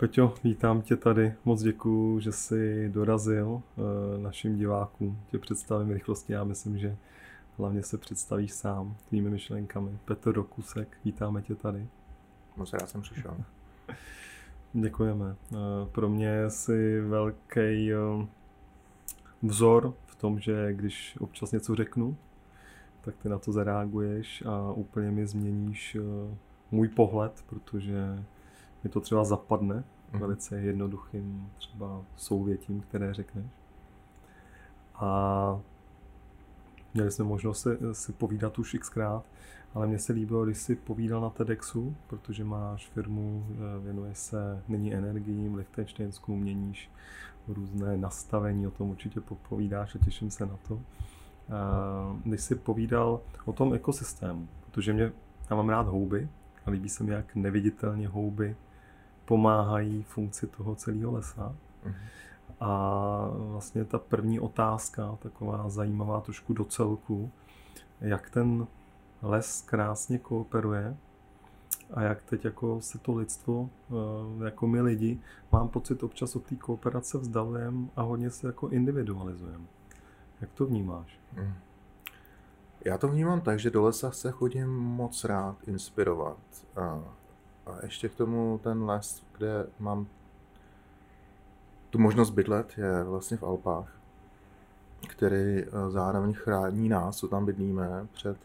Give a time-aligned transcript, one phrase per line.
[0.00, 1.34] Peťo, vítám tě tady.
[1.44, 5.20] Moc děkuju, že jsi dorazil eh, našim divákům.
[5.30, 6.32] Tě představím rychlosti.
[6.32, 6.96] Já myslím, že
[7.58, 9.98] hlavně se představíš sám tvými myšlenkami.
[10.04, 11.86] Petr Rokusek, vítáme tě tady.
[12.56, 13.36] Moc rád jsem přišel.
[14.72, 15.36] Děkujeme.
[15.52, 15.56] Eh,
[15.92, 18.26] pro mě jsi velký eh,
[19.42, 22.16] vzor v tom, že když občas něco řeknu,
[23.00, 25.96] tak ty na to zareaguješ a úplně mi změníš
[26.70, 28.24] můj pohled, protože
[28.84, 30.20] mi to třeba zapadne mm.
[30.20, 33.46] velice jednoduchým třeba souvětím, které řekneš.
[34.94, 35.60] A
[36.94, 39.24] měli jsme možnost si, si povídat už xkrát,
[39.74, 44.62] ale mně se líbilo, když jsi povídal na TEDxu, protože máš firmu, eh, věnuje se
[44.68, 46.90] nyní energiím, Lichtensteinsku, měníš
[47.48, 50.80] různé nastavení, o tom určitě povídáš a těším se na to.
[52.24, 55.12] Když jsi povídal o tom ekosystému, protože mě,
[55.50, 56.28] já mám rád houby
[56.66, 58.56] a líbí se mi, jak neviditelně houby
[59.30, 61.54] pomáhají funkci toho celého lesa.
[61.86, 61.94] Mm-hmm.
[62.60, 67.30] A vlastně ta první otázka, taková zajímavá trošku do celku,
[68.00, 68.66] jak ten
[69.22, 70.96] les krásně kooperuje
[71.94, 75.20] a jak teď jako se to lidstvo, eh, jako my lidi,
[75.52, 79.64] mám pocit občas od té kooperace vzdalujeme a hodně se jako individualizujeme.
[80.40, 81.18] Jak to vnímáš?
[81.36, 81.54] Mm.
[82.84, 86.38] Já to vnímám tak, že do lesa se chodím moc rád inspirovat.
[86.76, 87.19] A
[87.70, 90.06] a ještě k tomu ten les, kde mám
[91.90, 93.96] tu možnost bydlet, je vlastně v Alpách,
[95.08, 98.36] který eh, zároveň chrání nás, co tam bydlíme, před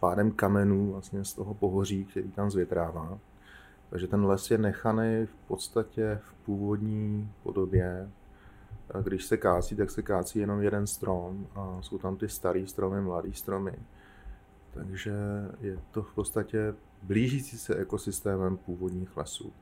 [0.00, 3.18] pádem kamenů vlastně z toho pohoří, který tam zvětrává.
[3.90, 8.10] Takže ten les je nechaný v podstatě v původní podobě.
[9.02, 13.00] Když se kácí, tak se kácí jenom jeden strom a jsou tam ty starý stromy,
[13.00, 13.74] mladý stromy.
[14.74, 15.12] Takže
[15.60, 19.52] je to v podstatě blížící se ekosystémem původních lesů.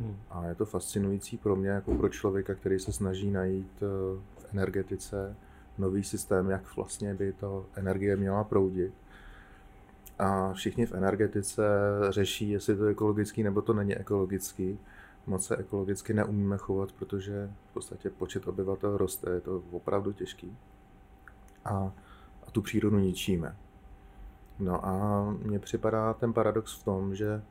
[0.00, 0.16] Hmm.
[0.30, 4.54] A je to fascinující pro mě, jako pro člověka, který se snaží najít eh, v
[4.54, 5.36] energetice
[5.78, 8.92] nový systém, jak vlastně by to energie měla proudit.
[10.18, 11.62] A všichni v energetice
[12.10, 14.78] řeší, jestli to je ekologický nebo to není ekologický.
[15.26, 20.56] Moc se ekologicky neumíme chovat, protože v podstatě počet obyvatel roste, je to opravdu těžký.
[21.64, 21.92] A,
[22.46, 23.56] a tu přírodu ničíme.
[24.58, 27.42] No a mně připadá ten paradox v tom, že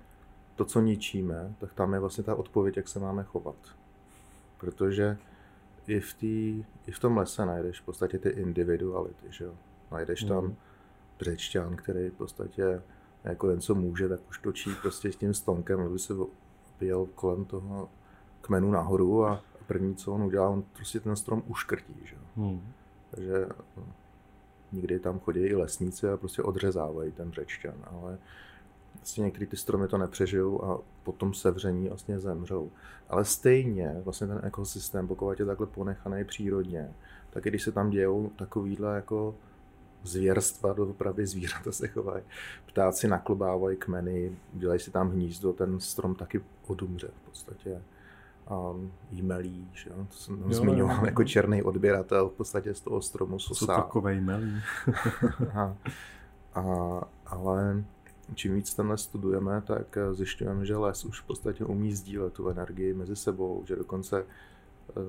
[0.56, 3.56] to, co ničíme, tak tam je vlastně ta odpověď, jak se máme chovat.
[4.58, 5.18] Protože
[5.88, 9.54] i v, tý, i v tom lese najdeš v podstatě ty individuality, že jo.
[9.92, 10.56] Najdeš tam mm.
[11.20, 12.82] břečťan, který v podstatě
[13.24, 16.14] jako jen co může, tak už točí prostě s tím stonkem, aby se
[16.80, 17.90] vyjel kolem toho
[18.42, 22.22] kmenu nahoru a první, co on udělá, on prostě ten strom uškrtí, že jo.
[22.36, 22.62] Mm.
[23.12, 23.46] Takže
[24.72, 28.18] Někdy tam chodí i lesníci a prostě odřezávají ten břečťan, ale
[28.96, 32.72] vlastně některé ty stromy to nepřežijou a potom sevření vlastně zemřou.
[33.10, 36.94] Ale stejně vlastně ten ekosystém, pokud je takhle ponechaný přírodně,
[37.30, 39.36] tak i když se tam dějou takovýhle jako
[40.04, 42.24] zvěrstva, opravdu zvířata se chovají.
[42.66, 47.82] Ptáci naklobávají kmeny, dělají si tam hnízdo, ten strom taky odumře v podstatě
[48.52, 49.90] um, e-mailí, že?
[49.90, 53.66] to jsem jo, zmiňoval jo, jako černý odběratel v podstatě z toho stromu sosá.
[53.66, 54.62] Co takové e-mailí?
[55.54, 55.76] a,
[56.56, 56.64] a,
[57.26, 57.84] ale
[58.36, 62.94] čím víc tenhle studujeme, tak zjišťujeme, že les už v podstatě umí sdílet tu energii
[62.94, 65.04] mezi sebou, že dokonce uh,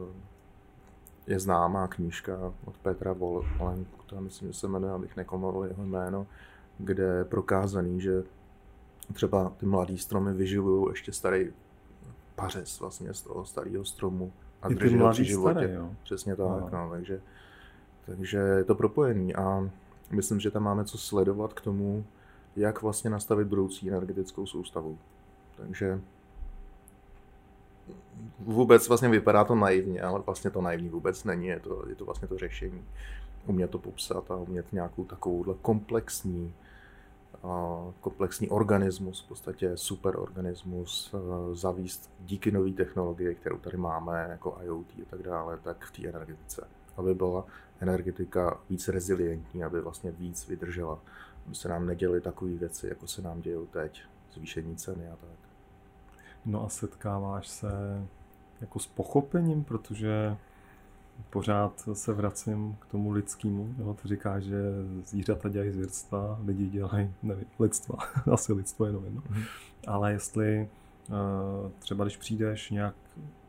[1.26, 6.26] je známá knížka od Petra Volenku, to myslím, že se jmenuje, abych nekomoval jeho jméno,
[6.78, 8.22] kde je prokázaný, že
[9.12, 11.52] třeba ty mladý stromy vyživují ještě starý
[12.42, 14.32] pařez vlastně z toho starého stromu
[14.62, 15.54] a drží ho při životě.
[15.54, 15.90] Staré, jo.
[16.02, 16.70] Přesně tak, no.
[16.72, 17.20] no, takže,
[18.06, 19.70] takže je to propojený a
[20.10, 22.04] myslím, že tam máme co sledovat k tomu,
[22.56, 24.98] jak vlastně nastavit budoucí energetickou soustavu.
[25.56, 26.00] Takže
[28.38, 32.04] vůbec vlastně vypadá to naivně, ale vlastně to naivní vůbec není, je to, je to
[32.04, 32.84] vlastně to řešení.
[33.46, 36.54] Umět to popsat a umět nějakou takovouhle komplexní
[38.00, 44.86] komplexní organismus, v podstatě superorganismus, eh, zavíst díky nové technologie, kterou tady máme, jako IoT
[45.02, 46.68] a tak dále, tak v té energetice.
[46.96, 47.44] Aby byla
[47.80, 50.98] energetika víc rezilientní, aby vlastně víc vydržela,
[51.46, 54.02] aby se nám neděly takové věci, jako se nám dějí teď,
[54.32, 55.38] zvýšení ceny a tak.
[56.44, 57.68] No a setkáváš se
[58.60, 60.36] jako s pochopením, protože
[61.30, 63.74] pořád se vracím k tomu lidskému.
[63.78, 63.96] Jo?
[64.02, 64.62] Ty říkáš, že
[65.04, 67.98] zvířata dělají zvěrstva, lidi dělají, nevím, lidstva,
[68.32, 69.20] asi lidstvo jenom jedno.
[69.20, 69.44] Mm-hmm.
[69.86, 70.68] Ale jestli
[71.08, 72.94] uh, třeba když přijdeš nějak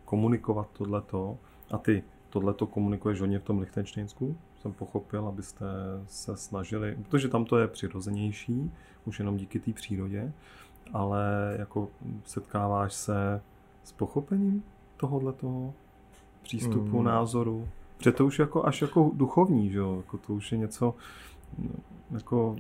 [0.06, 1.38] komunikovat tohleto
[1.72, 5.66] a ty tohleto komunikuješ hodně v tom Lichtensteinsku, jsem pochopil, abyste
[6.08, 8.72] se snažili, protože tam to je přirozenější,
[9.06, 10.34] už jenom díky té přírodě,
[10.94, 11.90] ale jako
[12.26, 13.42] setkáváš se
[13.84, 14.64] s pochopením
[14.98, 15.74] tohohle toho
[16.44, 17.06] přístupu, Mm.
[17.06, 17.68] názoru.
[17.98, 19.98] Protože to už jako až jako duchovní, že jo?
[19.98, 20.96] Jako to už je něco
[21.58, 21.70] no,
[22.12, 22.56] jako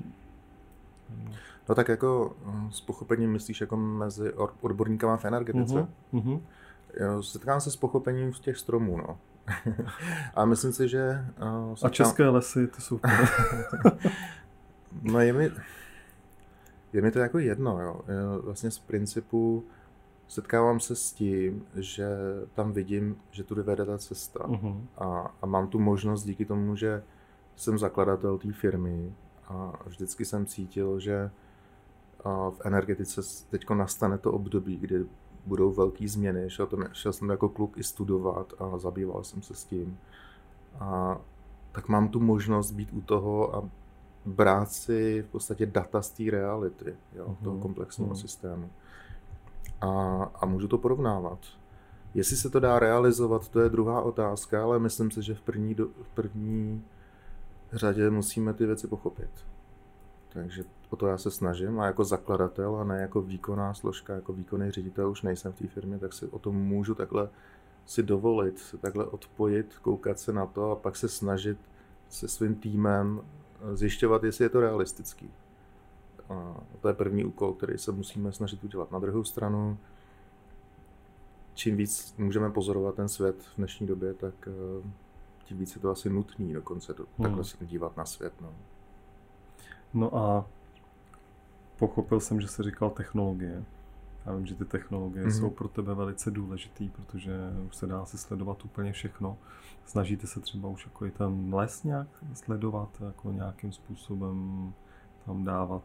[1.69, 5.75] No tak jako hm, s pochopením myslíš jako mezi or- odborníkama v energetice?
[5.75, 5.87] Mhm,
[6.31, 6.39] mhm.
[6.99, 9.17] Jo, setkám se s pochopením z těch stromů, no.
[10.35, 11.25] a myslím si, že...
[11.41, 12.99] Uh, A setkám- české lesy, ty jsou
[15.01, 15.49] No je mi,
[16.93, 18.01] je mi to jako jedno, jo.
[18.43, 19.63] Vlastně z principu
[20.33, 22.07] setkávám se s tím, že
[22.53, 24.47] tam vidím, že tudy vede ta cesta.
[24.47, 24.87] Mhm.
[24.97, 27.03] A, a mám tu možnost díky tomu, že
[27.55, 29.13] jsem zakladatel té firmy
[29.47, 31.31] a vždycky jsem cítil, že
[32.49, 35.05] v energetice teď nastane to období, kdy
[35.45, 36.49] budou velké změny.
[36.49, 39.97] Šel, to, šel jsem jako kluk i studovat a zabýval jsem se s tím.
[40.79, 41.17] A
[41.71, 43.69] tak mám tu možnost být u toho a
[44.25, 48.17] brát si v podstatě data z té reality, jo, Mhm, toho komplexního mhm.
[48.17, 48.69] systému.
[49.83, 51.39] A, a můžu to porovnávat.
[52.13, 55.75] Jestli se to dá realizovat, to je druhá otázka, ale myslím si, že v první,
[55.75, 56.83] do, v první
[57.73, 59.29] řadě musíme ty věci pochopit.
[60.29, 64.33] Takže o to já se snažím a jako zakladatel a ne jako výkonná složka, jako
[64.33, 67.29] výkonný ředitel už nejsem v té firmě, tak si o tom můžu takhle
[67.85, 71.57] si dovolit, se takhle odpojit, koukat se na to a pak se snažit
[72.09, 73.21] se svým týmem
[73.73, 75.29] zjišťovat, jestli je to realistický.
[76.33, 78.91] A to je první úkol, který se musíme snažit udělat.
[78.91, 79.77] Na druhou stranu,
[81.53, 84.87] čím víc můžeme pozorovat ten svět v dnešní době, tak eh,
[85.45, 87.23] tím víc je to asi nutný dokonce do, Hmm.
[87.23, 88.33] takhle se dívat na svět.
[88.41, 88.53] No.
[89.93, 90.45] No a
[91.79, 93.63] pochopil jsem, že jsi říkal technologie.
[94.25, 95.31] Já vím, že ty technologie Mhm.
[95.33, 97.31] jsou pro tebe velice důležitý, protože
[97.67, 99.37] už se dá si sledovat úplně všechno.
[99.85, 104.73] Snažíte se třeba už jako i ten les nějak sledovat, jako nějakým způsobem
[105.25, 105.83] tam dávat,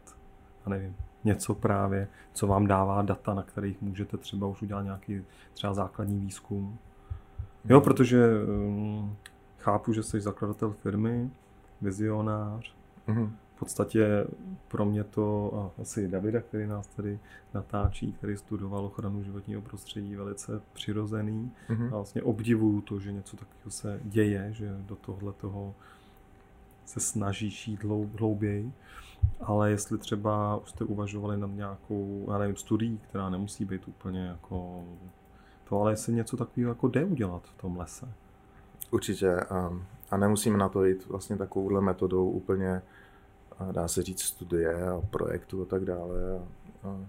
[0.65, 5.21] a nevím, něco právě, co vám dává data, na kterých můžete třeba už udělat nějaký
[5.53, 6.77] třeba základní výzkum.
[7.65, 8.25] Jo, protože
[8.67, 9.15] um,
[9.59, 11.29] chápu, že jsi zakladatel firmy,
[11.81, 12.73] vizionář,
[13.07, 13.35] Mhm.
[13.55, 14.27] v podstatě
[14.67, 17.19] pro mě to a asi Davida, který nás tady
[17.53, 21.51] natáčí, který studoval ochranu životního prostředí, velice přirozený.
[21.69, 21.83] Mhm.
[21.87, 25.73] A vlastně obdivuju to, že něco takového se děje, že do tohle toho
[26.85, 28.71] se snaží jít hlou- hlouběji.
[29.41, 34.25] Ale jestli třeba už jste uvažovali nad nějakou, já nevím, studií, která nemusí být úplně
[34.25, 34.83] jako
[35.69, 38.07] to, ale jestli něco takového jako jde udělat v tom lese.
[38.91, 39.35] Určitě.
[39.35, 39.79] A,
[40.11, 42.81] a nemusíme na to jít vlastně takovouhle metodou úplně,
[43.59, 46.19] a dá se říct, studie a projektu a tak dále.
[46.33, 46.41] A,
[46.87, 46.99] a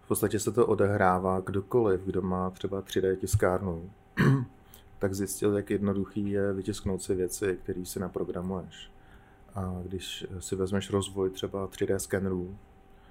[0.00, 3.90] v podstatě se to odehrává kdokoliv, kdo má třeba 3D tiskárnu,
[4.98, 8.90] tak zjistil, jak jednoduchý je vytisknout si věci, které si naprogramuješ.
[9.54, 12.56] A když si vezmeš rozvoj třeba 3D skenerů,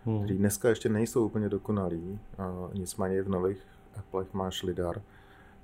[0.06, 0.20] Hmm.
[0.24, 3.58] který dneska ještě nejsou úplně dokonalý, a nicméně v nových
[3.98, 5.02] Applech máš lidar,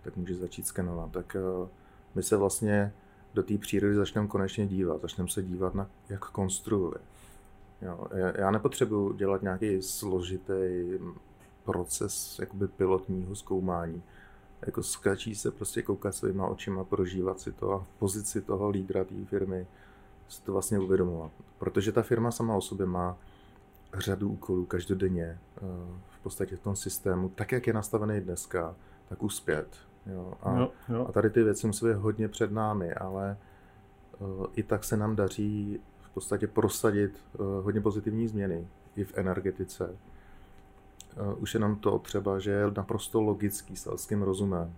[0.01, 1.11] tak můžeš začít skenovat.
[1.11, 1.67] Tak eh,
[2.15, 2.93] my se vlastně
[3.33, 5.01] do té přírody začneme konečně dívat.
[5.01, 6.97] Začneme se dívat na, jak konstruuje.
[7.81, 10.53] Jo, já- nepotřebuji dělat nějaký složitý
[11.65, 14.03] proces jakoby pilotního zkoumání.
[14.65, 19.03] Jako skačí se prostě koukat svýma očima, prožívat si to a v pozici toho lídra
[19.03, 19.67] té firmy
[20.29, 21.31] si to vlastně uvědomovat.
[21.57, 23.17] Protože ta firma sama o sobě má
[23.93, 25.61] řadu úkolů každodenně eh,
[26.09, 28.75] v podstatě v tom systému, tak jak je nastavený dneska,
[29.09, 29.67] tak uspět.
[30.05, 30.33] Jo?
[30.41, 31.05] A, Jo, jo.
[31.09, 33.37] a tady ty věci musí být hodně před námi, ale
[34.13, 39.17] eh, i tak se nám daří v podstatě prosadit eh, hodně pozitivní změny i v
[39.17, 39.95] energetice.
[41.37, 44.75] Už jenom to třeba, že je naprosto logický selským rozumem,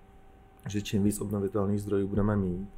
[0.67, 2.69] že čím víc obnovitelných zdrojů budeme mít,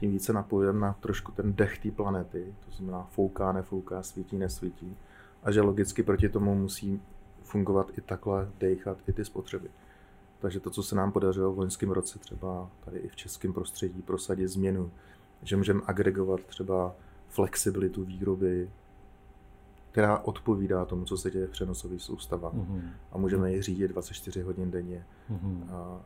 [0.00, 4.96] tím více napojujeme na trošku ten dech té planety, to znamená fouká, nefouká, svítí, nesvítí.
[5.42, 7.02] A že logicky proti tomu musí
[7.42, 9.68] fungovat i takhle, dechat i ty spotřeby.
[10.38, 14.02] Takže to, co se nám podařilo v loňském roce třeba tady i v českém prostředí
[14.02, 14.90] prosadit změnu,
[15.42, 16.94] že můžeme agregovat třeba
[17.28, 18.70] flexibilitu výroby,
[19.92, 22.90] která odpovídá tomu, co se děje v přenosových soustavách Mhm.
[23.12, 25.68] a můžeme ji řídit 24 hodin denně, Mhm.
[25.72, 26.00] a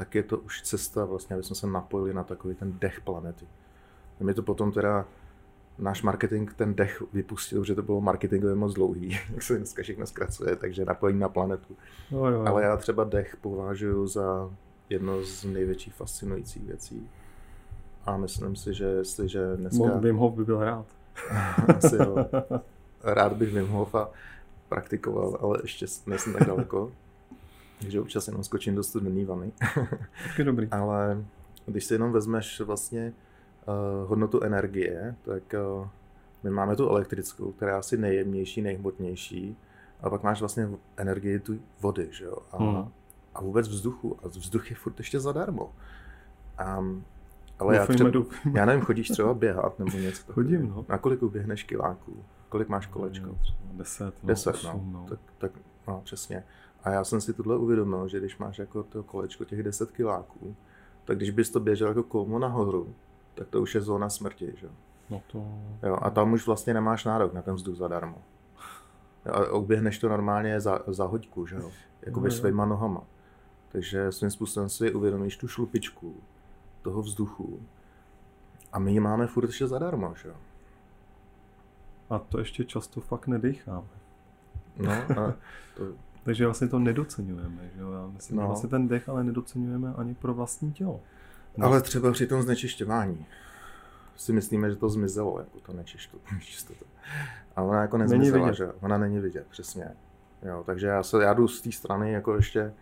[0.00, 3.46] tak je to už cesta vlastně, aby jsme se napojili na takový ten dech planety.
[4.20, 5.04] A my to potom teda
[5.78, 10.06] náš marketing ten dech vypustil, protože to bylo marketingově moc dlouhý, jak se dneska všechno
[10.06, 11.76] zkracuje, takže napojení na planetu.
[12.10, 12.44] Jo, jo.
[12.46, 14.50] Ale já třeba dech považuji za
[14.88, 17.08] jedno z největších fascinujících věcí.
[18.04, 19.98] A myslím si, že jestliže dneska...
[19.98, 20.86] Wim Hof by byl rád.
[21.76, 22.16] Asi jo.
[23.04, 24.10] Rád bych Wim Hofa
[24.68, 26.92] praktikoval, ale ještě nejsem tak daleko.
[27.80, 29.52] Takže občas jenom skočím do studený vany.
[30.28, 30.68] Taky dobrý.
[30.70, 31.24] Ale
[31.66, 33.12] když si jenom vezmeš vlastně
[33.68, 35.42] uh, hodnotu energie, tak
[35.80, 35.88] uh,
[36.42, 39.56] my máme tu elektrickou, která je asi nejjemnější, nejhmotnější,
[40.02, 42.36] a pak máš vlastně energii tu vody, že jo?
[42.52, 42.88] A Hmm.
[43.34, 44.16] a vůbec vzduchu.
[44.22, 45.72] A vzduch je furt ještě zadarmo.
[46.78, 47.04] Um,
[47.58, 48.10] ale já, třeba,
[48.54, 50.84] já nevím, chodíš třeba běhat nebo něco Chodím, no.
[50.88, 52.24] Na kolik uběhneš kiláků?
[52.48, 53.38] Kolik máš kolečko?
[53.72, 54.70] Deset, no, Deset, no.
[54.70, 55.06] Osm, no.
[55.08, 55.52] Tak, tak,
[55.88, 56.44] no, přesně.
[56.84, 60.56] A já jsem si tohle uvědomil, že když máš jako to kolečko těch 10 kiláků,
[61.04, 62.94] tak když bys to běžel jako kolmo nahoru,
[63.34, 64.68] tak to už je zóna smrti, že?
[65.10, 65.44] No to...
[65.82, 68.18] Jo, a tam už vlastně nemáš nárok na ten vzduch zadarmo.
[69.32, 71.70] A oběhneš to normálně za, za hoďku, že jo?
[72.02, 73.02] Jako no, svýma nohama.
[73.68, 76.16] Takže svým způsobem si uvědomíš tu šlupičku
[76.82, 77.60] toho vzduchu
[78.72, 80.34] a my ji máme furt ještě zadarmo, že jo?
[82.10, 83.88] A to ještě často fakt nedecháme.
[84.76, 85.34] No, a
[85.76, 85.84] to...
[86.30, 87.92] Takže vlastně to nedocenujeme, že jo?
[87.92, 88.42] Já myslím, no.
[88.42, 91.00] že vlastně ten dech ale nedocenujeme ani pro vlastní tělo.
[91.56, 91.66] No.
[91.66, 93.26] Ale třeba při tom znečišťování
[94.16, 95.72] si myslíme, že to zmizelo, jako to
[96.32, 96.84] nečistota.
[97.56, 99.88] A ona jako nezmizela, že ona není vidět, přesně.
[100.42, 102.72] Jo, takže já, se, já jdu z té strany jako ještě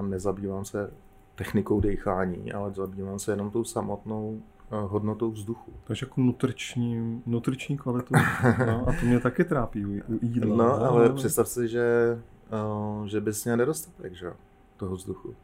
[0.00, 0.90] nezabývám se
[1.34, 4.42] technikou dechání, ale zabývám se jenom tou samotnou
[4.80, 5.72] hodnotou vzduchu.
[5.84, 8.14] Takže jako nutriční, nutriční kvalitu.
[8.66, 10.56] no, a to mě taky trápí u, jídla.
[10.56, 12.18] No, ale, ale představ si, že,
[13.06, 14.32] že bys měl nedostatek že,
[14.76, 15.34] toho vzduchu.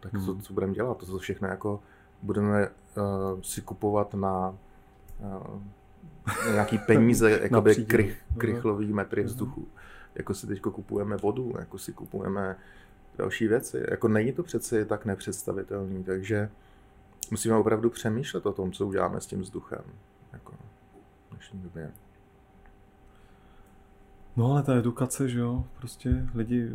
[0.00, 0.24] Tak hmm.
[0.24, 0.96] co, co budeme dělat?
[0.96, 1.80] To jsou všechno jako
[2.22, 4.54] budeme uh, si kupovat na
[5.20, 5.62] uh,
[6.52, 9.68] nějaký peníze, jakoby krych, krychlový metry vzduchu.
[10.14, 12.56] Jako si teď kupujeme vodu, jako si kupujeme
[13.18, 13.84] další věci.
[13.90, 16.50] Jako není to přece tak nepředstavitelný, takže
[17.30, 19.82] musíme opravdu přemýšlet o tom, co uděláme s tím vzduchem.
[20.32, 21.90] Jako v dnešní době.
[24.38, 26.68] No ale ta edukace, že jo, prostě lidi,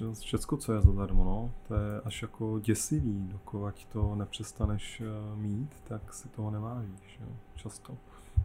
[0.00, 5.36] eh, všecko, co je zadarmo, no, to je až jako děsivý, dokovat to nepřestaneš eh,
[5.36, 7.26] mít, tak si toho nevážíš, jo,
[7.56, 7.96] často.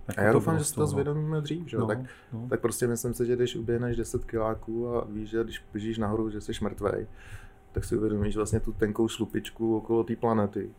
[0.08, 1.78] Jako a já doufám, že si to zvědomíme dřív, že?
[1.78, 2.00] No, tak,
[2.34, 2.48] no.
[2.50, 6.30] tak prostě myslím si, že když uběhneš 10 kiláků a víš, že když běžíš nahoru,
[6.30, 7.08] že jsi mrtvej,
[7.72, 10.70] tak si uvědomíš vlastně tu tenkou šlupičku okolo té planety,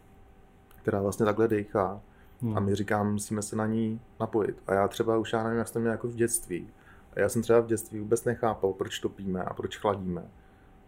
[0.77, 2.01] která vlastně takhle dechá.
[2.43, 2.57] Hmm.
[2.57, 4.63] A my říkám, musíme se na ní napojit.
[4.67, 6.69] A já třeba už já nevím, jak jsem měl jako v dětství.
[7.17, 10.25] A já jsem třeba v dětství vůbec nechápal, proč topíme a proč chladíme.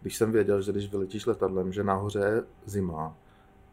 [0.02, 3.16] Když jsem věděl, že když vyletíš letadlem, že nahoře je zima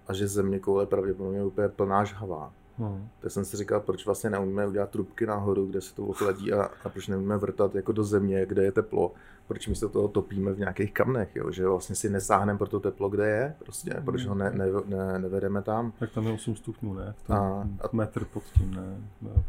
[0.08, 3.10] a že země koule pravděpodobně je úplně plná žhavá Hmm.
[3.20, 6.70] Tak jsem si říkal, proč vlastně neumíme udělat trubky nahoru, kde se to ochladí a,
[6.84, 9.14] a proč neumíme vrtat jako do země, kde je teplo.
[9.48, 11.52] Proč my se toho topíme v nějakých kamnech, jo?
[11.52, 14.06] že vlastně si nesáhneme pro to teplo, kde je, prostě, hmm.
[14.06, 15.92] proč ho ne, ne, ne, nevedeme tam.
[16.00, 17.14] Tak tam je 8 stupňů, ne?
[17.18, 19.02] V tom a, a metr pod tím, ne?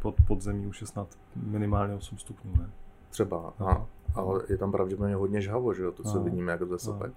[0.02, 2.70] Pod, pod zemí už je snad minimálně 8 stupňů, ne?
[3.16, 6.78] Třeba, a, ale je tam pravděpodobně hodně žhavo, že jo, to, co vidíme jako ze
[6.78, 7.12] sopek.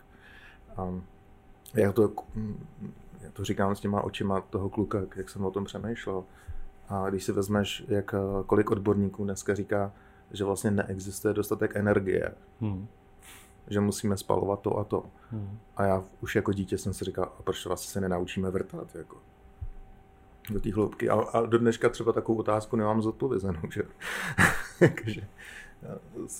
[0.78, 1.02] A,
[1.74, 2.12] jak to
[3.22, 6.24] já to říkám s těma očima toho kluka, jak jsem o tom přemýšlel.
[6.90, 8.16] A když si vezmeš, jak
[8.46, 9.92] kolik odborníků dneska říká,
[10.32, 12.88] že vlastně neexistuje dostatek energie, hmm.
[13.68, 15.06] že musíme spalovat to a to.
[15.32, 15.60] Hmm.
[15.78, 19.18] A já už jako dítě jsem si říkal, a proč vlastně se nenaučíme vrtat, jako
[20.50, 21.10] do té hloubky.
[21.10, 23.84] A, a do dneška třeba takovou otázku nemám zodpovězenou, že?
[24.80, 25.22] Takže,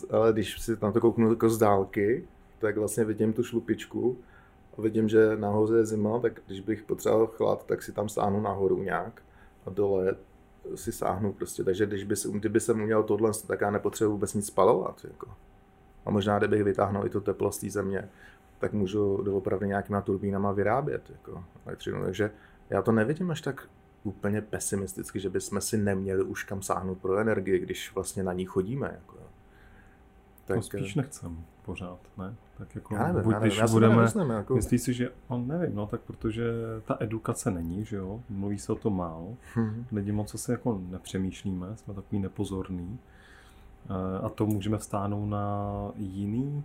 [0.10, 2.28] ale když si na to kouknu jako z dálky,
[2.60, 4.18] tak vlastně vidím tu šlupičku
[4.80, 8.84] vidím, že nahoře je zima, tak když bych potřeboval chlad, tak si tam sáhnu nahoru
[8.84, 9.22] nějak
[9.66, 10.16] a dole
[10.76, 11.64] si sáhnu prostě.
[11.64, 15.02] Takže když by, kdyby jsem uměl tohle, tak já nepotřebuji vůbec nic spalovat.
[15.04, 15.28] Jako.
[16.06, 18.10] A možná, kdybych vytáhnul i to teplo z té země,
[18.60, 22.04] tak můžu doopravdy nějakýma turbínama vyrábět jako elektřinu.
[22.04, 22.32] Takže
[22.70, 23.70] já to nevidím až tak
[24.04, 28.46] úplně pesimisticky, že bychom si neměli už kam sáhnout pro energii, když vlastně na ní
[28.46, 28.92] chodíme.
[28.94, 29.18] Jako.
[30.50, 32.36] Tak, to spíš nechcem pořád, ne?
[32.58, 34.56] Tak jako já nevím, buď já nevím, když já budeme, nemyslím, jako...
[34.56, 36.44] myslíš si, že, on nevím, no tak protože
[36.86, 39.86] ta edukace není, že jo, mluví se o to málo, hmm.
[39.92, 43.00] lidi moc asi jako nepřemýšlíme, jsme takový nepozorný
[43.90, 46.64] eh, a to můžeme vstáhnout na jiný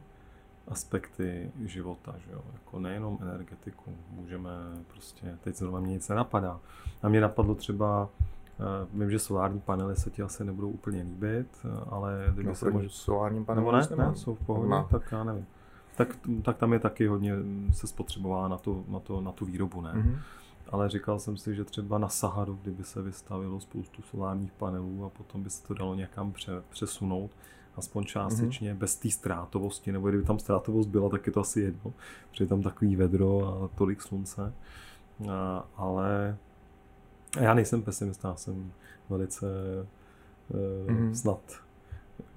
[0.68, 2.40] aspekty života, že jo?
[2.52, 4.50] Jako nejenom energetiku, můžeme
[4.92, 6.60] prostě, teď zrovna mě nic nenapadá.
[7.02, 8.33] A mě napadlo třeba Eh,
[8.92, 12.88] vím, že solární panely se ti asi nebudou úplně líbit, ale kdyby no, se možná...
[12.88, 14.88] Solární panely ne, ne, jsou v pohodě, no.
[14.90, 15.46] tak já nevím.
[15.96, 16.08] Tak,
[16.42, 17.32] tak tam je taky hodně
[17.72, 19.92] se spotřebová na, to, na, to, na tu výrobu, ne?
[19.92, 20.18] Mm-hmm.
[20.68, 25.08] Ale říkal jsem si, že třeba na Saharu, kdyby se vystavilo spoustu solárních panelů a
[25.08, 27.30] potom by se to dalo někam pře, přesunout,
[27.76, 28.78] aspoň částečně, mm-hmm.
[28.78, 31.92] bez té ztrátovosti, nebo kdyby tam ztrátovost byla, tak je to asi jedno,
[32.30, 34.52] protože je tam takový vedro a tolik slunce.
[35.30, 36.36] A, ale
[37.40, 38.72] já nejsem pesimista, jsem
[39.10, 39.46] velice
[40.48, 40.58] uh,
[40.90, 41.12] mm-hmm.
[41.12, 41.42] snad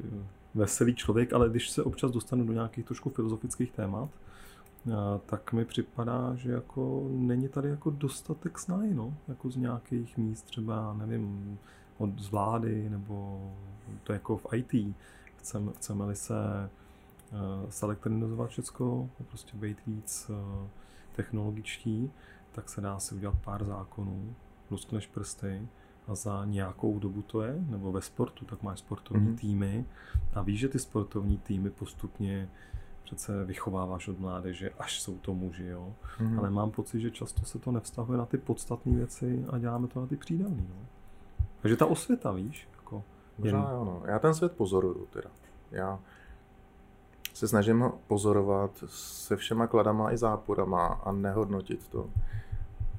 [0.03, 0.21] uh,
[0.55, 4.09] veselý člověk, ale když se občas dostanu do nějakých trošku filozofických témat,
[4.85, 4.93] uh,
[5.25, 10.41] tak mi připadá, že jako není tady jako dostatek snahy, no, jako z nějakých míst
[10.41, 11.57] třeba, nevím,
[11.97, 13.41] od z vlády, nebo
[14.03, 14.95] to jako v IT.
[15.37, 16.69] Chceme, chceme-li se
[17.69, 20.31] selektrinizovat všechno, prostě být víc
[21.15, 22.11] technologičtí,
[22.51, 24.35] tak se dá si udělat pár zákonů,
[24.71, 25.67] luskneš prsty
[26.07, 29.39] a za nějakou dobu to je, nebo ve sportu, tak máš sportovní mm-hmm.
[29.39, 29.85] týmy
[30.33, 32.49] a víš, že ty sportovní týmy postupně
[33.03, 35.93] přece vychováváš od mládeže, až jsou to muži, jo.
[36.19, 36.39] Mm-hmm.
[36.39, 40.01] Ale mám pocit, že často se to nevztahuje na ty podstatné věci a děláme to
[40.01, 40.85] na ty přídavné, no.
[41.61, 43.03] Takže ta osvěta, víš, jako...
[43.37, 43.69] Možná jen...
[43.71, 44.01] jo, no.
[44.05, 45.29] Já ten svět pozoruju teda.
[45.71, 45.99] Já
[47.33, 52.09] se snažím pozorovat se všema kladama i záporama a nehodnotit to.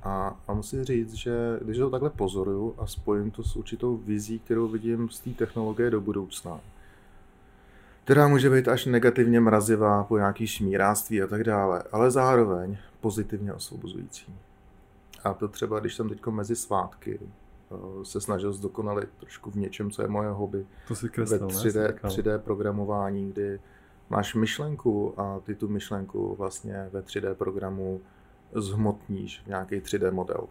[0.03, 4.39] A, a musím říct, že když to takhle pozoruju a spojím to s určitou vizí,
[4.39, 6.61] kterou vidím z té technologie do budoucna,
[8.05, 13.53] která může být až negativně mrazivá po nějaký šmíráctví a tak dále, ale zároveň pozitivně
[13.53, 14.35] osvobozující.
[15.25, 19.91] A to třeba, když jsem teď mezi svátky eh, se snažil zdokonalit trošku v něčem,
[19.91, 20.67] co je moje hobby.
[20.89, 23.61] To si kreslil, ve 3D, 3D programování, kdy
[24.11, 28.01] máš myšlenku a ty tu myšlenku vlastně ve 3D programu
[28.55, 30.47] zhmotníš v nějaký 3D model.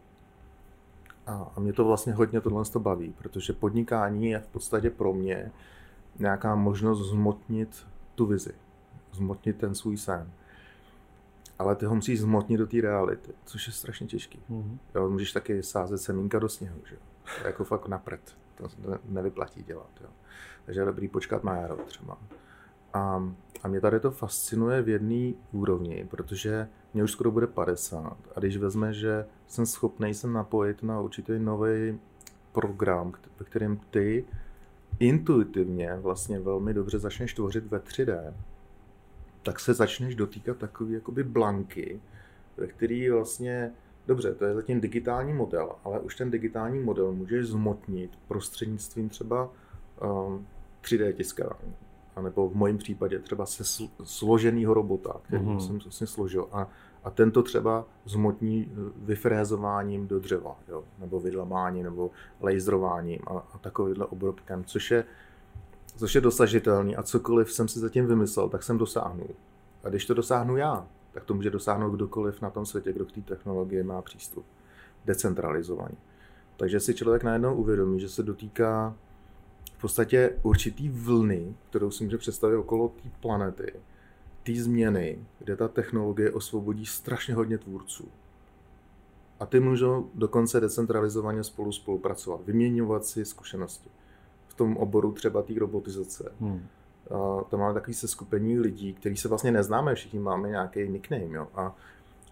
[1.27, 5.13] A, a mě to vlastně hodně tohle to baví, protože podnikání je v podstatě pro
[5.13, 5.51] mě
[6.20, 8.54] nějaká možnost zhmotnit tu vizi,
[9.12, 10.32] zhmotnit ten svůj sen.
[11.60, 14.39] Ale ty ho musíš zhmotnit do té reality, což je strašně těžký.
[14.50, 14.77] Mm-hmm.
[14.96, 16.96] Jo, můžeš taky sázet semínka do sněhu, že?
[17.24, 18.38] To je jako fakt napřed.
[18.56, 18.68] To
[19.06, 19.89] nevyplatí dělat.
[20.01, 20.10] Jo.
[20.66, 22.18] Takže je dobrý počkat na jaro třeba.
[22.94, 28.17] A, a mě tady to fascinuje v jedné úrovni, protože mě už skoro bude 50.
[28.36, 32.00] A když vezme, že jsem schopný se napojit na určitý nový
[32.51, 34.25] program, ve kterém ty
[35.00, 38.34] intuitivně vlastně velmi dobře začneš tvořit ve 3D,
[39.44, 42.00] tak se začneš dotýkat takové jakoby blanky,
[42.58, 43.72] ve který vlastně,
[44.08, 49.50] dobře, to je zatím digitální model, ale už ten digitální model můžeš zmotnit prostřednictvím třeba
[50.01, 50.48] um,
[50.84, 51.74] 3D tiskárny
[52.22, 55.58] nebo v mojím případě třeba se složenýho robota, který mm-hmm.
[55.60, 56.70] jsem vlastně složil a,
[57.04, 63.58] a tento třeba zmotní eh, vyfrézováním do dřeva, jo, nebo vydlamáním, nebo laserováním a, a
[63.58, 65.03] takovýhle obrobkem, což je,
[65.96, 69.30] což je dosažitelný a cokoliv jsem si zatím vymyslel, tak jsem dosáhnul.
[69.84, 73.12] A když to dosáhnu já, tak to může dosáhnout kdokoliv na tom světě, kdo k
[73.12, 74.46] té technologii má přístup.
[75.06, 75.98] Decentralizovaný.
[76.58, 78.96] Takže si člověk najednou uvědomí, že se dotýká
[79.77, 83.74] v podstatě určitý vlny, kterou si může představit okolo té planety,
[84.44, 88.07] té změny, kde ta technologie osvobodí strašně hodně tvůrců.
[89.40, 93.90] A ty můžou dokonce decentralizovaně spolu spolupracovat, vyměňovat si zkušenosti.
[94.48, 96.31] V tom oboru třeba té robotizace.
[96.40, 96.66] Hmm.
[97.11, 101.48] A tam máme takový seskupení lidí, který se vlastně neznáme, všichni máme nějaký nickname, jo?
[101.55, 101.75] A,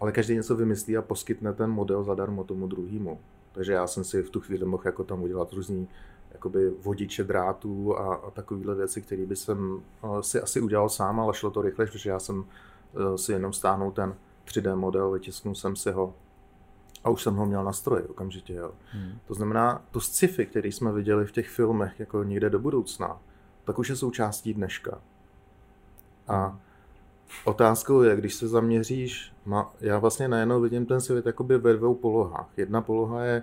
[0.00, 3.18] ale každý něco vymyslí a poskytne ten model zadarmo tomu druhému.
[3.52, 5.88] Takže já jsem si v tu chvíli mohl jako tam udělat různý
[6.32, 11.20] jakoby vodiče drátů a, a takovéhle věci, které by jsem uh, si asi udělal sám,
[11.20, 14.14] ale šlo to rychle, protože já jsem uh, si jenom stáhnul ten
[14.46, 16.14] 3D model, vytisknul jsem si ho
[17.04, 18.54] a už jsem ho měl na stroji okamžitě.
[18.54, 18.70] Jo.
[18.90, 19.18] Hmm.
[19.26, 23.18] To znamená, to sci-fi, který jsme viděli v těch filmech jako někde do budoucna,
[23.64, 25.00] tak už je součástí dneška.
[26.28, 26.58] A
[27.44, 29.32] otázkou je, když se zaměříš,
[29.80, 32.48] já vlastně najednou vidím ten svět jakoby ve dvou polohách.
[32.56, 33.42] Jedna poloha je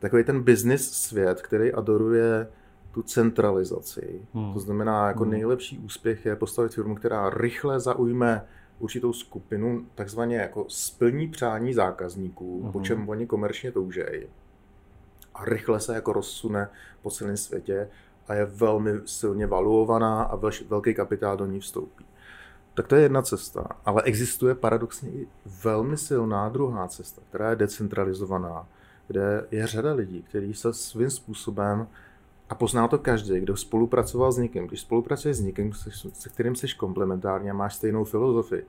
[0.00, 2.48] takový ten business svět, který adoruje
[2.90, 4.22] tu centralizaci.
[4.34, 4.52] Hmm.
[4.52, 5.32] To znamená, jako hmm.
[5.32, 8.44] nejlepší úspěch je postavit firmu, která rychle zaujme
[8.78, 12.72] určitou skupinu, takzvaně jako splní přání zákazníků, hmm.
[12.72, 14.26] po čem oni komerčně toužejí.
[15.34, 16.68] A rychle se jako rozsune
[17.02, 17.88] po celém světě
[18.28, 22.04] a je velmi silně valuovaná a velký kapitál do ní vstoupí.
[22.74, 25.28] Tak to je jedna cesta, ale existuje paradoxně i
[25.64, 28.66] velmi silná druhá cesta, která je decentralizovaná,
[29.10, 31.86] kde je řada lidí, kteří se svým způsobem,
[32.48, 35.72] a pozná to každý, kdo spolupracoval s někým, když spolupracuješ s někým,
[36.12, 38.66] se kterým jsi komplementární a máš stejnou filozofii,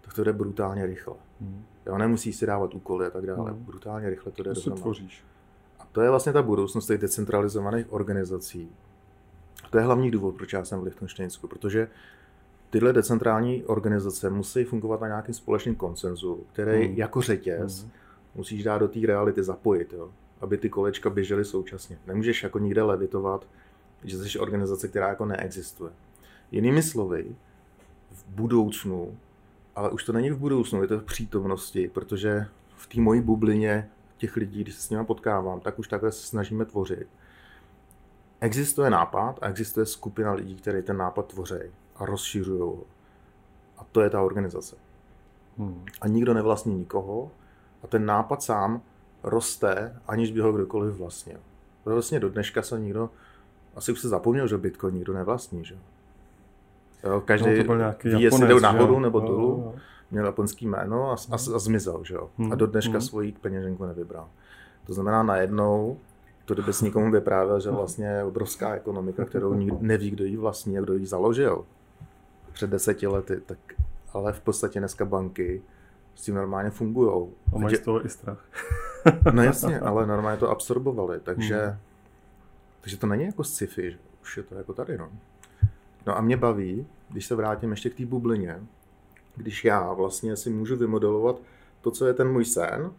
[0.00, 1.14] tak to jde brutálně rychle.
[1.40, 1.64] Hmm.
[1.86, 3.50] Jo, nemusíš si dávat úkoly a tak dále.
[3.50, 3.64] Hmm.
[3.64, 5.24] Brutálně rychle to jde to tvoříš.
[5.80, 8.68] A to je vlastně ta budoucnost těch decentralizovaných organizací.
[9.64, 11.88] A to je hlavní důvod, proč já jsem v Lichtensteinsku, protože
[12.70, 16.96] tyhle decentrální organizace musí fungovat na nějakém společném konsenzu, který hmm.
[16.96, 17.90] jako řetěz hmm
[18.36, 20.10] musíš dát do té reality zapojit, jo?
[20.40, 21.98] aby ty kolečka běžely současně.
[22.06, 23.46] Nemůžeš jako nikde levitovat,
[24.04, 25.92] že jsi organizace, která jako neexistuje.
[26.50, 27.36] Jinými slovy,
[28.10, 29.18] v budoucnu,
[29.76, 32.46] ale už to není v budoucnu, je to v přítomnosti, protože
[32.76, 36.26] v té mojí bublině těch lidí, když se s nimi potkávám, tak už takhle se
[36.26, 37.08] snažíme tvořit.
[38.40, 41.54] Existuje nápad a existuje skupina lidí, kteří ten nápad tvoří
[41.96, 42.84] a rozšiřují ho.
[43.78, 44.76] A to je ta organizace.
[45.58, 45.84] Hmm.
[46.00, 47.30] A nikdo nevlastní nikoho,
[47.82, 48.80] a ten nápad sám
[49.22, 51.38] roste, aniž by ho kdokoliv vlastnil.
[51.84, 53.10] Vlastně do dneška se nikdo,
[53.76, 55.76] asi už se zapomněl, že Bitcoin nikdo nevlastní, že?
[57.04, 59.00] Jo, každý No, to byl nějaký ví, jestli Japonec, jdou nahoru jo?
[59.00, 59.48] nebo Jo, dolů.
[59.66, 59.74] jo.
[60.10, 62.30] Měl japonský jméno a, a, a zmizel, že jo.
[62.38, 62.52] Hmm.
[62.52, 63.00] A do dneška Hmm.
[63.00, 64.28] svoji peněženku nevybral.
[64.86, 65.98] To znamená najednou,
[66.44, 70.36] to kdyby s nikomu vyprávěl, že vlastně je obrovská ekonomika, kterou nikdo neví, kdo ji
[70.36, 71.64] vlastní a kdo ji založil
[72.52, 73.58] před deseti lety, tak
[74.12, 75.62] ale v podstatě dneska banky
[76.16, 77.28] s tím normálně fungují.
[77.54, 78.44] A mají z toho i strach.
[79.32, 81.78] No jasně, ale normálně to absorbovali, takže, Hmm.
[82.80, 83.98] takže to není jako sci-fi, že?
[84.22, 85.08] už je to jako tady, no.
[86.06, 88.60] No a mě baví, když se vrátím ještě k té bublině,
[89.36, 91.36] když já vlastně si můžu vymodelovat
[91.80, 92.90] to, co je ten můj sen,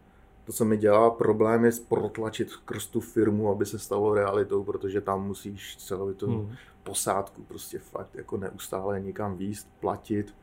[0.45, 5.27] to, co mi dělá problémy protlačit skrz tu firmu, aby se stalo realitou, protože tam
[5.27, 6.55] musíš celou tu Hmm.
[6.83, 10.35] posádku prostě fakt jako neustále někam výst, platit.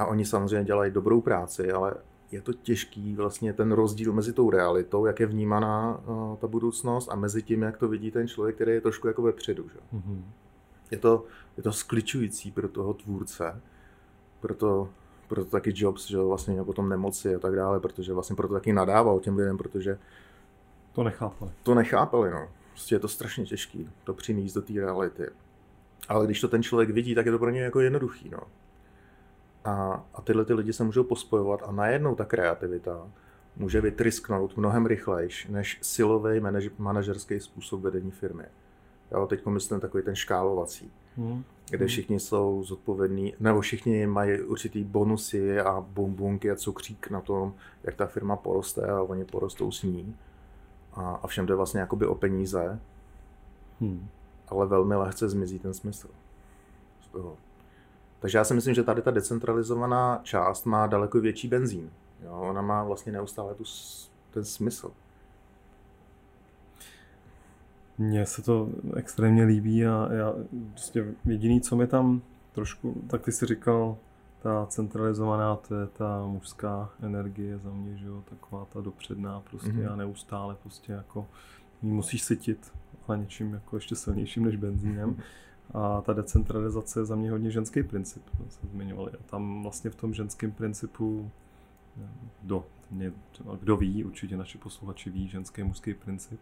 [0.00, 1.94] A oni samozřejmě dělají dobrou práci, ale
[2.32, 7.08] je to těžký vlastně ten rozdíl mezi tou realitou, jak je vnímaná uh, ta budoucnost
[7.12, 9.68] a mezi tím, jak to vidí ten člověk, který je trošku jako vepředu.
[9.68, 9.78] Že?
[9.92, 10.24] Mhm.
[10.90, 11.24] Je, to,
[11.56, 13.60] je to skličující pro toho tvůrce,
[14.40, 14.88] proto,
[15.28, 18.72] proto taky Jobs, že vlastně měl potom nemoci a tak dále, protože vlastně proto taky
[18.72, 19.98] nadával těm lidem, protože
[20.92, 21.50] To nechápali.
[21.62, 22.48] to nechápali, no.
[22.70, 25.26] Prostě je to strašně těžký to přinést do té reality.
[26.08, 28.38] Ale když to ten člověk vidí, tak je to pro něj jako jednoduchý, no.
[29.64, 33.08] A, a tyhle ty lidi se můžou pospojovat a najednou ta kreativita
[33.56, 38.44] může vytrysknout mnohem rychlejš než silový manaž, manažerský způsob vedení firmy.
[39.12, 41.44] Jo, teď myslím takový ten škálovací, Hmm.
[41.70, 47.54] kde všichni jsou zodpovědní, nebo všichni mají určitý bonusy a bombonky a cukřík na tom,
[47.82, 50.16] jak ta firma poroste a oni porostou s ní.
[50.94, 52.80] A, a všem jde vlastně jakoby o peníze,
[53.80, 54.08] Hmm.
[54.48, 56.08] ale velmi lehce zmizí ten smysl
[57.02, 57.36] z toho.
[58.20, 61.90] Takže já si myslím, že tady ta decentralizovaná část má daleko větší benzín.
[62.24, 63.64] Jo, ona má vlastně neustále tu,
[64.30, 64.90] ten smysl.
[67.98, 70.34] Mně se to extrémně líbí a já
[70.70, 73.96] prostě jediný, co mi tam trošku, tak ty si říkal,
[74.42, 79.72] ta centralizovaná, to je ta mužská energie za mě, že jo, taková ta dopředná prostě
[79.72, 79.88] Mhm.
[79.92, 81.26] a neustále prostě jako
[81.82, 82.72] musíš sytit,
[83.08, 85.16] ale něčím jako ještě silnějším než benzínem.
[85.74, 89.12] A ta decentralizace je za mě hodně ženský princip, to se zmiňovali.
[89.12, 91.30] A tam vlastně v tom ženském principu,
[92.42, 93.12] kdo, mě,
[93.60, 96.40] kdo ví, určitě naši posluchači ví, ženský mužský princip,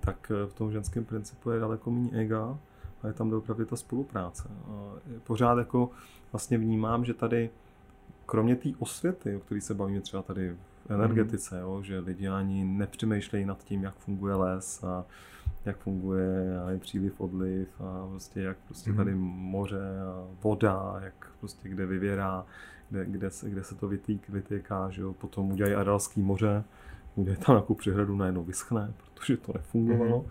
[0.00, 2.58] tak eh, v tom ženském principu je daleko méně ega
[3.02, 4.48] a je tam opravdu ta spolupráce.
[4.48, 4.92] A
[5.24, 5.90] pořád jako
[6.32, 7.50] vlastně vnímám, že tady
[8.26, 12.64] kromě té osvěty, o které se bavíme třeba tady v energetice, jo, že lidi ani
[12.64, 15.04] nepřemýšlejí nad tím, jak funguje les a
[15.64, 18.96] jak funguje já příliv, odliv a prostě jak prostě Mhm.
[18.96, 22.46] tady moře a voda, jak prostě kde vyvěrá,
[22.90, 26.64] kde, kde, se, kde se to vytýk, vytýká, že jo, potom udělají Aralský moře,
[27.14, 30.18] udělají tam nějakou přehradu, najednou vyschne, protože to nefungovalo.
[30.22, 30.30] Mhm.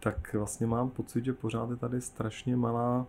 [0.00, 3.06] Tak vlastně mám pocit, že pořád je tady strašně malá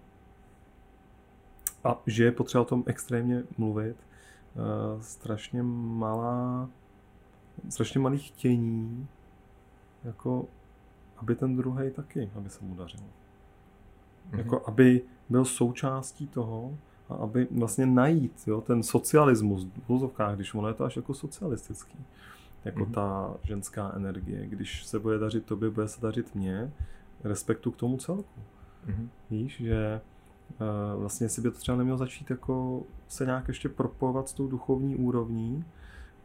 [1.83, 3.95] a že je potřeba o tom extrémně mluvit,
[4.55, 6.69] uh, strašně malá,
[7.69, 9.07] strašně malý chtění,
[10.03, 10.45] jako
[11.21, 13.03] aby ten druhý taky, aby se mu dařilo.
[14.31, 14.39] Mhm.
[14.39, 16.77] Jako aby byl součástí toho
[17.09, 21.13] a aby vlastně najít jo, ten socialismus v vozovkách, když ono je to až jako
[21.13, 21.97] socialistický.
[22.65, 22.91] Jako Mhm.
[22.93, 24.47] ta ženská energie.
[24.47, 26.71] Když se bude dařit tobě, bude se dařit mně,
[27.23, 28.41] respektu k tomu celku.
[28.87, 29.09] Mhm.
[29.29, 30.01] Víš, že
[30.95, 34.47] uh, vlastně si by to třeba nemělo začít jako se nějak ještě propojovat s tou
[34.47, 35.65] duchovní úrovní,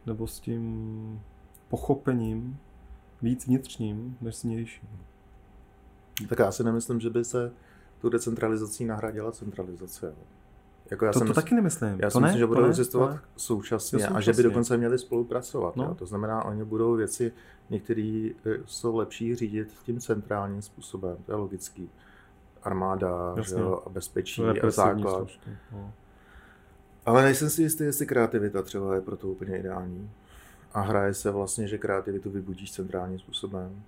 [0.05, 1.21] nebo s tím
[1.69, 2.57] pochopením
[3.21, 4.89] víc vnitřním, než vnějším.
[6.29, 7.51] Tak já si nemyslím, že by se
[8.01, 10.13] tu decentralizací nahradila centralizace.
[10.91, 11.99] Jako já To, to mysl- taky nemyslím.
[11.99, 13.21] Já to si ne, myslím, že budou ne, existovat to ne.
[13.37, 14.43] současně, Jo, a že by současně.
[14.43, 15.75] dokonce měli spolupracovat.
[15.75, 15.83] No.
[15.83, 15.95] Jo.
[15.95, 17.31] To znamená, oni budou věci,
[17.69, 18.29] některé
[18.65, 21.89] jsou lepší řídit tím centrálním způsobem, to je logický.
[22.63, 23.59] Armáda že Jasně.
[23.61, 25.17] jo, a bezpečí a základ.
[25.17, 25.49] složky.
[25.71, 25.93] No.
[27.05, 30.09] Ale nejsem si jistý, jestli kreativita třeba je pro to úplně ideální.
[30.75, 33.83] A hraje se vlastně, že kreativitu vybudíš centrálním způsobem.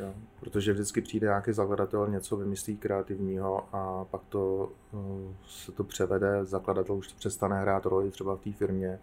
[0.00, 0.14] Jo?
[0.40, 5.00] Protože vždycky přijde nějaký zakladatel, něco vymyslí kreativního a pak to uh,
[5.48, 8.98] se to převede, zakladatel už přestane hrát roli třeba v té firmě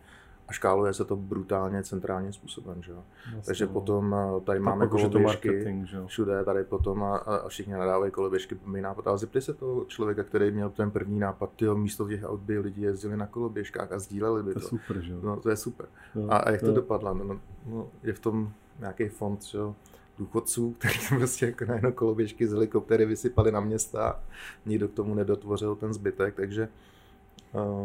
[0.54, 2.84] a škáluje se to brutálně centrálním způsobem.
[2.84, 2.92] Že?
[2.92, 3.04] jo.
[3.26, 3.72] Jasně, Takže no.
[3.72, 6.08] potom uh, tady Tak máme to koloběžky, marketing, že jo.
[6.08, 9.08] všude tady potom a, a všichni nadávají koloběžky, mý nápad.
[9.08, 12.60] Ale zeptej se toho člověka, který měl ten první nápad, tyjo, místo těch aut by
[12.60, 14.66] lidi jezdili na koloběžkách a sdíleli by To to.
[14.66, 15.20] je super, že jo.
[15.24, 15.86] No, to je super.
[16.16, 16.74] Jo, A, a jak to jo.
[16.74, 17.14] dopadlo?
[17.14, 19.76] No, no, no, je v tom nějaký fond že jo,
[20.18, 24.20] důchodců, který prostě jako najednou koloběžky z helikoptery vysypali na města a
[24.66, 26.68] nikdo k tomu nedotvořil ten zbytek, takže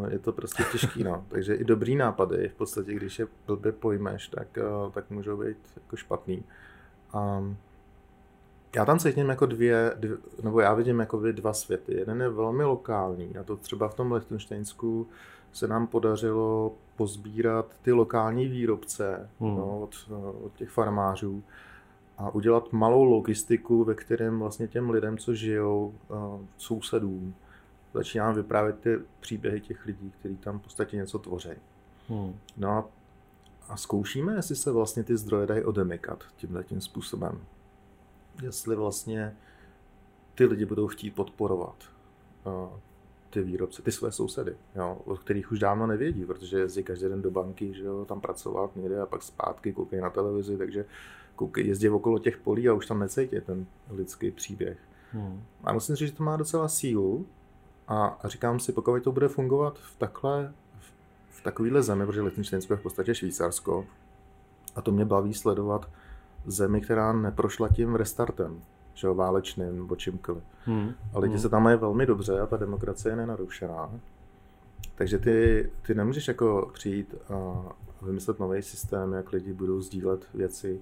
[0.08, 1.04] je to prostě těžký.
[1.04, 1.24] No.
[1.28, 4.58] Takže i dobrý nápady, v podstatě, když je blbě pojmeš, tak,
[4.94, 6.44] tak můžou být jako špatný.
[7.14, 7.56] Um,
[8.76, 11.94] já tam cítím jako dvě, dvě, nebo já vidím jako dva světy.
[11.94, 15.06] Jeden je velmi lokální a to třeba v tom Lichtensteinsku
[15.52, 19.56] se nám podařilo pozbírat ty lokální výrobce hmm.
[19.56, 19.94] no, od,
[20.44, 21.42] od těch farmářů
[22.18, 25.94] a udělat malou logistiku, ve kterém vlastně těm lidem, co žijou,
[26.56, 27.34] sousedům,
[27.94, 31.50] začínám vyprávět ty příběhy těch lidí, kteří tam v podstatě něco tvoří.
[32.08, 32.34] Hmm.
[32.56, 32.88] No a,
[33.68, 37.40] a zkoušíme, jestli se vlastně ty zdroje dají odemykat tímhle tím způsobem.
[38.42, 39.36] Jestli vlastně
[40.34, 41.76] ty lidi budou chtít podporovat
[42.44, 42.78] uh,
[43.30, 47.22] ty výrobce, ty své sousedy, jo, od kterých už dávno nevědí, protože jezdí každý den
[47.22, 50.84] do banky, že jo, tam pracovat někde a pak zpátky koukají na televizi, takže
[51.36, 54.78] koukej, jezdí okolo těch polí a už tam necítí ten lidský příběh.
[55.12, 55.42] Hmm.
[55.64, 57.26] A musím říct, že to má docela sílu
[57.88, 60.92] a, říkám si, pokud to bude fungovat v takhle, v,
[61.30, 63.86] v takovýhle zemi, protože Lichtensteinsko je v podstatě Švýcarsko,
[64.76, 65.90] a to mě baví sledovat
[66.46, 68.60] zemi, která neprošla tím restartem,
[68.94, 70.44] že jo, válečným nebo čímkoliv.
[70.64, 70.92] Hmm.
[71.14, 71.42] A lidi hmm.
[71.42, 73.90] se tam mají velmi dobře a ta demokracie je nenarušená.
[74.94, 77.62] Takže ty, ty nemůžeš jako přijít a
[78.02, 80.80] vymyslet nový systém, jak lidi budou sdílet věci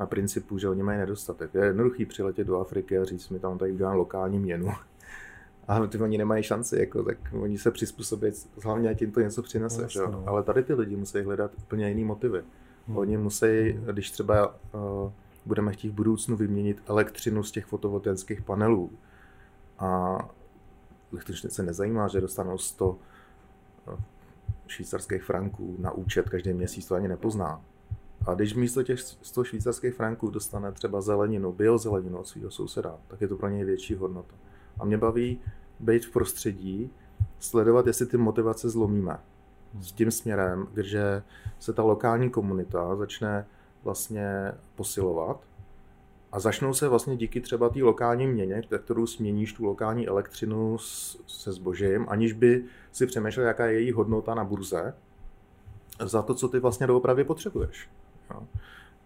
[0.00, 1.54] na principu, že oni mají nedostatek.
[1.54, 4.68] Je jednoduchý přiletět do Afriky a říct mi tam tady udělám lokální měnu.
[5.68, 8.26] Ale ty oni nemají šanci, jako, tak oni se přizpůsobí,
[8.62, 9.82] hlavně tím to něco přinese.
[9.82, 10.00] No, že?
[10.00, 10.24] No.
[10.26, 12.42] Ale tady ty lidi musí hledat úplně jiný motivy.
[12.86, 12.96] Hmm.
[12.96, 13.46] Oni musí,
[13.92, 15.12] když třeba uh,
[15.46, 18.90] budeme chtít v budoucnu vyměnit elektřinu z těch fotovoltaických panelů
[19.78, 20.18] a
[21.48, 22.98] se nezajímá, že dostanou 100
[23.88, 23.96] eh,
[24.66, 27.64] švýcarských franků na účet každý měsíc, to ani nepozná.
[28.26, 33.20] A když místo těch 100 švýcarských franků dostane třeba zeleninu, biozeleninu od svého souseda, tak
[33.20, 34.34] je to pro něj větší hodnota.
[34.78, 35.40] A mě baví
[35.80, 36.90] být v prostředí,
[37.38, 39.18] sledovat, jestli ty motivace zlomíme
[39.80, 41.22] s tím směrem, že
[41.58, 43.46] se ta lokální komunita začne
[43.84, 45.40] vlastně posilovat
[46.32, 50.78] a začnou se vlastně díky třeba té lokální měně, kterou směníš tu lokální elektřinu
[51.26, 54.94] se zbožím, aniž by si přemýšlel, jaká je její hodnota na burze,
[56.04, 57.88] za to, co ty vlastně doopravdy potřebuješ.
[58.30, 58.42] Jo.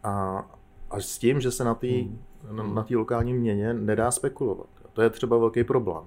[0.02, 0.46] A,
[0.90, 2.18] a s tím, že se na té hmm.
[2.50, 4.81] na, na lokální měně nedá spekulovat.
[4.92, 6.04] To je třeba velký problém.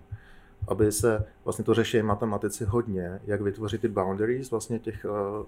[0.68, 5.46] Aby se, vlastně to řeší matematici hodně, jak vytvořit ty boundaries vlastně těch uh,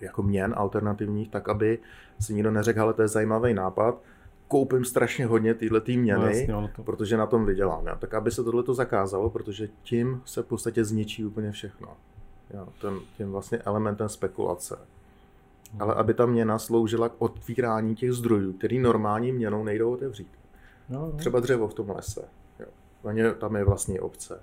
[0.00, 1.78] jako měn alternativních, tak aby
[2.20, 4.02] si nikdo neřekl, ale to je zajímavý nápad,
[4.48, 6.82] koupím strašně hodně tyhle tý měny, no, jasně, to...
[6.82, 7.86] protože na tom vydělám.
[7.86, 7.96] Jo.
[7.98, 11.88] Tak aby se tohle to zakázalo, protože tím se v podstatě zničí úplně všechno.
[12.54, 14.78] Jo, ten, tím vlastně elementem spekulace.
[15.72, 15.82] Hmm.
[15.82, 20.28] Ale aby ta měna sloužila k otvírání těch zdrojů, který normální měnou nejdou otevřít.
[20.88, 21.12] No, no.
[21.12, 22.24] Třeba dřevo v tom lese.
[22.60, 23.34] Jo.
[23.38, 24.40] Tam je vlastně obce.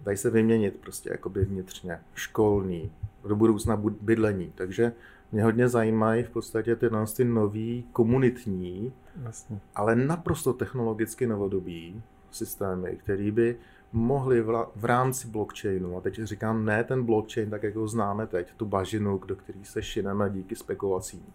[0.00, 2.00] Dají se vyměnit prostě jakoby vnitřně.
[2.14, 2.92] Školní,
[3.24, 4.52] do budoucna bydlení.
[4.54, 4.92] Takže
[5.32, 9.60] mě hodně zajímají v podstatě ty, ty nový komunitní, Jasně.
[9.74, 13.56] ale naprosto technologicky novodobí systémy, které by
[13.92, 18.26] mohly v, v rámci blockchainu, a teď říkám ne ten blockchain, tak jak ho známe
[18.26, 21.26] teď, tu bažinu, do který se šineme díky spekulacím,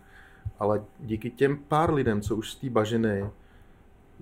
[0.59, 3.29] ale díky těm pár lidem, co už z té bažiny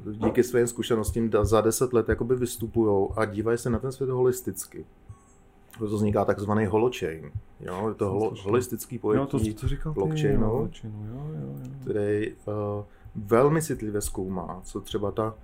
[0.05, 4.85] díky svým zkušenostím za deset let jakoby vystupují a dívají se na ten svět holisticky
[5.79, 7.31] proto vzniká takzvaný holochain.
[7.59, 7.89] Jo?
[7.89, 9.55] Je to holo, holistický pojetí
[9.93, 11.69] blockchainu, jo, jo, jo.
[11.81, 12.53] který uh,
[13.15, 15.35] velmi citlivě zkoumá, co třeba ta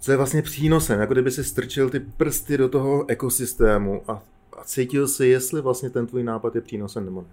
[0.00, 4.22] co je vlastně přínosem, jako kdyby si strčil ty prsty do toho ekosystému a,
[4.58, 7.28] a cítil si, jestli vlastně ten tvůj nápad je přínosem nebo ne.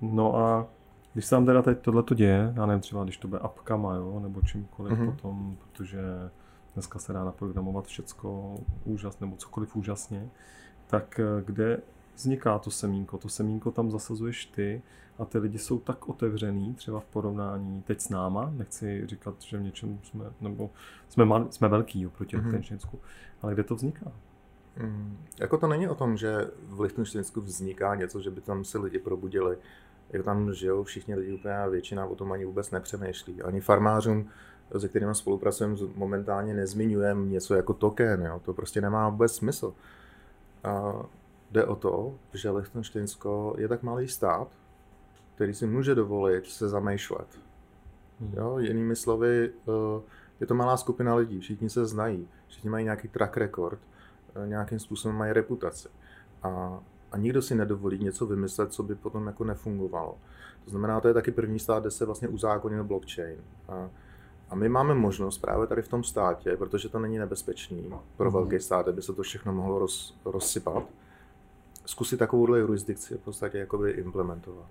[0.00, 0.66] No a
[1.18, 3.94] když se tam teda teď tohle to děje, já nevím, třeba když to bude apkama,
[3.94, 5.10] jo, nebo čímkoliv mm-hmm.
[5.10, 6.00] potom, protože
[6.74, 8.54] dneska se dá naprogramovat všecko
[8.84, 10.28] úžasně, nebo cokoliv úžasně,
[10.86, 11.80] tak eh, kde
[12.16, 13.18] vzniká to semínko?
[13.18, 14.82] To semínko tam zasazuješ ty
[15.18, 19.58] a ty lidi jsou tak otevřený, třeba v porovnání teď s náma, nechci říkat, že
[19.58, 20.70] v něčem jsme, nebo
[21.08, 22.98] jsme, mal, jsme velký oproti mm-hmm.
[23.42, 24.12] Ale kde to vzniká?
[24.82, 28.78] Mm, jako to není o tom, že v Lichtensteinsku vzniká něco, že by tam se
[28.78, 29.56] lidi probudili.
[30.12, 33.42] Jako tam žijou všichni lidi úplně a většina o tom ani vůbec nepřemýšlí.
[33.42, 34.28] Ani farmářům,
[34.78, 38.26] se kterými spolupracujeme, momentálně nezmiňujeme něco jako token.
[38.26, 38.40] Jo?
[38.44, 39.74] To prostě nemá vůbec smysl.
[40.64, 40.92] A
[41.50, 44.48] jde o to, že Lichtensteinsko je tak malý stát,
[45.34, 47.26] který si může dovolit se zamýšlet.
[48.20, 48.34] Hmm.
[48.36, 50.02] Jo, jinými slovy, eh,
[50.40, 53.78] je to malá skupina lidí, všichni se znají, všichni mají nějaký track record,
[54.34, 55.88] eh, nějakým způsobem mají reputaci.
[56.42, 56.80] A,
[57.12, 60.14] a nikdo si nedovolí něco vymyslet, co by potom jako nefungovalo.
[60.64, 63.38] To znamená, to je taky první stát, kde se vlastně uzákonil blockchain.
[63.68, 63.90] A,
[64.50, 68.34] a my máme možnost právě tady v tom státě, protože to není nebezpečný pro mm.
[68.34, 70.84] velký stát, aby se to všechno mohlo roz, rozsypat,
[71.86, 74.68] zkusit takovouhle jurisdikci v podstatě jakoby implementovat.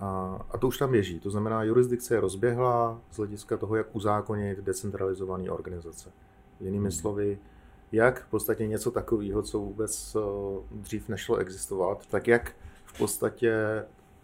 [0.00, 1.20] A, a to už tam běží.
[1.20, 6.10] To znamená, jurisdikce je rozběhlá z hlediska toho, jak uzákonit decentralizované organizace.
[6.60, 6.92] Jinými hmm.
[6.92, 7.38] slovy,
[7.92, 10.20] jak v podstatě něco takového, co vůbec eh,
[10.72, 13.54] dřív nešlo existovat, tak jak v podstatě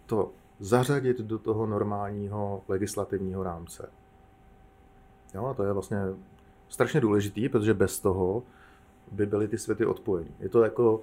[0.05, 3.89] to zařadit do toho normálního legislativního rámce.
[5.33, 5.97] Jo, a to je vlastně
[6.69, 8.43] strašně důležitý, protože bez toho
[9.11, 10.31] by byly ty světy odpojeny.
[10.39, 11.01] Je to jako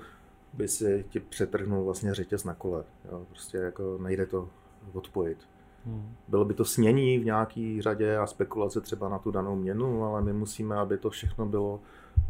[0.52, 2.84] by si ti přetrhnul vlastně řetěz na kole.
[3.10, 3.26] Jo?
[3.28, 4.48] Prostě jako nejde to
[4.92, 5.38] odpojit.
[5.86, 6.14] Hmm.
[6.28, 10.22] Bylo by to snění v nějaký řadě a spekulace třeba na tu danou měnu, ale
[10.22, 11.80] my musíme, aby to všechno bylo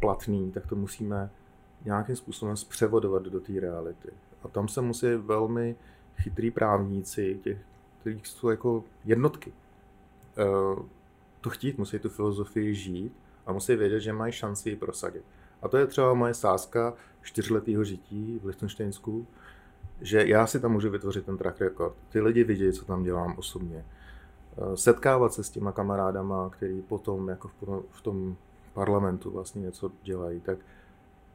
[0.00, 1.30] platný, tak to musíme
[1.84, 4.08] nějakým způsobem zpřevodovat do té reality.
[4.42, 5.76] A tam se musí velmi
[6.16, 7.58] chytrý právníci, těch,
[8.00, 10.82] kterých jsou jako jednotky, uh,
[11.40, 13.12] to chtít, musí tu filozofii žít
[13.46, 15.24] a musí vědět, že mají šanci ji prosadit.
[15.62, 19.26] A to je třeba moje sázka čtyřletého žití v Lichtensteinsku,
[20.00, 21.94] že já si tam můžu vytvořit ten track record.
[22.08, 23.84] Ty lidi vidí, co tam dělám osobně.
[24.58, 27.50] Eh, setkávat se s těma kamarádama, který potom jako
[27.90, 28.36] v tom
[28.74, 30.58] parlamentu vlastně něco dělají, tak,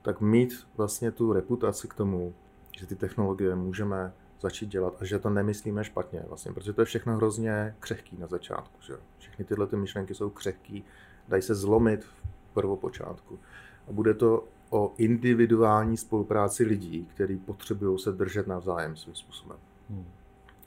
[0.02, 2.34] tak mít vlastně tu reputaci k tomu,
[2.80, 6.86] že ty technologie můžeme začít dělat a že to nemyslíme špatně vlastně, protože to je
[6.86, 8.82] všechno hrozně křehký na začátku.
[8.82, 8.94] Že?
[9.18, 10.84] Všechny tyhle ty myšlenky jsou křehký,
[11.28, 13.40] dají se zlomit v prvopočátku.
[13.88, 19.58] A bude to o individuální spolupráci lidí, kteří potřebují se držet navzájem svým způsobem.
[19.90, 20.06] Hmm.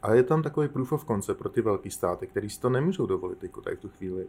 [0.03, 3.07] A je tam takový proof of concept pro ty velké státy, který si to nemůžou
[3.07, 4.27] dovolit jako tady v tu chvíli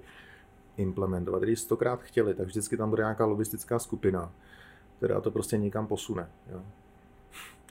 [0.78, 1.44] implementovat.
[1.44, 4.32] Když stokrát chtěli, tak vždycky tam bude nějaká logistická skupina,
[4.98, 6.30] která to prostě někam posune.
[6.52, 6.62] Jo.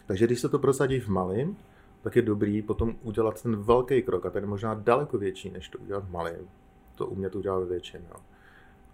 [0.06, 1.56] Takže když se to prosadí v malém,
[2.02, 5.78] tak je dobrý potom udělat ten velký krok, a ten možná daleko větší, než to
[5.78, 6.48] udělat v malém.
[6.94, 8.04] To umět udělat ve většině.
[8.10, 8.20] Jo.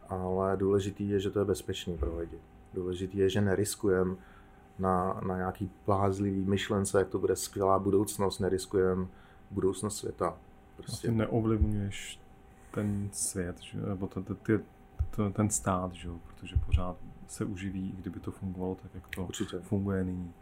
[0.09, 2.39] Ale důležitý je, že to je bezpečný pro lidi.
[2.75, 4.17] Důležitý je, že neriskujeme
[4.79, 9.07] na, na nějaký plázlivý myšlence, jak to bude skvělá budoucnost, neriskujeme
[9.51, 10.37] budoucnost světa.
[10.77, 11.09] Prostě.
[11.09, 12.21] Vlastně neovlivňuješ
[12.71, 13.79] ten svět, že?
[13.79, 14.63] nebo ten, ten,
[15.11, 16.09] ten, ten stát, že?
[16.27, 19.59] protože pořád se uživí, i kdyby to fungovalo tak, jak to Určitě.
[19.59, 20.33] funguje nyní.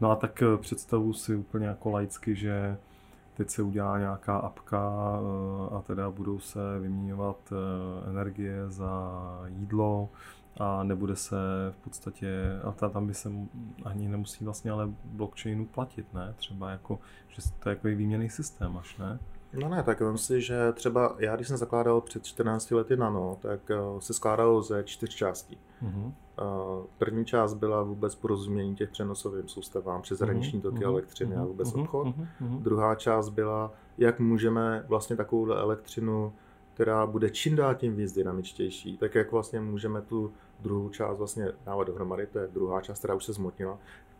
[0.00, 2.76] No a tak eh, představu si úplně jako laicky, že
[3.36, 9.12] teď se udělá nějaká apka eh, a teda budou se vyměňovat eh, energie za
[9.46, 10.08] jídlo
[10.60, 11.36] a nebude se
[11.70, 13.32] v podstatě, a tam by se
[13.84, 16.34] ani nemusí vlastně ale blockchainu platit, ne?
[16.36, 19.18] Třeba jako, že to je jako výměný systém až, ne?
[19.52, 23.38] No ne, tak vím si, že třeba já, když jsem zakládal před 14 lety Nano,
[23.40, 25.58] tak uh, se skládalo ze čtyř částí.
[25.82, 30.88] Uh, první část byla vůbec porozumění těch přenosovým soustavám, přeshraniční toky uh-huh.
[30.88, 31.42] elektřiny uh-huh.
[31.42, 31.80] a vůbec uh-huh.
[31.80, 32.06] obchod.
[32.06, 32.58] Uh-huh.
[32.58, 36.32] Druhá část byla, jak můžeme vlastně takovou elektřinu,
[36.74, 41.52] která bude čím dál tím víc dynamičtější, tak jak vlastně můžeme tu druhou část vlastně
[41.66, 43.78] dávat dohromady, to je druhá část, která už se zmotnila,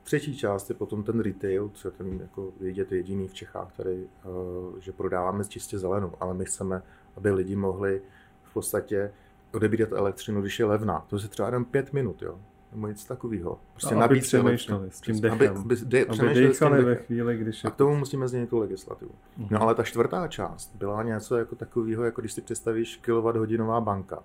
[0.09, 4.07] Třetí část je potom ten retail, co je ten jako vidět jediný v Čechách, který,
[4.25, 6.83] uh, že prodáváme čistě zelenou, ale my chceme,
[7.17, 8.03] aby lidi mohli
[8.43, 9.13] v podstatě
[9.55, 11.05] odebírat elektřinu, když je levná.
[11.09, 12.39] To je třeba jenom pět minut, jo.
[12.73, 13.59] Nebo nic takového.
[13.73, 15.39] Prostě no, aby přemýšleli s tím dechem.
[15.39, 17.69] Aby, aby, de, aby dechali ve chvíli, když je...
[17.69, 19.11] A k tomu musíme změnit tu legislativu.
[19.11, 19.49] Uh-huh.
[19.51, 24.23] No ale ta čtvrtá část byla něco jako takového, jako když si představíš kilowatthodinová banka.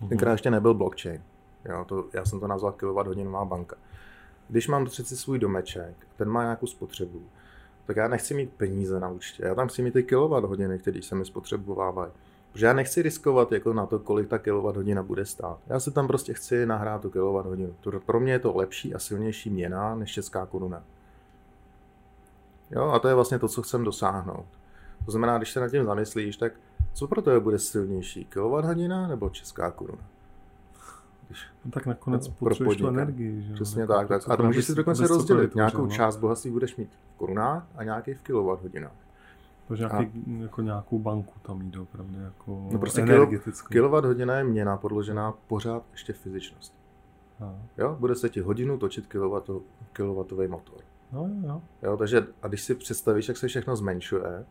[0.00, 0.08] Uh-huh.
[0.08, 1.22] Tenkrát ještě nebyl blockchain.
[1.64, 3.76] Jo, to, já jsem to nazval kilowatthodinová banka.
[4.48, 7.22] Když mám přeci svůj domeček, ten má nějakou spotřebu,
[7.86, 9.44] tak já nechci mít peníze na účtě.
[9.44, 12.12] Já tam chci mít ty kilowatt hodiny, které se mi spotřebovávají.
[12.52, 15.58] Protože já nechci riskovat jako na to, kolik ta kilowatt hodina bude stát.
[15.66, 17.74] Já si tam prostě chci nahrát tu kilowatt hodinu.
[18.06, 20.84] Pro mě je to lepší a silnější měna než česká koruna.
[22.70, 24.46] Jo, a to je vlastně to, co chcem dosáhnout.
[25.04, 26.52] To znamená, když se nad tím zamyslíš, tak
[26.92, 28.24] co pro to bude silnější?
[28.24, 30.02] Kilowatt hodina nebo česká koruna?
[31.64, 33.42] No, tak nakonec potřebuješ tu energii.
[33.42, 33.54] Že?
[33.54, 34.08] Přesně tak.
[34.08, 34.22] tak.
[34.28, 35.54] A to můžeš si dokonce rozdělit.
[35.54, 38.92] Nějakou část bohatství budeš mít v korunách a nějaký v kilowatt hodinách.
[39.68, 40.42] Takže nějaký, a...
[40.42, 43.68] jako nějakou banku tam jít opravdu jako no prostě energetickou.
[43.68, 46.74] kilowatt hodina je měna podložená pořád ještě fyzičnost.
[47.78, 49.14] Jo, bude se ti hodinu točit
[49.92, 50.78] kilowattový motor.
[51.12, 51.62] No, jo.
[51.82, 51.96] jo.
[51.96, 54.44] takže a když si představíš, jak se všechno zmenšuje,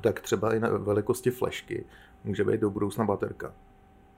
[0.00, 1.84] tak třeba i na velikosti flešky
[2.24, 3.52] může být do budoucna baterka.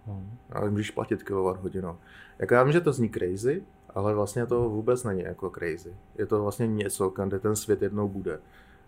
[0.07, 0.39] Hmm.
[0.53, 1.99] Ale můžeš platit kilowatt hodinu.
[2.39, 3.63] Jako já vím, že to zní crazy,
[3.95, 5.95] ale vlastně to vůbec není jako crazy.
[6.19, 8.39] Je to vlastně něco, kde ten svět jednou bude.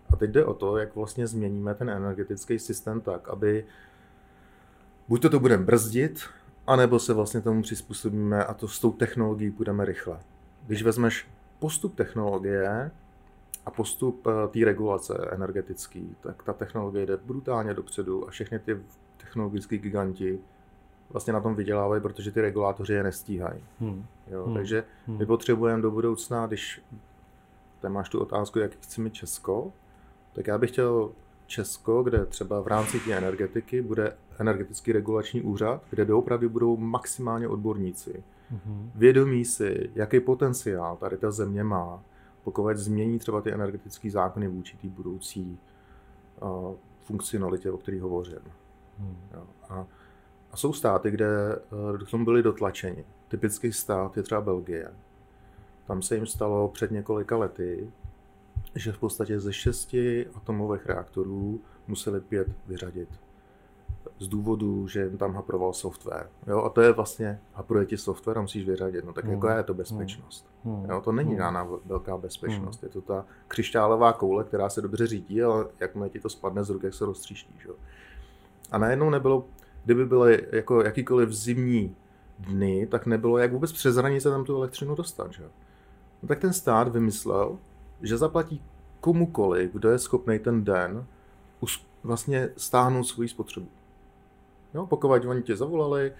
[0.09, 3.65] A teď jde o to, jak vlastně změníme ten energetický systém tak, aby
[5.07, 6.19] buď to to budeme brzdit,
[6.67, 10.19] anebo se vlastně tomu přizpůsobíme a to s tou technologií půjdeme rychle.
[10.67, 11.27] Když vezmeš
[11.59, 12.91] postup technologie
[13.65, 18.77] a postup eh, té regulace energetické, tak ta technologie jde brutálně dopředu a všechny ty
[19.17, 20.39] technologické giganti
[21.09, 23.63] vlastně na tom vydělávají, protože ty regulátoři je nestíhají.
[23.79, 24.05] Hmm.
[24.27, 24.53] Jo, hmm.
[24.53, 25.17] Takže hmm.
[25.17, 26.81] my potřebujeme do budoucna, když
[27.81, 29.71] tam máš tu otázku, jak chci mít Česko,
[30.33, 31.11] tak já bych chtěl
[31.47, 37.47] Česko, kde třeba v rámci té energetiky bude energetický regulační úřad, kde doopravdy budou maximálně
[37.47, 38.23] odborníci.
[38.53, 38.89] Mm-hmm.
[38.95, 42.03] Vědomí si, jaký potenciál tady ta země má,
[42.43, 45.59] pokud změní třeba ty energetické zákony vůči té budoucí
[46.41, 48.39] uh, funkcionalitě, o které hovořím.
[48.99, 49.17] Mm.
[49.33, 49.43] Jo.
[49.69, 49.85] A,
[50.55, 51.27] a jsou státy, kde
[51.91, 53.05] uh, k tomu byli dotlačeni.
[53.27, 54.91] Typický stát je třeba Belgie.
[55.87, 57.89] Tam se jim stalo před několika lety,
[58.75, 63.09] že v podstatě ze šesti atomových reaktorů museli pět vyřadit.
[64.19, 66.29] Z důvodu, že jim tam haproval software.
[66.47, 69.05] Jo, a to je vlastně, hapruje ti software a musíš vyřadit.
[69.05, 69.33] No tak hmm.
[69.33, 70.47] jako je to bezpečnost.
[70.63, 70.75] Hmm.
[70.75, 70.89] hmm.
[70.89, 71.37] Jo, to není hmm.
[71.37, 72.81] žádná velká bezpečnost.
[72.81, 72.87] Hmm.
[72.87, 76.69] Je to ta křišťálová koule, která se dobře řídí, ale jakmile ti to spadne z
[76.69, 77.55] ruky, jak se roztříští.
[77.59, 77.69] Že?
[78.71, 79.45] A najednou nebylo,
[79.85, 81.95] kdyby byly jako jakýkoliv zimní
[82.39, 85.33] dny, tak nebylo jak vůbec přes hranice tam tu elektřinu dostat.
[85.33, 85.43] Že?
[86.23, 87.57] No tak ten stát vymyslel,
[88.01, 88.61] že zaplatí
[89.01, 91.05] komukoliv, kdo je schopný ten den
[92.03, 93.67] vlastně stáhnout svoji spotřebu.
[94.73, 96.13] Jo, pokud oni tě zavolali,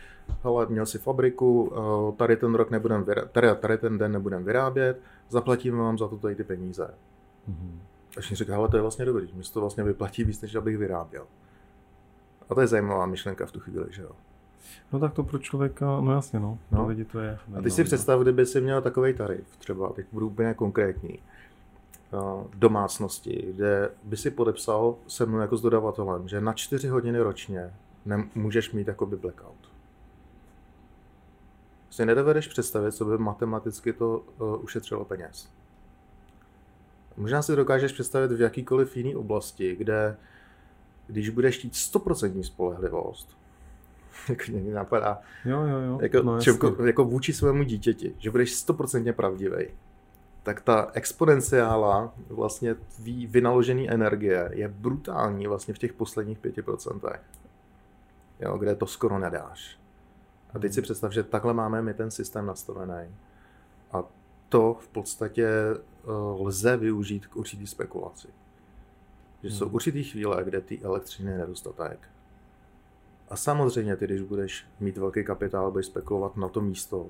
[0.44, 4.44] hele, měl si fabriku, eh, tady ten rok nebudem vyrábět, tady, tady ten den nebudem
[4.44, 6.94] vyrábět, zaplatíme vám za to tady ty peníze.
[7.50, 7.80] Mm-hmm.
[8.18, 10.78] Až mi řekl, hele, to je vlastně dobrý, mi to vlastně vyplatí víc, než abych
[10.78, 11.26] vyráběl.
[12.50, 14.12] A to je zajímavá myšlenka v tu chvíli, že jo.
[14.92, 16.88] No tak to pro člověka, no jasně, no, no.
[16.88, 17.40] lidi to je.
[17.58, 21.20] A ty si představ, kdyby si měl takový tarif, třeba, teď budu úplně konkrétní,
[22.14, 22.18] eh,
[22.54, 27.74] domácnosti, kde by si podepsal se mnou jako s dodavatelem, že na čtyři hodiny ročně
[28.06, 29.56] nemůžeš mít jakoby blackout.
[31.90, 35.50] Si nedovedeš představit, co by matematicky to uh, ušetřilo peněz.
[37.18, 40.18] Možná si dokážeš představit v jakýkoliv jiný oblasti, kde
[41.08, 43.38] když budeš chtít 100% spolehlivost,
[44.30, 46.00] jako mě napadá, jo, jo, jo.
[46.02, 49.66] Jako, no, čemko, jako vůči svému dítěti, že budeš stoprocentně pravdivý,
[50.44, 57.20] tak ta exponenciála vlastně tvý vynaložený energie je brutální vlastně v těch posledních 5%,
[58.40, 59.80] jo, kde to skoro nedáš.
[60.54, 60.84] A teď si hmm.
[60.84, 63.16] představ, že takhle máme my ten systém nastavený.
[63.92, 64.04] A
[64.50, 65.50] to v podstatě
[66.04, 68.28] uh, lze využít k určitý spekulaci.
[69.46, 69.58] Že hmm.
[69.58, 72.00] jsou určitý chvíle, kde ty elektřiny je nedostatek.
[73.30, 77.08] A samozřejmě ty, když budeš mít velký kapitál, budeš spekulovat na to místo,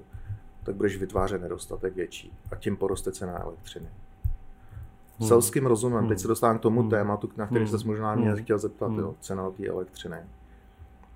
[0.63, 3.89] tak budeš vytvářet nedostatek větší a tím poroste cena elektřiny.
[5.19, 5.27] Hmm.
[5.27, 6.09] Selským rozumem, hmm.
[6.09, 6.89] teď se dostávám k tomu hmm.
[6.89, 7.79] tématu, na který hmm.
[7.79, 8.43] se možná mě hmm.
[8.43, 8.99] chtěl zeptat, hmm.
[8.99, 10.17] jo, cena té elektřiny.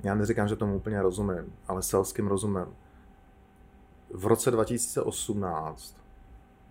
[0.04, 2.68] Já neříkám, že tomu úplně rozumím, ale selským rozumem.
[4.14, 5.96] V roce 2018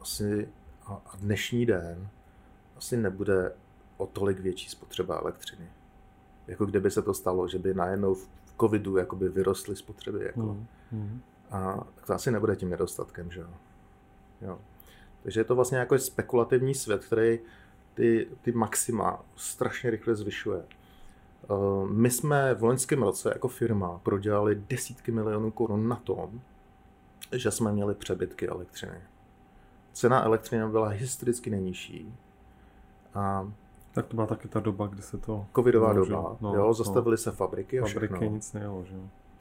[0.00, 0.48] asi
[0.86, 2.08] a dnešní den
[2.76, 3.52] asi nebude
[3.98, 5.68] o tolik větší spotřeba elektřiny
[6.48, 8.28] jako kdyby se to stalo, že by najednou v
[8.60, 10.24] covidu jakoby vyrostly spotřeby.
[10.24, 10.40] Jako.
[10.40, 10.66] Mm.
[10.92, 11.20] Mm.
[11.50, 13.48] A to asi nebude tím nedostatkem, že jo.
[14.40, 14.58] jo.
[15.22, 17.38] Takže je to vlastně jako spekulativní svět, který
[17.94, 20.62] ty, ty maxima strašně rychle zvyšuje.
[20.62, 26.40] Eh, my jsme v loňském roce jako firma prodělali desítky milionů korun na tom,
[27.32, 29.00] že jsme měli přebytky elektřiny.
[29.92, 32.14] Cena elektřiny byla historicky nejnižší.
[33.14, 33.52] A
[33.98, 35.46] tak to byla taky ta doba, kdy se to...
[35.56, 37.16] Covidová doba, no, jo, zastavily no.
[37.16, 38.34] se fabriky a Fabriky všechno.
[38.34, 38.94] nic nejelo, že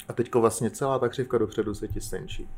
[0.08, 2.50] A teďko vlastně celá ta křivka dopředu se ti stenčí.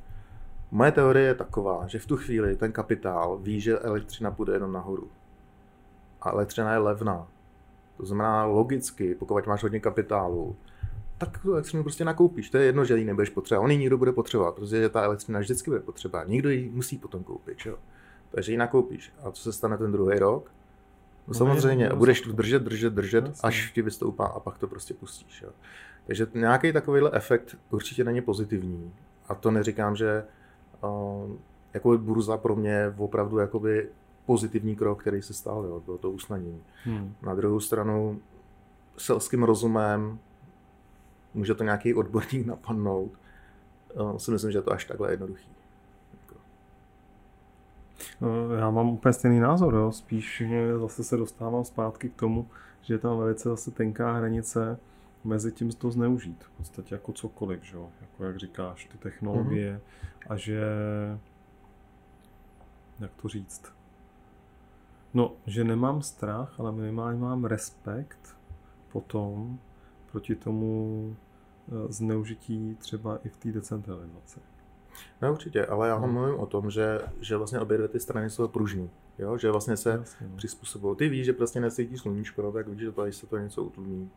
[0.72, 4.72] Moje teorie je taková, že v tu chvíli ten kapitál ví, že elektřina půjde jenom
[4.72, 5.08] nahoru.
[6.22, 7.28] A elektřina je levná.
[7.97, 10.56] To znamená logicky, pokud máš hodně kapitálu,
[11.18, 12.50] tak tu elektřinu prostě nakoupíš.
[12.50, 13.64] To je jedno, že ji nebudeš potřebovat.
[13.64, 16.24] On ji nikdo bude potřebovat, protože ta elektřina vždycky bude potřeba.
[16.24, 17.58] Nikdo ji musí potom koupit.
[17.58, 17.78] Čo?
[18.32, 19.14] Takže ji nakoupíš.
[19.24, 20.52] A co se stane ten druhý rok?
[21.30, 23.47] No samozřejmě, a budeš tu držet, držet, držet, Jasně.
[23.47, 25.41] až ti vystoupá a pak to prostě pustíš.
[25.41, 25.49] Jo.
[26.07, 28.93] Takže nějaký takovýhle efekt určitě není pozitivní.
[29.27, 30.23] A to neříkám, že
[30.82, 31.32] uh,
[31.73, 33.89] jako burza pro mě je opravdu jakoby
[34.25, 36.63] pozitivní krok, který se stal, jo, bylo to usnadnění.
[36.84, 37.15] Hmm.
[37.21, 38.21] Na druhou stranu
[38.97, 40.19] selským rozumem
[41.34, 43.11] může to nějaký odborník napadnout.
[43.93, 45.49] Uh, si myslím, že je to až takhle jednoduchý.
[48.22, 49.91] Eh, já mám úplně stejný názor, jo.
[49.91, 50.43] spíš
[50.78, 52.47] zase se dostávám zpátky k tomu,
[52.82, 54.80] že je tam velice zase tenká hranice
[55.24, 56.43] mezi tím to zneužít.
[56.43, 57.78] V podstatě jako cokoliv, že?
[58.02, 60.34] jako jak říkáš, ty technologie mm-hmm.
[60.34, 60.62] a že,
[63.00, 63.74] jak to říct,
[65.14, 68.36] no, že nemám strach, ale minimálně mám respekt
[68.91, 69.60] potom
[70.12, 71.16] proti tomu
[71.68, 74.39] eh, zneužití třeba i v té decentralizaci.
[75.22, 76.14] No určitě, ale já hmm.
[76.14, 78.89] mluvím o tom, že, že vlastně obě dvě ty strany jsou pružní.
[79.20, 79.38] Jo?
[79.38, 80.36] Že vlastně se Jasně, no.
[80.38, 80.95] přizpůsobují.
[80.95, 84.10] Ty víš, že prostě nesvítí sluníčko, no, tak víš, že tady se to něco utlumí.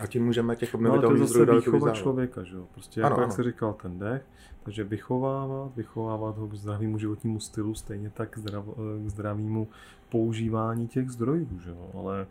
[0.00, 1.96] A tím můžeme těch No obnovitelných zase zdrojů výchova vyzávat.
[1.96, 2.66] člověka, že jo?
[2.72, 3.36] Prostě Ano, jako, jak ano.
[3.36, 4.22] jsi říkal, ten dech,
[4.62, 8.64] takže vychovávat, vychovávat ho k zdravému životnímu stylu, stejně tak k, zdrav,
[9.06, 9.68] k zdravému
[10.08, 11.90] používání těch zdrojů, že jo?
[11.98, 12.26] Ale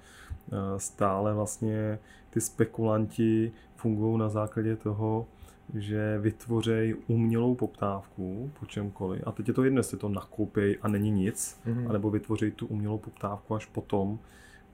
[0.52, 2.00] eh, stále vlastně
[2.30, 5.26] ty spekulanti fungují na základě toho,
[5.74, 9.22] že vytvořejí umělou poptávku po čemkoliv.
[9.26, 11.88] A teď je to jedno, jestli to nakoupí a není nic, Mhm.
[11.88, 14.20] anebo vytvoří tu umělou poptávku až potom,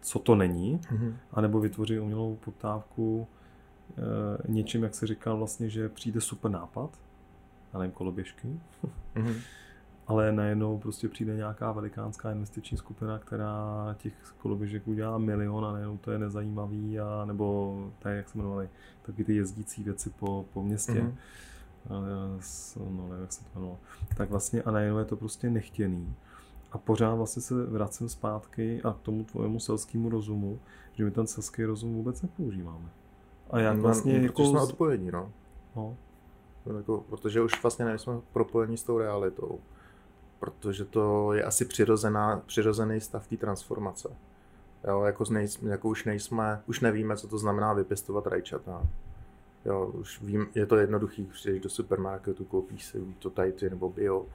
[0.01, 1.17] co to není, Mhm.
[1.31, 3.27] anebo vytvoří umělou poptávku
[3.97, 6.89] e, něčím, jak se říkal vlastně, že přijde super nápad,
[7.73, 8.47] já nevím, koloběžky,
[9.15, 9.33] Mhm.
[10.07, 15.97] Ale najednou prostě přijde nějaká velikánská investiční skupina, která těch koloběžek udělá milion a najednou
[15.97, 18.69] to je nezajímavý, a, nebo tak, jak se jmenovali,
[19.01, 20.93] taky ty jezdící věci po, po městě.
[20.93, 21.15] Mhm.
[22.39, 23.79] S- no nevím, jak se to jmenovalo.
[24.17, 26.13] Tak vlastně a najednou je to prostě nechtěný.
[26.71, 30.59] A pořád vlastně se vracím zpátky a k tomu tvojemu selskému rozumu,
[30.93, 32.89] že my ten selský rozum vůbec nepoužíváme.
[33.49, 34.45] A jak No, vlastně no, jako...
[34.45, 35.31] jsme odpojení, no.
[35.75, 35.95] no,
[36.77, 39.59] Jako, protože už vlastně nejsme propojení s tou realitou.
[40.39, 44.09] Protože to je asi přirozená, přirozený stav té transformace.
[44.87, 48.87] Jo, jako, nejsme, jako už nejsme, už nevíme, co to znamená vypěstovat rajčata.
[49.65, 54.25] Jo, už vím, je to jednoduchý, přijdeš do supermarketu, koupíš si to tajty nebo bio,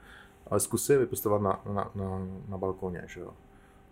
[0.47, 3.33] ale zkus je vypěstovat na, na, na, na balkoně, že jo.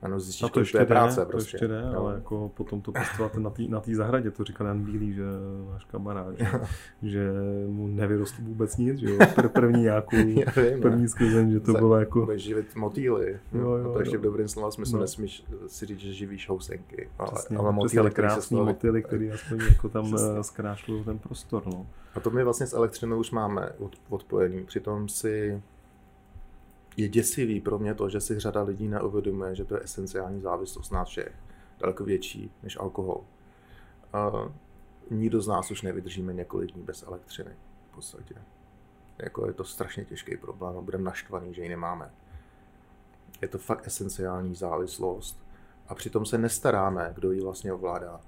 [0.02, 1.56] Ano, zjistíš, a to ještě je práce to prostě.
[1.56, 2.00] ještě jde, jo.
[2.00, 5.24] ale jako potom to pěstovat na té na tý zahradě, to říkal Jan Bílý, že
[5.72, 6.46] váš kamarád, že,
[7.02, 7.32] že
[7.68, 10.78] mu nevyrostl vůbec nic, že jo, Pr- první nějakou, vím, ne.
[10.82, 13.40] první sklizeň, že to Za- bylo jako, Budeš živit motýly.
[13.54, 14.20] Jo, jo, a to ještě jo.
[14.20, 15.02] v dobrém slova smyslu No.
[15.02, 17.10] nesmíš si říct, že živíš housenky.
[17.20, 20.28] Ale, přesně, ale přesně motýly, který se krásný staly- motýly, který aspoň jako tam Přesně.
[20.40, 21.88] eh, zkrášlují ten prostor, no.
[22.16, 24.64] A to my vlastně s elektřinou už máme od, odpojený.
[24.64, 25.62] Přitom si
[26.98, 30.92] je děsivý pro mě to, že si řada lidí neuvědomuje, že to je esenciální závislost
[30.92, 31.34] nás všech.
[31.80, 33.24] Daleko větší než alkohol.
[34.14, 34.32] A
[35.10, 37.52] nikdo z nás už nevydržíme několik dní bez elektřiny.
[37.92, 38.36] V podstatě.
[39.18, 42.12] Jako je to strašně těžký problém a budeme naštvaný, že ji nemáme.
[43.42, 45.40] Je to fakt esenciální závislost.
[45.88, 48.22] A přitom se nestaráme, kdo ji vlastně ovládá.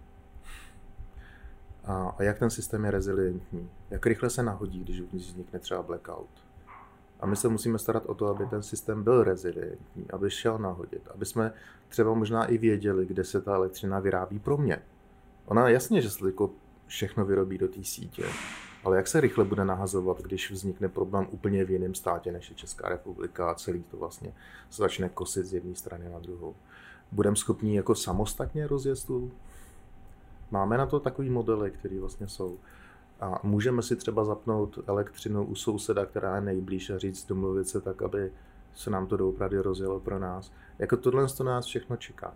[1.83, 3.69] A, a jak ten systém je rezilientní.
[3.89, 6.42] Jak rychle se nahodí, když vznikne třeba blackout.
[7.23, 11.07] A my se musíme starat o to, aby ten systém byl rezilientní, aby šel nahodit,
[11.13, 11.53] aby jsme
[11.89, 14.81] třeba možná i věděli, kde se ta elektřina vyrábí pro mě.
[15.45, 16.49] Ona jasně, že se jako
[16.87, 18.25] všechno vyrobí do té sítě,
[18.83, 22.55] ale jak se rychle bude nahazovat, když vznikne problém úplně v jiném státě, než je
[22.55, 24.33] Česká republika a celý to vlastně
[24.69, 26.55] se začne kosit z jedné strany na druhou.
[27.11, 29.31] Budeme schopni jako samostatně rozjet tu
[30.51, 32.57] Máme na to takový modely, které vlastně jsou.
[33.21, 37.81] A můžeme si třeba zapnout elektřinu u souseda, která je nejblíž a říct, domluvit se
[37.81, 38.31] tak, aby
[38.75, 40.51] se nám to doopravdy rozjelo pro nás.
[40.79, 42.33] Jako tohle to nás všechno čeká.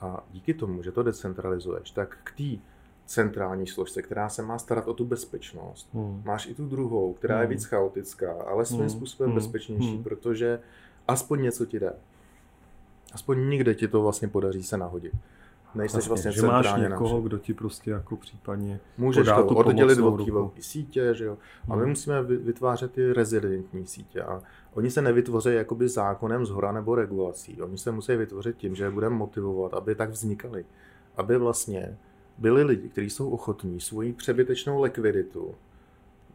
[0.00, 2.62] A díky tomu, že to decentralizuješ, tak k té
[3.06, 6.22] centrální složce, která se má starat o tu bezpečnost, Hmm.
[6.24, 7.50] máš i tu druhou, která je Hmm.
[7.56, 8.90] víc chaotická, ale svým Hmm.
[8.90, 9.38] způsobem Hmm.
[9.38, 10.04] bezpečnější, Hmm.
[10.04, 10.60] protože
[11.08, 11.92] aspoň něco ti jde.
[13.12, 15.12] Aspoň nikde ti to vlastně podaří se nahodit.
[15.74, 19.98] Nejseš vlastně že máš někoho, kdo ti prostě jako případně Můžeš podá to tu oddělit
[19.98, 21.38] od velké sítě, že jo.
[21.68, 21.88] A my Hmm.
[21.90, 24.22] musíme vy- vytvářet ty rezilientní sítě.
[24.22, 24.42] A
[24.74, 27.62] oni se nevytvoří jakoby zákonem z hora nebo regulací.
[27.62, 30.64] Oni se musí vytvořit tím, že je budeme motivovat, aby tak vznikaly.
[31.16, 31.96] Aby vlastně
[32.38, 35.54] byli lidi, kteří jsou ochotní svoji přebytečnou likviditu,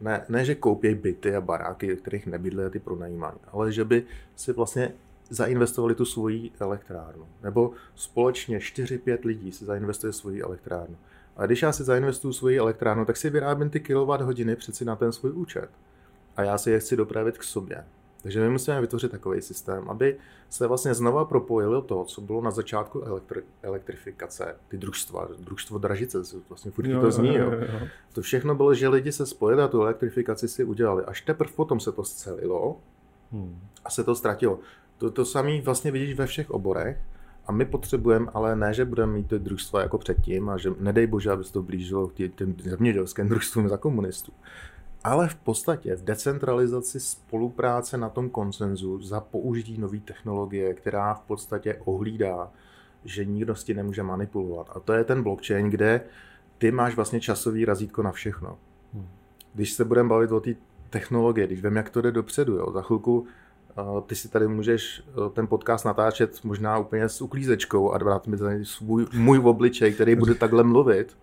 [0.00, 4.04] ne, ne že koupí byty a baráky, kterých nebydlí a ty pronajímají, ale že by
[4.36, 4.92] si vlastně
[5.30, 7.26] zainvestovali tu svoji elektrárnu.
[7.42, 10.96] Nebo společně 4-5 lidí si zainvestuje svoji elektrárnu.
[11.36, 14.96] A když já si zainvestuju svoji elektrárnu, tak si vyrábím ty kilowatt hodiny přeci na
[14.96, 15.68] ten svůj účet.
[16.36, 17.84] A já si je chci dopravit k sobě.
[18.22, 20.16] Takže my musíme vytvořit takový systém, aby
[20.50, 26.18] se vlastně znova propojilo to, co bylo na začátku elektri- elektrifikace, ty družstva, družstvo Dražice,
[26.48, 27.50] vlastně furt Jo, to zní, jo, jo.
[27.52, 27.86] jo, jo.
[28.12, 31.04] To všechno bylo, že lidi se spojili a tu elektrifikaci si udělali.
[31.04, 32.76] Až teprve potom se to scelilo
[33.32, 33.58] Hmm.
[33.84, 34.58] a se to ztratilo.
[34.98, 36.98] To, to samé vlastně vidíš ve všech oborech
[37.46, 41.06] a my potřebujeme, ale ne, že budeme mít ty družstva jako předtím a že nedej
[41.06, 44.32] bože, aby se to blížilo k tě- těm zemědělským družstvům za komunistů.
[45.04, 51.20] Ale v podstatě v decentralizaci spolupráce na tom konsenzu za použití nové technologie, která v
[51.20, 52.50] podstatě ohlídá,
[53.04, 54.70] že nikdo s tím nemůže manipulovat.
[54.74, 56.00] A to je ten blockchain, kde
[56.58, 58.58] ty máš vlastně časový razítko na všechno.
[58.94, 59.08] Hmm.
[59.54, 60.54] Když se budeme bavit o té
[60.90, 63.26] technologie, když vím, jak to jde dopředu, jo, za chvilku
[64.06, 68.36] ty si tady můžeš uh, ten podcast natáčet možná úplně s uklízečkou a dát mi
[68.36, 71.18] tady svůj, můj obličej, který bude takhle mluvit.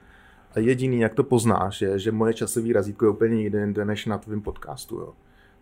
[0.56, 4.18] A jediný, jak to poznáš, je, že moje časový razítko je úplně jinde než na
[4.18, 4.96] tvém podcastu.
[4.96, 5.14] Jo.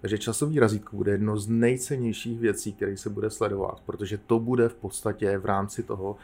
[0.02, 4.70] Takže časový razítko bude jedno z nejcennějších věcí, které se bude sledovat, protože to bude
[4.70, 6.16] v podstatě v rámci toho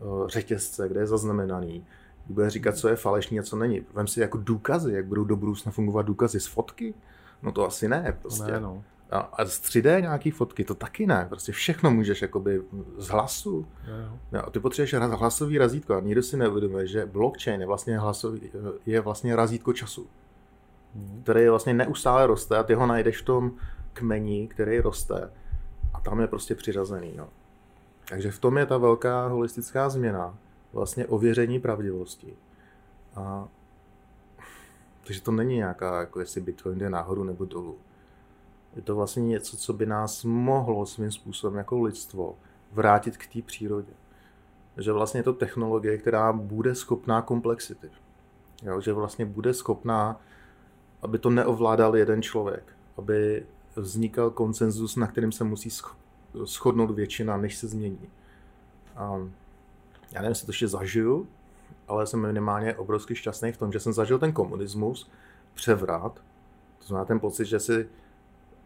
[0.00, 1.84] uh, řetězce, kde je zaznamenaný,
[2.26, 3.82] bude říkat, co je falešný a co není.
[3.94, 6.94] Vem si jako důkazy, jak budou do budoucna fungovat důkazy z fotky.
[7.42, 8.52] No to asi ne, prostě.
[8.52, 8.84] Ne, no.
[9.10, 11.26] A, a z 3D nějaký fotky, to taky ne.
[11.28, 12.62] Prostě všechno můžeš jakoby
[12.98, 13.66] z hlasu.
[13.88, 14.18] Jo, jo.
[14.32, 17.98] No, a ty potřebuješ raz- hlasový razítko a nikdo si neuvědomuje, že blockchain je vlastně,
[17.98, 18.40] hlasový,
[18.86, 20.06] je vlastně razítko času,
[20.94, 21.20] Mhm.
[21.22, 23.52] který vlastně neustále roste a ty ho najdeš v tom
[23.92, 25.30] kmeni, který roste
[25.94, 27.12] a tam je prostě přiřazený.
[27.16, 27.28] No.
[28.08, 30.34] Takže v tom je ta velká holistická změna,
[30.72, 32.34] vlastně ověření pravdivosti.
[33.16, 33.48] A,
[35.06, 37.78] takže to není nějaká, jako jestli Bitcoin jde nahoru nebo dolů.
[38.76, 42.34] Je to vlastně něco, co by nás mohlo svým způsobem jako lidstvo
[42.72, 43.92] vrátit k té přírodě.
[44.76, 47.90] Že vlastně je to technologie, která bude schopná komplexity.
[48.62, 50.20] Jo, že vlastně bude schopná,
[51.02, 52.64] aby to neovládal jeden člověk.
[52.96, 53.46] Aby
[53.76, 55.70] vznikal konsenzus, na kterým se musí
[56.44, 58.10] shodnout většina, než se změní.
[58.96, 59.28] A
[60.12, 61.28] já nevím, jestli to ještě zažiju,
[61.88, 65.10] ale jsem minimálně obrovsky šťastný v tom, že jsem zažil ten komunismus,
[65.54, 66.20] převrat,
[66.78, 67.88] to znamená ten pocit, že si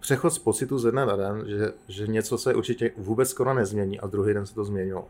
[0.04, 4.00] přechod z pocitu ze dne na den, že, že něco se určitě vůbec skoro nezmění
[4.00, 5.06] a druhý den se to změnilo.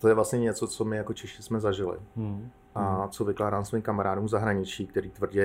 [0.00, 2.50] To je vlastně něco, co my jako Češi jsme zažili Mhm.
[2.74, 5.38] a co vykládám svým kamarádům v zahraničí, který tvrdí,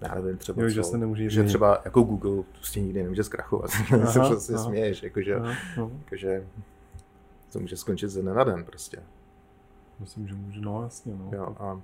[0.00, 3.70] já nevím, třeba Jo, že se nemůže že třeba jako Google prostě nikdy nemůže zkrachovat.
[3.88, 4.64] se Aha, prostě aha.
[4.64, 5.90] směješ, jakože, Aha, no.
[6.04, 6.46] jakože
[7.52, 8.98] to může skončit ze dne na den prostě.
[10.00, 11.30] Myslím, že může, no jasně, no.
[11.32, 11.80] Jo, a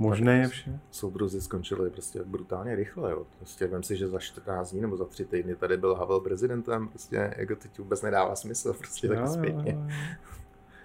[0.00, 0.78] Možné je tak- vše.
[0.90, 3.10] soudruzi skončili prostě brutálně rychle.
[3.10, 3.26] Jo.
[3.38, 6.88] Prostě vem si, že za 14 dní nebo za 3 týdny tady byl Havel prezidentem,
[6.88, 9.78] prostě jako teď vůbec nedává smysl, prostě jo, zpětně.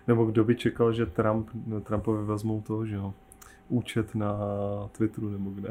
[0.07, 1.49] Nebo kdo by čekal, že Trump,
[1.83, 3.13] Trumpovi vezmou to, že jo,
[3.69, 4.37] účet na
[4.91, 5.69] Twitteru nebo kde.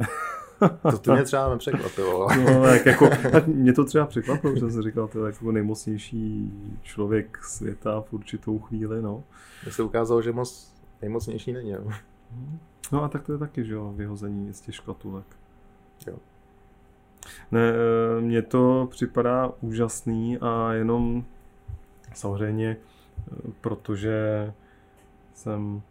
[0.90, 2.28] To, to mě třeba nepřekvapilo.
[2.36, 6.52] No, tak jako, tak mě to třeba překvapilo, že jsem říkal, to je jako nejmocnější
[6.82, 9.24] člověk světa v určitou chvíli, no.
[9.62, 11.74] Mně se ukázalo, že moc nejmocnější není.
[12.92, 15.26] No a tak to je taky, že jo, vyhození z těch škatulek.
[16.06, 16.16] Jo.
[17.52, 21.24] Ne, eh, mně to připadá úžasný a jenom
[22.14, 24.52] samozřejmě, eh, protože
[25.34, 25.82] jsem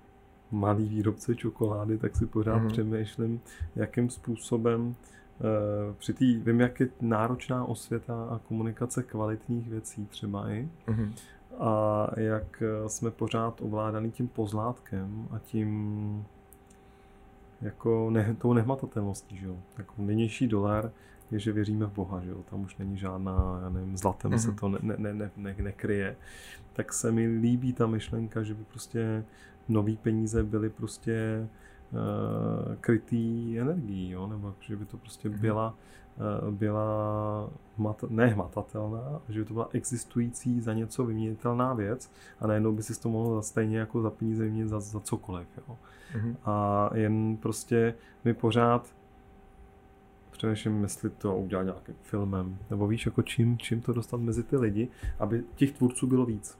[0.51, 2.67] malý výrobce čokolády, tak si pořád Mhm.
[2.67, 2.71] mm-hmm.
[2.71, 3.41] přemýšlím,
[3.75, 4.95] jakým způsobem
[5.41, 11.13] eh, při té, vím, jak je náročná osvěta a komunikace kvalitních věcí třeba i, Mhm.
[11.59, 16.25] a jak jsme pořád ovládaný tím pozlátkem a tím
[17.63, 19.55] jako ne, tou nehmatatelností, že jo.
[19.77, 20.91] Jako nynější dolar
[21.31, 22.37] je, že věříme v Boha, že jo.
[22.49, 24.37] Tam už není žádná, já nevím, zlatem mm-hmm.
[24.37, 24.57] se Mhm.
[24.57, 26.15] to ne, ne, ne, ne, ne, nekryje.
[26.73, 29.23] Tak se mi líbí ta myšlenka, že by prostě
[29.69, 31.47] nový peníze byly prostě
[31.91, 35.39] uh, krytý energií, jo, nebo že by to prostě Mhm.
[35.39, 35.75] byla,
[36.51, 42.71] byla hmat, ne hmatatelná, že by to byla existující za něco vyměnitelná věc a najednou
[42.71, 45.77] by si to mohl za stejně jako za peníze vyměnit za, za cokoliv, jo.
[46.15, 46.37] Mhm.
[46.45, 48.95] A jen prostě mi pořád
[50.31, 54.57] přemýšlím, jestli to udělat nějakým filmem, nebo víš, jako čím, čím to dostat mezi ty
[54.57, 54.87] lidi,
[55.19, 56.57] aby těch tvůrců bylo víc.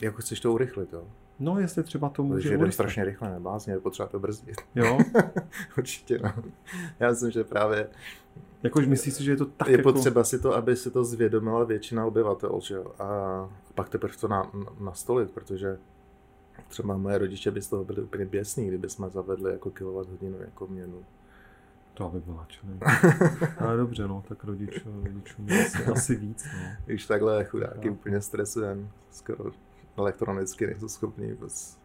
[0.00, 1.04] Jako chceš to urychlit, jo?
[1.40, 2.72] No, jestli třeba to Protože může jdem urychlit.
[2.72, 4.56] strašně rychle, nebázně, je potřeba to brzdit.
[4.74, 4.98] Jo,
[5.78, 6.32] Určitě, no.
[7.00, 7.88] Já myslím, že právě
[8.62, 9.92] jakož myslíš si, že je to tak je jako...
[9.92, 12.92] potřeba si to, aby si to zvědomila většina obyvatel, že jo?
[12.98, 15.78] A, pak teprve to na, na, nastolit, protože
[16.68, 20.36] třeba moje rodiče by z toho byli úplně běsní, kdyby jsme zavedli jako kilowatt hodinu
[20.40, 21.04] jako měnu.
[21.94, 22.72] To by byla čili.
[23.58, 26.68] Ale dobře, no, tak rodič, rodičům asi, asi víc, no.
[26.86, 27.92] Když takhle chudáky Tak.
[27.92, 29.50] úplně stresujeme, skoro
[29.96, 31.78] elektronicky nejsou schopní vůbec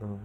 [0.00, 0.20] no,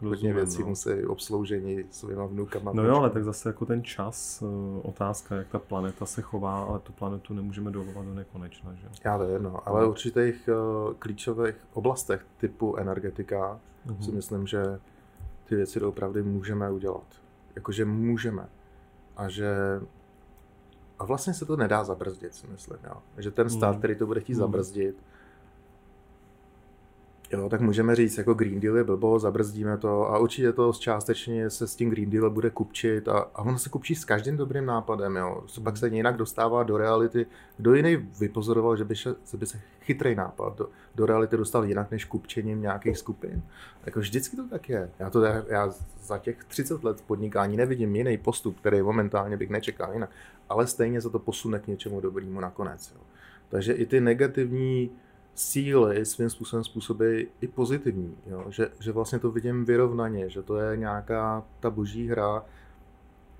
[0.00, 0.68] hodně věcí no.
[0.68, 2.72] musí obsloužení svýma vnukama.
[2.74, 6.62] No jo, ale tak zase jako ten čas, eh, otázka, jak ta planeta se chová,
[6.64, 8.92] ale tu planetu nemůžeme dovolovat do nekonečna, že jo.
[9.04, 10.48] Já vím, no, ale v určitých
[10.88, 13.60] uh, klíčových oblastech typu energetika
[14.00, 14.14] si Mhm.
[14.16, 14.80] myslím, že
[15.44, 17.04] ty věci doopravdy můžeme udělat.
[17.56, 18.48] Jakože můžeme.
[19.16, 19.54] A že
[20.98, 22.78] a vlastně se to nedá zabrzdit, si myslím.
[22.84, 22.94] Jo.
[23.18, 23.78] Že ten stát, Hmm.
[23.78, 24.40] který to bude chtít Hmm.
[24.40, 24.96] zabrzdit,
[27.32, 31.50] jo, tak můžeme říct, jako Green Deal je blbo, zabrzdíme to a určitě to částečně
[31.50, 34.66] se s tím Green Deal bude kupčit a, a ono se kupčí s každým dobrým
[34.66, 35.44] nápadem, jo.
[35.62, 37.26] Pak se jinak dostává do reality.
[37.56, 41.64] Kdo jiný vypozoroval, že by se, že by se chytrý nápad do, do reality dostal
[41.64, 43.42] jinak než kupčením nějakých skupin.
[43.86, 44.90] Jako vždycky to tak je.
[44.98, 45.70] Já, to, já
[46.02, 50.10] za těch 30 let podnikání nevidím jiný postup, který momentálně bych nečekal jinak,
[50.48, 52.92] ale stejně se to posune k něčemu dobrému nakonec.
[52.94, 53.00] Jo.
[53.48, 54.90] Takže i ty negativní
[55.34, 58.16] síly svým způsobem způsobí i pozitivní.
[58.26, 58.44] Jo?
[58.48, 62.44] Že, že vlastně to vidím vyrovnaně, že to je nějaká ta boží hra,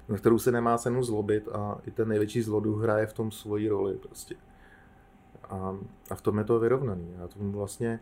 [0.08, 3.68] na kterou se nemá cenu zlobit a i ten největší zloduch hraje v tom svoji
[3.68, 4.34] roli prostě.
[5.48, 5.76] A,
[6.10, 7.14] a v tom je to vyrovnaný.
[7.18, 8.00] Já tomu vlastně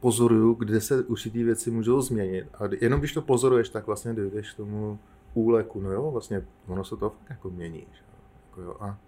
[0.00, 2.46] pozoruju, kde se určitý věci můžou změnit.
[2.54, 4.98] A jenom když to pozoruješ, tak vlastně dojdeš k tomu
[5.34, 5.80] úleku.
[5.80, 7.86] No jo, vlastně ono se to fakt jako mění.
[7.92, 8.02] Že?
[8.48, 8.98] Jako jo, a...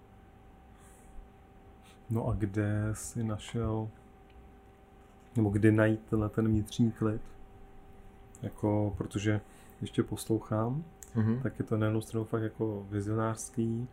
[2.11, 3.88] No a kde jsi našel,
[5.36, 7.20] nebo kdy najít tenhle ten vnitřní klid?
[8.42, 9.40] Jako, protože
[9.80, 10.84] ještě poslouchám,
[11.16, 11.42] mm-hmm.
[11.42, 13.88] tak je to na jednu stranu fakt jako vizionářský,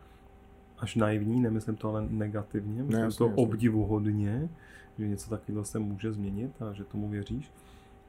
[0.79, 3.43] až naivní, nemyslím to ale negativně, myslím ne, jasně, to jasně.
[3.43, 4.49] obdivuhodně,
[4.97, 7.51] že něco takového se může změnit a že tomu věříš.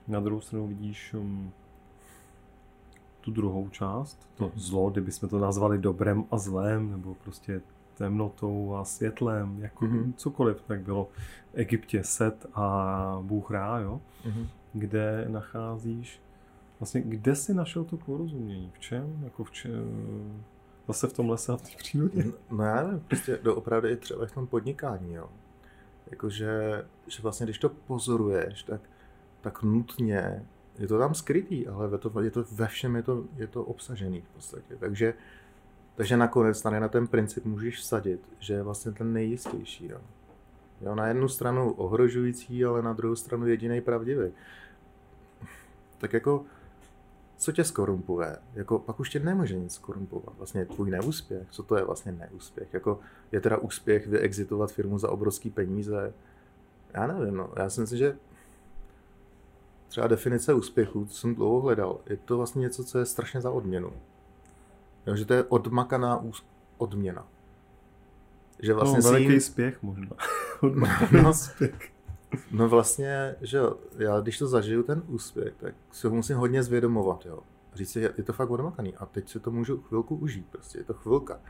[0.09, 1.53] Na druhou stranu vidíš um,
[3.21, 4.53] tu druhou část, to mm.
[4.57, 7.61] zlo, kdybychom to nazvali dobrem a zlem, nebo prostě
[8.03, 10.13] temnotou a světlem, jako mm-hmm.
[10.17, 14.01] cokoliv, tak bylo v Egyptě Set a Bůh Rá, jo?
[14.27, 14.47] Mm-hmm.
[14.73, 16.21] kde nacházíš,
[16.81, 19.73] vlastně kde jsi našel to porozumění, v čem, jako v čem,
[20.89, 22.25] zase v tom lese a v té přírodě?
[22.51, 25.29] No já nevím, prostě opravdu i třeba v tom podnikání, jo.
[26.11, 28.81] Jakože, že vlastně když to pozoruješ, tak,
[29.41, 30.47] tak nutně
[30.79, 33.65] je to tam skrytý, ale je to, je to ve všem je to, je to
[33.65, 34.77] obsažený v podstatě.
[34.77, 35.15] Takže,
[36.03, 39.89] takže nakonec tady na ten princip můžeš vsadit, že je vlastně ten nejistější.
[39.89, 39.99] Jo.
[40.81, 44.33] Jo, na jednu stranu ohrožující, ale na druhou stranu jediný pravdivý.
[45.99, 46.45] Tak jako
[47.37, 48.37] co tě skorumpuje?
[48.55, 50.37] Jako, pak už tě nemůže nic skorumpovat.
[50.37, 52.75] Vlastně tvůj neúspěch, co to je vlastně neúspěch?
[52.75, 53.01] Jako,
[53.33, 56.15] je teda úspěch vyexitovat firmu za obrovský peníze?
[56.95, 57.51] Já nevím, no.
[57.57, 58.17] Já si myslím, že
[59.89, 63.51] třeba definice úspěchu, co jsem dlouho hledal, je to vlastně něco, co je strašně za
[63.51, 63.93] odměnu.
[65.07, 66.25] Jo, že to je odmakaná
[66.79, 67.27] odměna.
[68.59, 69.41] Že vlastně no, veliký jim...
[69.41, 70.17] spěch možná.
[70.61, 71.93] odmakaný no, spěch.
[72.53, 76.63] No vlastně, že jo, já když to zažiju ten úspěch, tak se ho musím hodně
[76.63, 77.39] zvědomovat, jo.
[77.75, 80.85] Říct si, je to fakt odmakaný a teď si to můžu chvilku užít, prostě je
[80.85, 81.41] to chvilka.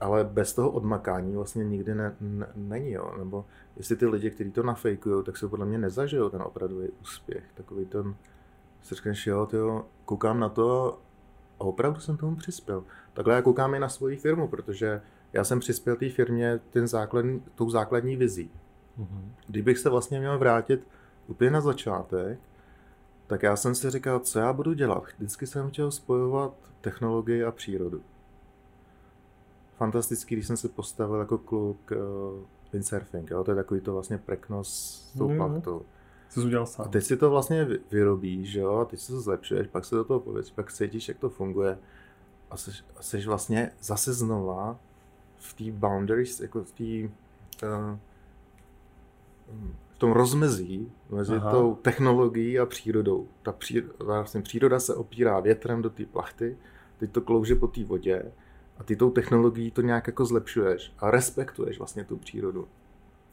[0.00, 3.14] Ale bez toho odmakání vlastně nikdy ne, ne, není, jo.
[3.18, 3.44] Nebo
[3.76, 7.44] jestli ty lidi, kteří to nafejkují, tak se podle mě nezažijou ten opravdový úspěch.
[7.54, 8.14] Takový ten,
[8.82, 10.98] si řekneš, jo, tyjo, koukám na to
[11.60, 12.84] a opravdu jsem tomu přispěl.
[13.12, 15.00] Takhle já koukám i na svoji firmu, protože
[15.32, 18.50] já jsem přispěl té firmě ten základní, tou základní vizí.
[19.00, 19.28] Mm-hmm.
[19.46, 20.86] Kdybych se vlastně měl vrátit
[21.26, 22.38] úplně na začátek,
[23.26, 25.02] tak já jsem si říkal, co já budu dělat.
[25.18, 28.02] Vždycky jsem chtěl spojovat technologii a přírodu.
[29.76, 33.44] Fantastický, když jsem se postavil jako kluk uh, windsurfing, jo?
[33.44, 34.68] to je takový to vlastně preknos
[35.12, 35.82] s tou mm, plachtou.
[36.30, 36.86] Co jsi udělal sám.
[36.86, 40.04] A teď si to vlastně vyrobíš, jo, a teď si to zlepšuješ, pak se do
[40.04, 41.78] toho pověc, pak cítíš, jak to funguje
[42.50, 44.78] a jsi, a jsi vlastně zase znova
[45.38, 47.14] v té boundaries, jako v té
[47.66, 47.98] uh,
[49.90, 51.50] v tom rozmezí mezi Aha.
[51.50, 53.28] tou technologií a přírodou.
[53.42, 56.56] Ta příroda, vlastně příroda se opírá větrem do té plachty,
[56.98, 58.32] teď to klouže po té vodě
[58.78, 62.68] a ty tou technologií to nějak jako zlepšuješ a respektuješ vlastně tu přírodu.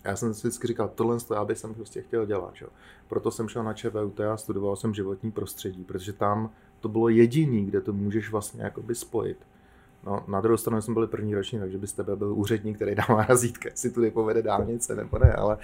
[0.05, 2.51] Já jsem si vždycky říkal, tohle já bych jsem prostě chtěl dělat.
[2.55, 2.65] Že?
[3.07, 6.49] Proto jsem šel na ČVUT a studoval jsem životní prostředí, protože tam
[6.79, 9.37] to bylo jediný, kde to můžeš vlastně jakoby spojit.
[10.03, 12.95] No, na druhou stranu jsem byl první ročník, takže by z tebe byl úředník, který
[12.95, 15.57] dává razítka, jestli tudy povede dálnice nebo ne, ale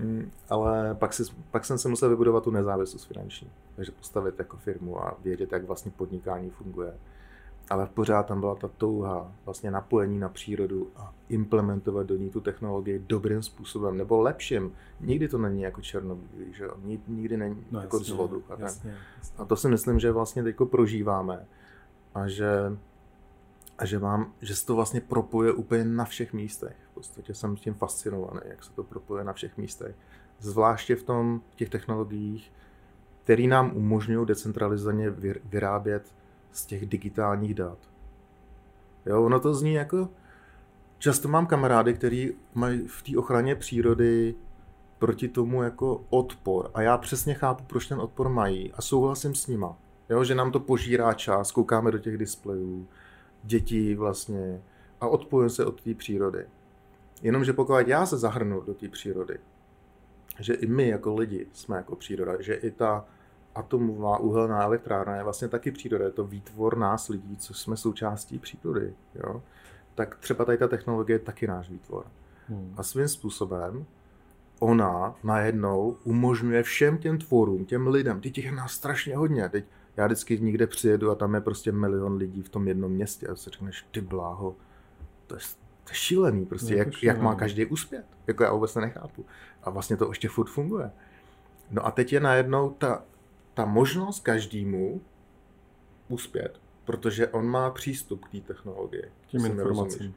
[0.00, 3.50] Mm, ale pak, si, pak jsem se musel vybudovat tu nezávislost finanční.
[3.76, 6.94] Takže postavit jako firmu a vědět, jak vlastně podnikání funguje.
[7.70, 12.40] Ale pořád tam byla ta touha vlastně napojení na přírodu a implementovat do ní tu
[12.40, 14.72] technologii dobrým způsobem nebo lepším.
[15.00, 16.74] Nikdy to není jako černobílý, že jo?
[17.08, 18.50] Nikdy není no, jako jasně, zloduch.
[18.50, 19.36] A, jasně, jasně.
[19.38, 21.46] a to si myslím, že vlastně teď prožíváme
[22.14, 22.76] a že
[23.80, 26.76] a že, mám, že se to vlastně propoje úplně na všech místech.
[26.90, 29.94] V podstatě jsem tím fascinovaný, jak se to propoje na všech místech.
[30.38, 32.52] Zvláště v tom v těch technologiích,
[33.24, 35.10] které nám umožňují decentralizovaně
[35.44, 36.12] vyrábět
[36.52, 37.78] z těch digitálních dat.
[39.06, 40.08] Jo, ono to zní jako...
[40.98, 44.34] Často mám kamarády, kteří mají v té ochraně přírody
[44.98, 46.70] proti tomu jako odpor.
[46.74, 49.76] A já přesně chápu, proč ten odpor mají a souhlasím s nima.
[50.10, 52.88] Jo, že nám to požírá čas, koukáme do těch displejů,
[53.44, 54.62] dětí vlastně
[55.00, 56.46] a odpojím se od té přírody.
[57.22, 59.38] Jenomže pokud já se zahrnu do té přírody,
[60.38, 63.04] že i my jako lidi jsme jako příroda, že i ta
[63.54, 68.38] atomová uhelná elektrárna je vlastně taky příroda, je to výtvor nás lidí, co jsme součástí
[68.38, 69.42] přírody, jo?
[69.94, 72.06] tak třeba tady ta technologie je taky náš výtvor.
[72.48, 72.74] Hmm.
[72.76, 73.86] A svým způsobem
[74.58, 79.64] ona najednou umožňuje všem těm tvorům, těm lidem, teď těch je nás strašně hodně, teď
[79.96, 83.36] já vždycky někde přijedu a tam je prostě milion lidí v tom jednom městě a
[83.36, 84.56] si řekneš, ty bláho,
[85.26, 85.40] to je,
[85.84, 87.16] to je šílený, prostě, jak, šílený.
[87.16, 89.26] jak má každý uspět, jako já vůbec nechápu.
[89.62, 90.90] A vlastně to ještě furt funguje.
[91.70, 93.02] No a teď je najednou ta,
[93.60, 95.00] ta možnost každému
[96.08, 99.02] uspět, protože on má přístup k té technologii.
[99.02, 100.14] K těm informacím.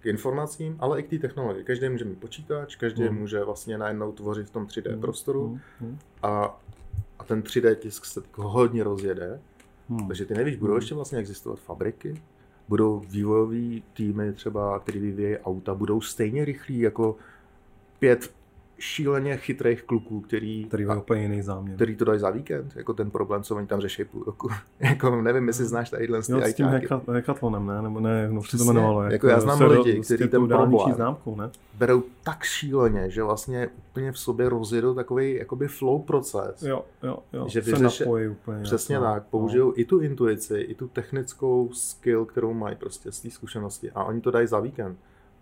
[0.00, 1.64] k informacím, ale i k té technologii.
[1.64, 3.18] Každý může mít počítač, každý Hmm.
[3.18, 5.00] může vlastně najednou tvořit v tom 3D Hmm.
[5.00, 6.60] prostoru hmm, a,
[7.18, 9.40] a ten 3D tisk se jako hodně rozjede.
[9.88, 10.08] hmm.
[10.08, 10.80] Takže ty nevíš, budou Hmm.
[10.80, 12.22] ještě vlastně existovat fabriky,
[12.68, 17.16] budou vývojové týmy třeba, který vyvíjejí auta, budou stejně rychlí jako
[17.98, 18.34] pět
[18.78, 21.76] šíleně chytrých kluků, který, Který má úplně jiný záměr.
[21.76, 24.48] který to dají za víkend, jako ten problém, co oni tam řeší půl roku.
[24.80, 26.66] jako nevím, jestli znáš tadyhle Jo, ty s tím
[27.12, 27.82] hekatlonem, ne?
[27.82, 29.02] Nebo ne, no, se to jmenovalo.
[29.02, 31.50] Jako já znám se ro- lidi, kteří ten problém- známkou, ne?
[31.78, 36.62] berou tak šíleně, že vlastně úplně v sobě rozjedou takový jakoby flow proces.
[36.62, 37.46] Jo, jo, jo.
[37.48, 38.62] Že se vyřeše- napojí úplně.
[38.62, 39.02] Přesně no.
[39.02, 43.90] tak, použijou i tu intuici, i tu technickou skill, kterou mají prostě z té zkušenosti
[43.90, 44.98] a oni to dají za víkend.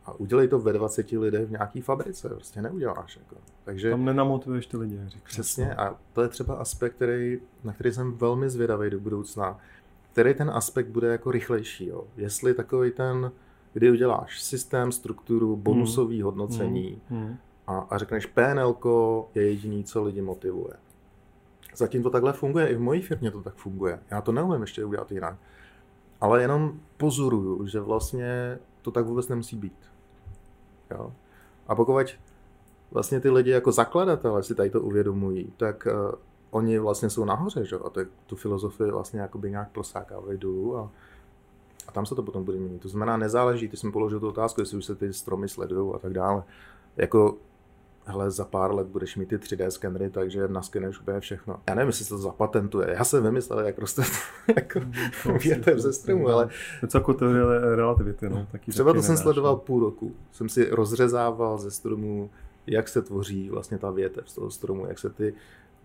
[0.07, 3.16] A udělej to ve 20 lidech v nějaký fabrice, prostě neuděláš.
[3.16, 3.36] Jako.
[3.64, 5.32] Takže Tam nenamotivuješ ty lidi, říkáš.
[5.32, 9.59] přesně a to je třeba aspekt, který, na který jsem velmi zvědavý do budoucna,
[10.12, 11.86] který ten aspekt bude jako rychlejší.
[11.86, 12.05] Jo.
[12.16, 13.32] Jestli takový ten,
[13.72, 17.36] kdy uděláš systém, strukturu, bonusový hodnocení, Hmm.
[17.66, 18.76] a, a řekneš PNL
[19.34, 20.74] je jediný, co lidi motivuje.
[21.76, 23.98] Zatím to takhle funguje, i v mojí firmě to tak funguje.
[24.11, 25.36] Já to neumím ještě udělat jinak.
[26.20, 29.89] Ale jenom pozoruju, že vlastně to tak vůbec nemusí být.
[30.91, 31.12] Jo?
[31.66, 32.18] A pokud
[32.91, 36.12] vlastně ty lidi jako zakladatelé si tady to uvědomují, tak uh,
[36.51, 37.76] oni vlastně jsou nahoře, že?
[37.76, 40.91] a to, tu filozofii vlastně jakoby nějak prosákávají dolů a,
[41.88, 42.82] a tam se to potom bude měnit.
[42.82, 45.99] To znamená, nezáleží, ty jsem položil tu otázku, jestli už se ty stromy sledují a
[45.99, 46.43] tak dále.
[46.97, 47.36] Jako
[48.05, 51.57] hele, za pár let budeš mít ty 3D skenery, takže naskenuješ úplně všechno.
[51.68, 52.94] Já nevím, jestli se to zapatentuje.
[52.98, 54.03] Já jsem vymyslel, jak roste
[54.57, 54.80] jako
[55.44, 56.46] větev ze stromu, ale
[56.80, 57.44] To je jako teorie
[57.76, 58.46] relativity, no.
[58.53, 59.59] Taky třeba taky to jsem nedáš, sledoval no.
[59.59, 60.14] půl roku.
[60.32, 62.30] Jsem si rozřezával ze stromu,
[62.66, 65.34] jak se tvoří vlastně ta větev z toho stromu, jak se ty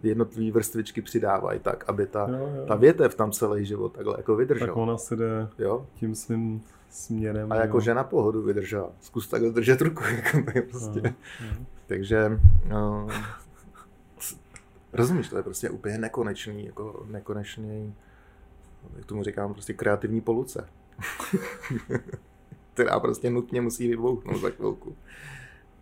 [0.03, 2.65] jednotlivé vrstvičky přidávají tak, aby ta, Jo, jo.
[2.67, 4.73] ta větev tam celý život takhle jako Tak vydržela.
[4.75, 5.85] ona se jde Jo?
[5.95, 7.51] tím svým směrem.
[7.51, 7.81] A jako jo.
[7.81, 8.89] žena pohodu vydržela.
[9.01, 10.03] Zkus takhle držet ruku.
[10.55, 11.01] Jako prostě.
[11.01, 11.09] No,
[11.59, 11.65] no.
[11.87, 13.07] Takže no,
[14.93, 17.93] rozumíš, to je prostě úplně nekonečný, jako nekonečný,
[18.97, 20.69] jak tomu říkám, prostě kreativní poluce.
[22.75, 24.95] která prostě nutně musí vybouchnout za chvilku.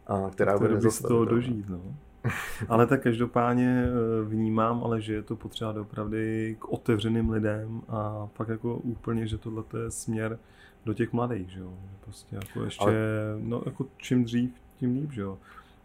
[0.08, 1.82] A která bude Chtěl bych se toho dožít, no.
[2.70, 8.28] Ale tak každopádně eh, vnímám, ale že je to potřeba doopravdy k otevřeným lidem a
[8.38, 10.39] pak jako úplně, že tohle je směr
[10.86, 11.74] do těch mladých, že jo.
[11.99, 12.93] Prostě jako ještě, Ale-
[13.39, 15.38] no jako čím dřív, tím líp, že jo.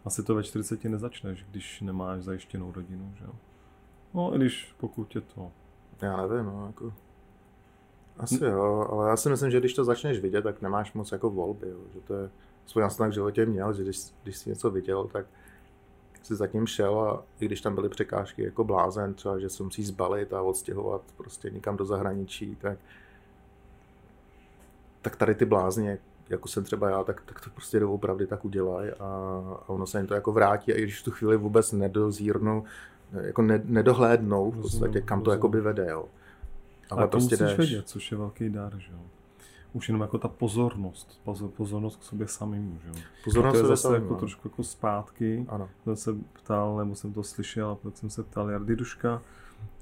[0.09, 3.32] Asi to ve 40 nezačneš, když nemáš zajištěnou rodinu, že jo.
[4.14, 5.52] No, i když pokud je to.
[6.02, 6.92] Já nevím, no, jako...
[8.18, 11.30] Asi jo, ale já si myslím, že když to začneš vidět, tak nemáš moc jako
[11.30, 12.30] volby, jo, že to je,
[12.66, 15.26] aspoň já jsem tak v životě měl, že když, když jsi něco viděl, tak
[16.22, 19.84] si zatím šel a i když tam byly překážky jako blázen, třeba, že se musí
[19.84, 22.78] zbalit a odstěhovat prostě někam do zahraničí, tak,
[25.02, 25.98] tak tady ty blázně,
[26.30, 29.04] jako jsem třeba já, tak, tak to prostě doopravdy tak udělají a,
[29.66, 32.64] a ono se jim to jako vrátí a i když v tu chvíli vůbec nedozírnou,
[33.12, 36.08] jako ne, nedohlédnou v podstatě, kam to jakoby vede, jo.
[36.90, 37.56] Ale to musíš jdeš.
[37.56, 38.98] vědět, což je velký dar, že jo.
[39.72, 42.94] Už jenom jako ta pozornost, pozor, pozornost k sobě samému, že jo.
[43.24, 44.18] Pozornost to je se zase jako no.
[44.18, 45.46] trošku jako zpátky.
[45.48, 45.68] Ano.
[45.84, 49.22] jsem se ptal, nebo jsem to slyšel, a pak jsem se ptal Jardy Duška.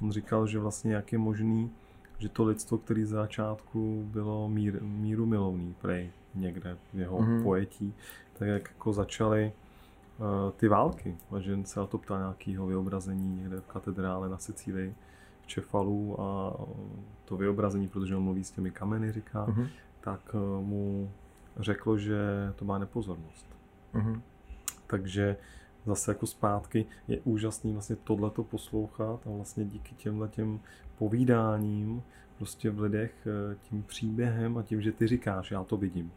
[0.03, 1.71] On říkal, že vlastně jak je možný,
[2.19, 7.31] že to lidstvo, který z začátku bylo mír, míru milovný, prej někde v jeho Mhm.
[7.39, 7.43] mm-hmm.
[7.43, 7.95] pojetí,
[8.39, 9.53] tak jak jako začaly
[10.19, 10.25] uh,
[10.57, 11.17] ty války.
[11.37, 14.95] A že se na to ptal nějakého vyobrazení někde v katedrále na Sicílii,
[15.43, 16.55] v Čefalu a
[17.25, 19.67] to vyobrazení, protože on mluví s těmi kameny, říká, Mhm.
[20.01, 21.11] tak eh, mu
[21.57, 22.19] řeklo, že
[22.57, 23.47] to má nepozornost.
[23.93, 24.23] Mhm.
[24.87, 25.37] Takže
[25.87, 30.61] zase jako zpátky je úžasný vlastně tohleto poslouchat a vlastně díky těmhle těm
[30.99, 32.03] povídáním
[32.39, 36.13] prostě v lidech eh, tím příběhem a tím, že ty říkáš, já to vidím.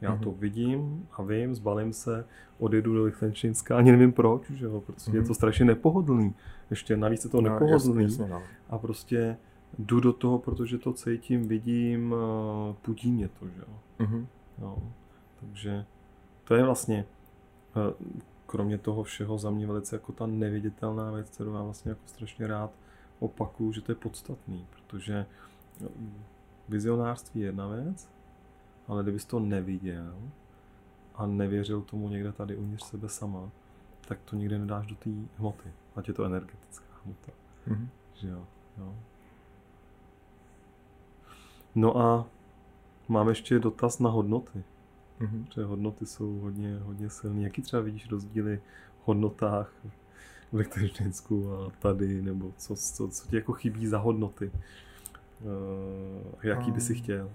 [0.00, 0.38] Já to Mhm.
[0.40, 2.24] vidím a vím, zbalím se,
[2.58, 5.26] odjedu do Lichtensteinska, ani nevím proč, že jo, protože je Mhm.
[5.28, 6.34] to strašně nepohodlný.
[6.70, 8.42] Ještě navíc je to No, nepohodlný jasně, jasně, no.
[8.70, 9.36] a prostě
[9.78, 13.74] jdu do toho, protože to cítím, vidím, eh, pudí mě to, že jo.
[14.06, 14.26] Mhm.
[14.60, 14.78] Jo.
[15.40, 15.84] Takže
[16.44, 17.04] to je vlastně,
[17.76, 17.94] eh,
[18.46, 22.46] kromě toho všeho za mě velice jako ta neviditelná věc, kterou já vlastně jako strašně
[22.46, 22.70] rád
[23.22, 25.26] opakuju, že to je podstatný, protože
[25.84, 25.88] eh,
[26.68, 28.10] vizionářství je jedna věc,
[28.88, 30.14] ale kdybys to neviděl
[31.14, 33.50] a nevěřil tomu někde tady uvnitř sebe sama,
[34.08, 37.32] tak to nikdy nedáš do té hmoty, ať je to energetická hmota.
[37.66, 37.88] Mhm.
[38.14, 38.46] Že jo,
[38.78, 38.94] jo.
[41.74, 42.26] No a
[43.08, 44.64] mám ještě dotaz na hodnoty.
[45.20, 45.44] Mhm.
[45.44, 47.42] Protože hodnoty jsou hodně, hodně silné.
[47.42, 48.60] Jaký třeba vidíš rozdíly
[49.02, 49.72] v hodnotách
[50.52, 54.50] v Lichtensteinsku a tady, nebo co, co, co ti jako chybí za hodnoty?
[55.40, 55.50] Uh,
[56.42, 57.30] jaký by si Um, chtěl?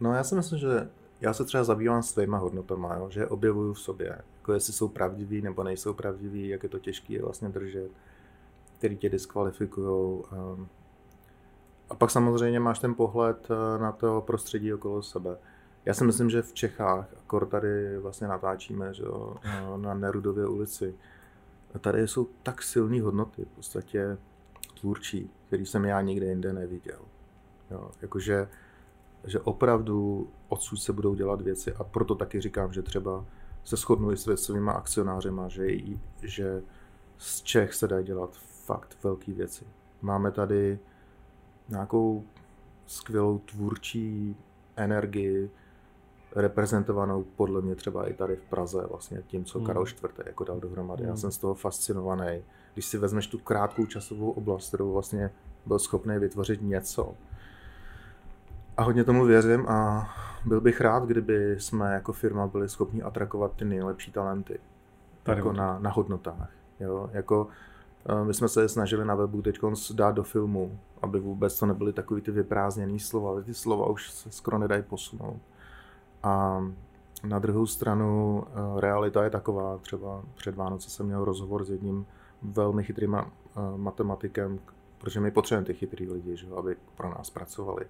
[0.00, 0.88] No já si myslím, že
[1.20, 4.88] já se třeba zabývám svýma hodnotama, jo, že je objevuju v sobě, jako jestli jsou
[4.88, 7.90] pravdiví nebo nejsou pravdiví, jak je to těžké je vlastně držet,
[8.78, 10.22] který tě diskvalifikují.
[10.32, 10.68] Um,
[11.90, 15.36] a pak samozřejmě máš ten pohled eh, na to prostředí okolo sebe.
[15.86, 19.36] Já si myslím, že v Čechách, akor tady vlastně natáčíme, že jo,
[19.76, 20.94] na Nerudově ulici,
[21.80, 24.18] tady jsou tak silné hodnoty, v podstatě
[24.80, 27.00] tvůrčí, který jsem já nikde jinde neviděl.
[27.70, 28.48] Jo, jakože
[29.26, 33.24] že opravdu odsud se budou dělat věci a proto taky říkám, že třeba
[33.64, 35.66] se shodnu i s svýma akcionářema, že,
[36.22, 36.62] že
[37.18, 39.64] z Čech se dají dělat fakt velké věci.
[40.02, 40.78] Máme tady
[41.68, 42.24] nějakou
[42.86, 44.36] skvělou tvůrčí
[44.76, 45.50] energii,
[46.34, 49.66] reprezentovanou podle mě třeba i tady v Praze, vlastně tím, co hmm.
[49.66, 50.04] Karel IV.
[50.26, 51.02] jako dal dohromady.
[51.02, 51.10] Hmm.
[51.10, 52.42] Já jsem z toho fascinovaný.
[52.74, 55.30] Když si vezmeš tu krátkou časovou oblast, kterou vlastně
[55.66, 57.14] byl schopný vytvořit něco,
[58.76, 60.08] a hodně tomu věřím a
[60.44, 64.58] byl bych rád, kdyby jsme jako firma byli schopni atrakovat ty nejlepší talenty.
[65.22, 66.50] Tady jako na, na hodnotách.
[66.80, 67.10] Jo?
[67.12, 67.48] Jako,
[68.08, 69.58] eh, my jsme se snažili na webu teď
[69.94, 74.10] dát do filmu, aby vůbec to nebyly takový ty vyprázdněný slova, ale ty slova už
[74.10, 75.40] se skoro nedají posunout.
[76.24, 76.64] A
[77.24, 82.06] na druhou stranu eh, realita je taková, třeba před Vánoce jsem měl rozhovor s jedním
[82.42, 83.24] velmi chytrým eh,
[83.76, 84.58] matematikem,
[84.98, 87.86] protože my potřebujeme ty chytrý lidi, že, aby pro nás pracovali.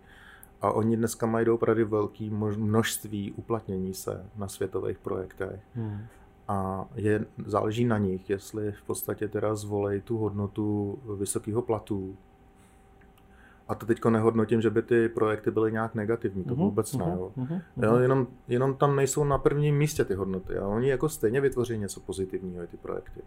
[0.60, 2.24] A oni dneska mají opravdu velké
[2.56, 5.60] množství uplatnění se na světových projektech.
[5.74, 6.00] Hmm.
[6.48, 12.16] A je, záleží na nich, jestli v podstatě teda zvolej tu hodnotu vysokého platu.
[13.68, 17.04] A to teďko nehodnotím, že by ty projekty byly nějak negativní, to uh-huh, vůbec ne.
[17.04, 17.62] Uh-huh, uh-huh.
[17.82, 20.58] Jo, jenom, jenom tam nejsou na prvním místě ty hodnoty.
[20.58, 23.20] A oni jako stejně vytvoří něco pozitivního, ty projekty.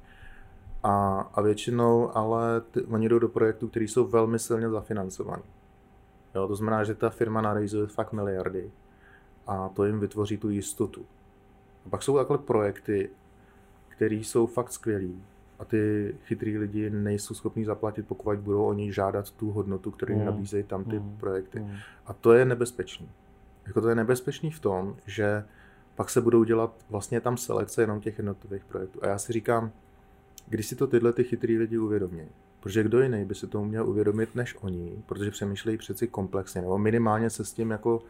[0.83, 5.43] A, a většinou ale ty, oni jdou do projektů, které jsou velmi silně zafinancované.
[6.35, 8.71] Jo, to znamená, že ta firma narejzuje fakt miliardy
[9.47, 11.05] a to jim vytvoří tu jistotu.
[11.85, 13.09] A pak jsou takhle projekty,
[13.89, 15.23] které jsou fakt skvělý
[15.59, 20.19] a ty chytrý lidi nejsou schopni zaplatit, pokud budou oni žádat tu hodnotu, kterou jim
[20.19, 20.25] mm.
[20.25, 21.17] nabízejí tam ty mm.
[21.19, 21.59] projekty.
[21.59, 21.75] Mm.
[22.05, 23.09] A to je nebezpečný.
[23.67, 25.43] Jako to je nebezpečný v tom, že
[25.95, 28.99] pak se budou dělat vlastně tam selekce jenom těch jednotlivých projektů.
[29.03, 29.71] A já si říkám,
[30.47, 32.27] když si to tyhle ty chytrý lidi uvědomí,
[32.59, 36.77] Protože kdo jiný by se to měl uvědomit než oni, protože přemýšlejí přeci komplexně, nebo
[36.77, 38.01] minimálně se s tím jako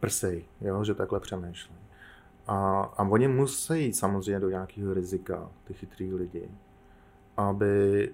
[0.00, 1.80] prsej, jo, že takhle přemýšlejí.
[2.50, 6.50] A, a oni musí jít samozřejmě do nějakého rizika, ty chytrý lidi,
[7.36, 8.12] aby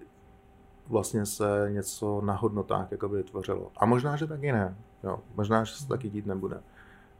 [0.86, 3.72] vlastně se něco na hodnotách jakoby vytvořilo.
[3.76, 4.76] A možná, že taky ne.
[5.04, 6.62] Jo, možná, že se taky dít nebude.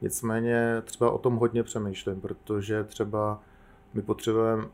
[0.01, 3.41] Nicméně třeba o tom hodně přemýšlím, protože třeba
[3.95, 4.65] my potřebujeme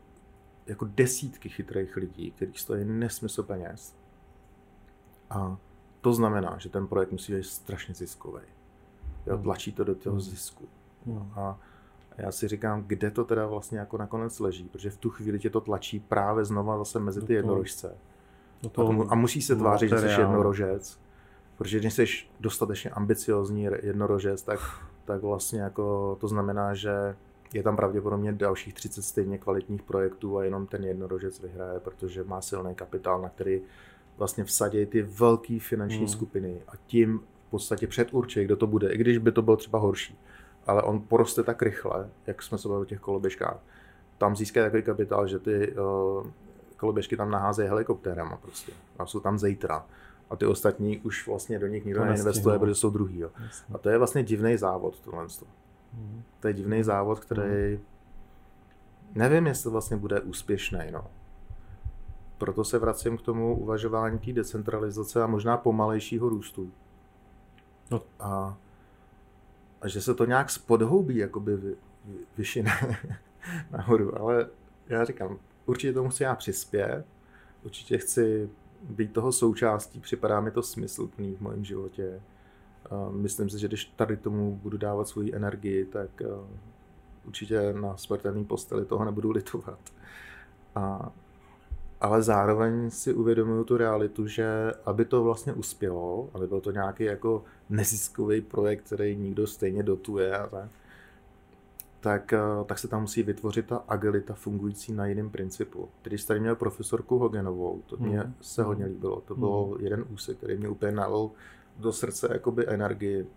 [0.65, 3.95] jako desítky chytrých lidí, kteří stojí nesmysl peněz.
[5.29, 5.57] A
[6.01, 8.41] to znamená, že ten projekt musí být strašně ziskový.
[9.27, 9.43] Jo, hmm.
[9.43, 10.21] tlačí to do toho hmm.
[10.21, 10.67] zisku.
[11.05, 11.31] Hmm.
[11.35, 11.59] A
[12.17, 15.49] já si říkám, kde to teda vlastně jako nakonec leží, protože v tu chvíli tě
[15.49, 17.95] to tlačí právě znova zase mezi ty jednorožce.
[19.09, 20.99] A, musí se tvářit, že jsi jednorožec,
[21.57, 22.05] protože když jsi
[22.39, 24.59] dostatečně ambiciozní jednorožec, tak,
[25.05, 27.15] tak vlastně jako to znamená, že
[27.53, 32.41] je tam pravděpodobně dalších 30 stejně kvalitních projektů a jenom ten jednorožec vyhraje, protože má
[32.41, 33.61] silný kapitál, na který
[34.17, 36.07] vlastně vsadí ty velké finanční hmm.
[36.07, 39.79] skupiny a tím v podstatě předurčí, kdo to bude, i když by to bylo třeba
[39.79, 40.17] horší.
[40.67, 43.57] Ale on poroste tak rychle, jak jsme se bavili o těch koloběžkách.
[44.17, 46.27] Tam získá takový kapitál, že ty uh,
[46.77, 48.71] koloběžky tam naházejí helikoptérama prostě.
[48.99, 49.85] A jsou tam zítra.
[50.29, 53.19] A ty ostatní už vlastně do nich nikdo neinvestuje, protože jsou druhý.
[53.19, 53.29] Jo.
[53.73, 55.27] A to je vlastně divný závod tohle.
[56.39, 57.79] To je divný závod, který
[59.15, 60.79] nevím, jestli vlastně bude úspěšný.
[60.91, 61.05] No.
[62.37, 66.71] Proto se vracím k tomu uvažování té decentralizace a možná pomalejšího růstu.
[67.91, 68.01] No.
[68.19, 68.57] A,
[69.83, 71.75] a že se to nějak spodhoubí, jakoby vy,
[72.05, 72.71] vy, vyšine
[73.71, 74.21] nahoru.
[74.21, 74.47] Ale
[74.89, 77.05] já říkám, určitě tomu chci já přispět,
[77.63, 78.49] určitě chci
[78.83, 82.21] být toho součástí, připadá mi to smysluplný v mém životě.
[83.11, 86.27] Myslím si, že když tady tomu budu dávat svoji energii, tak eh,
[87.25, 89.79] určitě na smrtelný posteli toho nebudu litovat.
[90.75, 91.11] A,
[92.03, 97.03] ale zároveň si uvědomuju tu realitu, že aby to vlastně uspělo, aby byl to nějaký
[97.03, 100.69] jako neziskový projekt, který nikdo stejně dotuje a tak,
[101.99, 105.89] tak, eh, tak se tam musí vytvořit ta agilita fungující na jiném principu.
[106.01, 108.33] Když tady měl profesorku Hogenovou, to mě hmm.
[108.41, 109.21] se hodně líbilo.
[109.21, 109.85] To byl hmm.
[109.85, 111.31] jeden úsek, který mě úplně nalil
[111.77, 113.27] do srdce jakoby energii,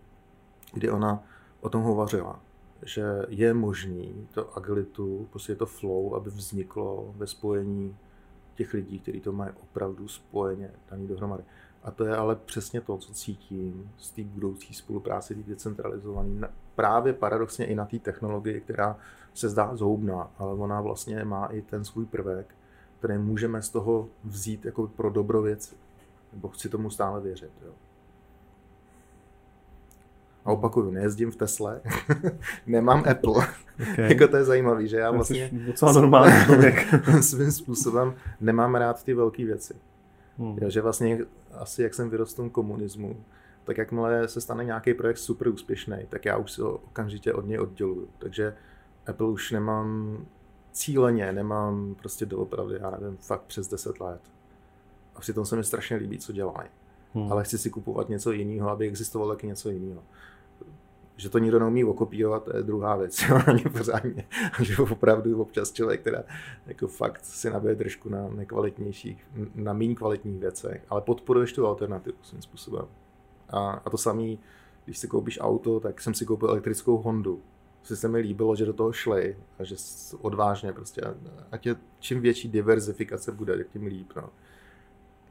[0.72, 1.22] kdy ona
[1.60, 2.40] o tom hovořila,
[2.82, 7.96] že je možný to agilitu, prostě to flow, aby vzniklo ve spojení
[8.56, 11.42] těch lidí, kteří to mají opravdu spojeně daný dohromady.
[11.84, 17.12] A to je ale přesně to, co cítím z té budoucí spolupráce, té decentralizované, právě
[17.12, 18.96] paradoxně i na té technologii, která
[19.34, 22.54] se zdá zhoubná, ale ona vlastně má i ten svůj prvek,
[22.98, 25.74] který můžeme z toho vzít jako pro dobro věci.
[26.32, 27.50] Nebo chci tomu stále věřit.
[27.64, 27.72] Jo.
[30.46, 31.80] A opakuju, nejezdím v Tesle,
[32.66, 33.46] nemám Apple.
[33.92, 34.08] Okay.
[34.08, 35.50] jako to je zajímavé, že já vlastně...
[35.52, 36.86] Docela normální člověk.
[37.20, 39.74] svým způsobem nemám rád ty velké věci.
[40.38, 40.58] Hmm.
[40.60, 41.18] Jo, že vlastně
[41.52, 43.16] asi jak jsem vyrostl v komunismu,
[43.64, 47.46] tak jakmile se stane nějaký projekt super úspěšný, tak já už se ho okamžitě od
[47.46, 48.08] něj odděluju.
[48.18, 48.54] Takže
[49.06, 50.18] Apple už nemám
[50.72, 54.20] cíleně, nemám prostě doopravdy, já nevím, fakt přes 10 let.
[55.14, 56.68] A přitom se mi strašně líbí, co dělají.
[57.14, 57.32] Hmm.
[57.32, 60.02] Ale chci si kupovat něco jiného, aby existovalo taky něco jiného.
[61.16, 64.26] Že to nikdo neumí okopírovat, to je druhá věc, ani pořádně.
[64.62, 66.22] Že opravdu občas člověk, která
[66.66, 72.16] jako fakt si nabije držku na nekvalitnějších, na méně kvalitních věcech, ale podporuješ tu alternativu
[72.22, 72.86] svým způsobem.
[73.48, 74.38] A, a to samý,
[74.84, 77.40] když si koupíš auto, tak jsem si koupil elektrickou Hondu.
[77.82, 79.76] Si se mi líbilo, že do toho šli a že
[80.20, 81.00] odvážně prostě,
[81.52, 84.12] ať je čím větší diverzifikace bude, tím líp.
[84.16, 84.30] No.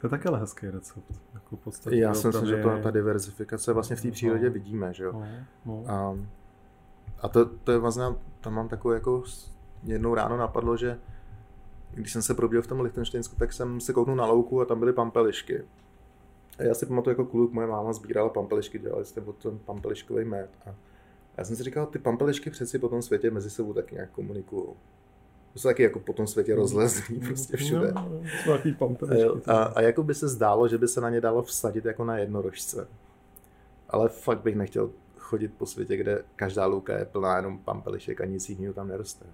[0.02, 1.22] To je také ale hezký recept.
[1.34, 4.94] Jako podstatě Já si myslím, že to, ta diverzifikace vlastně v té přírodě no, vidíme,
[4.94, 5.14] že jo.
[5.14, 5.26] No,
[5.66, 5.84] no.
[5.88, 6.18] A,
[7.22, 8.04] a to, to je vlastně,
[8.42, 9.24] tam mám takovou jako,
[9.84, 11.00] jednou ráno napadlo, že
[11.94, 14.80] když jsem se proběhl v tom Lichtensteinsku, tak jsem se kouknul na louku a tam
[14.80, 15.64] byly pampelišky.
[16.60, 20.26] A já si pamatuju jako kluk, moje máma sbírala pampelišky, dělali jste od ten pampeliškový
[20.26, 20.50] med.
[20.66, 20.76] A
[21.38, 24.66] já jsem si říkal, ty pampelišky přeci po tom světě mezi sebou taky nějak komunikují.
[25.56, 27.94] To jsou taky jako po tom světě rozlezlý prostě všude.
[27.96, 32.06] No, a, a jako by se zdálo, že by se na ně dalo vsadit jako
[32.06, 32.88] na jednorožce.
[33.90, 38.26] Ale fakt bych nechtěl chodit po světě, kde každá louka je plná jenom pampelišek a
[38.26, 39.26] nic jiného tam neroste.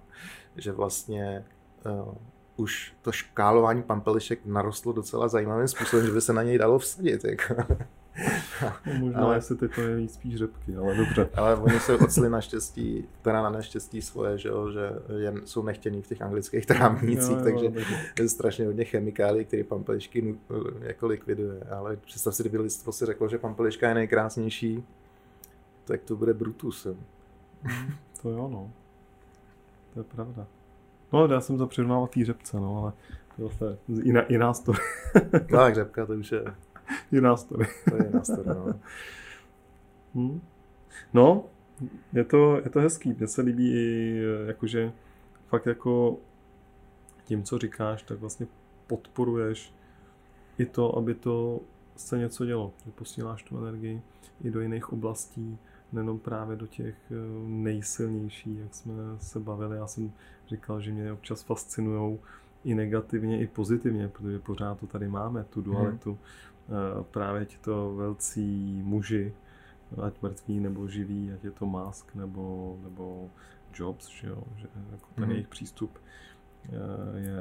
[0.56, 1.44] Že vlastně
[1.86, 2.14] uh,
[2.56, 7.24] už to škálování pampelišek narostlo docela zajímavým způsobem, že by se na něj dalo vsadit.
[7.24, 7.54] Jako.
[8.62, 11.28] No, možná, ale, jestli ty to je spíš řepky, ale dobře.
[11.34, 16.02] Ale oni se ocli naštěstí, teda na neštěstí svoje, že, jo, že jen jsou nechtěný
[16.02, 17.72] v těch anglických trávnících, takže jo,
[18.20, 20.38] je strašně hodně chemikálií, které pampelišky
[20.80, 21.60] jako likviduje.
[21.70, 24.84] Ale představ si, kdyby lidstvo si řeklo, že pampeliška je nejkrásnější,
[25.84, 26.86] tak to bude Brutus.
[28.22, 28.70] to jo, no.
[29.94, 30.46] To je pravda.
[31.12, 32.92] No, já jsem to přirovnával té řepce, no, ale
[33.58, 34.78] to je jiná, jiná story.
[35.32, 36.44] no, tak řepka to už je...
[37.12, 37.66] Jiná story.
[37.90, 38.74] to je jiná story, no.
[40.14, 40.40] Hmm.
[41.12, 41.44] No,
[42.12, 43.14] je to, je to hezký.
[43.18, 44.92] Mně se líbí i, jakože
[45.48, 46.16] fakt jako
[47.24, 48.46] tím, co říkáš, tak vlastně
[48.86, 49.74] podporuješ
[50.58, 51.60] i to, aby to
[51.96, 52.72] se něco dělo.
[52.84, 54.02] Že posíláš tu energii
[54.44, 55.58] i do jiných oblastí,
[55.92, 57.14] nejenom právě do těch eh,
[57.46, 59.76] nejsilnějších, jak jsme se bavili.
[59.76, 60.12] Já jsem
[60.48, 62.18] říkal, že mě občas fascinují
[62.64, 66.10] i negativně, i pozitivně, protože pořád to tady máme, tu dualitu.
[66.10, 66.18] Hmm.
[67.10, 69.34] Právě ti to velcí muži,
[70.02, 73.30] ať mrtví nebo živí, ať je to Musk nebo, nebo
[73.74, 74.42] Jobs, že, jo?
[74.56, 75.32] že jako ten hmm.
[75.32, 75.98] jejich přístup
[76.64, 76.70] eh,
[77.18, 77.38] je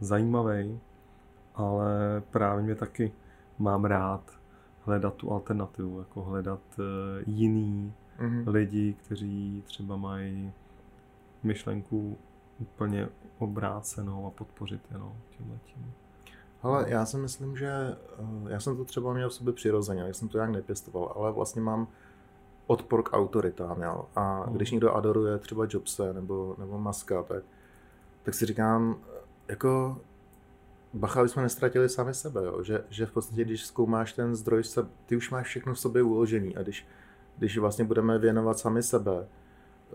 [0.00, 0.80] zajímavý,
[1.54, 3.12] ale právě mě taky
[3.58, 4.38] mám rád
[4.80, 6.84] hledat tu alternativu, jako hledat uh,
[7.26, 8.52] jiný mm-hmm.
[8.52, 10.52] lidi, kteří třeba mají
[11.42, 12.18] myšlenku
[12.58, 13.08] úplně
[13.38, 15.92] obrácenou a podpořit jenom tímhle tím.
[16.64, 20.14] Ale já si myslím, že uh, já jsem to třeba měl v sobě přirozeně, já
[20.14, 21.88] jsem to nějak nepěstoval, ale vlastně mám
[22.66, 24.04] odpor k autoritám, jo.
[24.16, 24.54] A mm.
[24.56, 27.42] když někdo adoruje třeba Jobse nebo, nebo Maska, tak,
[28.22, 28.96] tak si říkám,
[29.48, 30.00] jako
[30.94, 32.62] bacha, aby jsme nestratili sami sebe, jo?
[32.62, 34.62] Že, že v podstatě, když zkoumáš ten zdroj,
[35.06, 36.86] ty už máš všechno v sobě uložený a když,
[37.38, 39.26] když vlastně budeme věnovat sami sebe,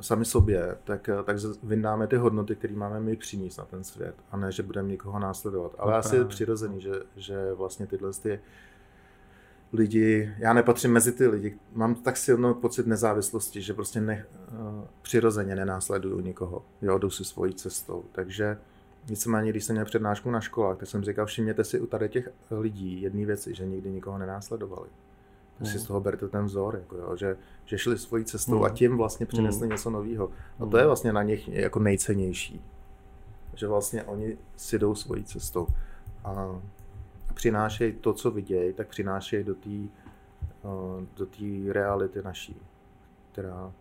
[0.01, 4.37] sami sobě, tak, tak vyndáme ty hodnoty, které máme my přinést na ten svět a
[4.37, 5.75] ne, že budeme někoho následovat.
[5.77, 8.39] Ale no, asi je přirozený, že, že vlastně tyhle ty
[9.73, 14.83] lidi, já nepatřím mezi ty lidi, mám tak silný pocit nezávislosti, že prostě ne, uh,
[15.01, 18.57] přirozeně nenásleduju nikoho, jo, jdu si svojí cestou, takže
[19.09, 22.29] Nicméně, když jsem měl přednášku na školách, tak jsem říkal, všimněte si u tady těch
[22.51, 24.89] lidí jedné věci, že nikdy nikoho nenásledovali.
[25.59, 25.79] Tak si mm.
[25.79, 28.63] z toho berte ten vzor, jako jo, že, že šli svojí cestou mm.
[28.63, 29.71] a tím vlastně přinesli mm.
[29.71, 30.31] něco nového.
[30.59, 32.61] A to je vlastně na nich jako nejcennější.
[33.55, 35.67] Že vlastně oni si jdou svojí cestou.
[36.23, 36.61] A
[37.33, 39.69] přinášejí to, co vidějí, tak přinášejí do té
[41.17, 42.61] do té reality naší,
[43.31, 43.73] která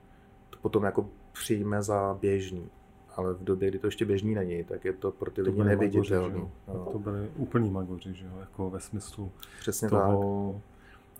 [0.50, 2.70] to potom jako přijme za běžný
[3.18, 5.64] ale v době, kdy to ještě běžný není, tak je to pro ty to lidi
[5.64, 6.38] neviditelné.
[6.68, 6.88] No.
[6.92, 8.32] To byly úplní magoři, že jo?
[8.40, 9.30] jako ve smyslu
[9.60, 10.62] Přesně toho, tak.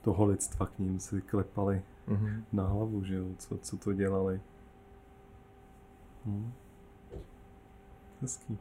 [0.03, 2.43] Toho lidstva k ním si klepali mm-hmm.
[2.53, 3.27] na hlavu, že jo?
[3.39, 4.41] Co, co to dělali.
[6.27, 6.53] Hm.
[8.21, 8.59] Hezký.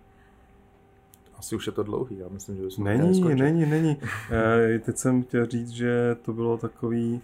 [1.38, 3.98] Asi už je to dlouhý, já myslím, že bychom Není, není, není.
[4.76, 7.22] E, teď jsem chtěl říct, že to bylo takový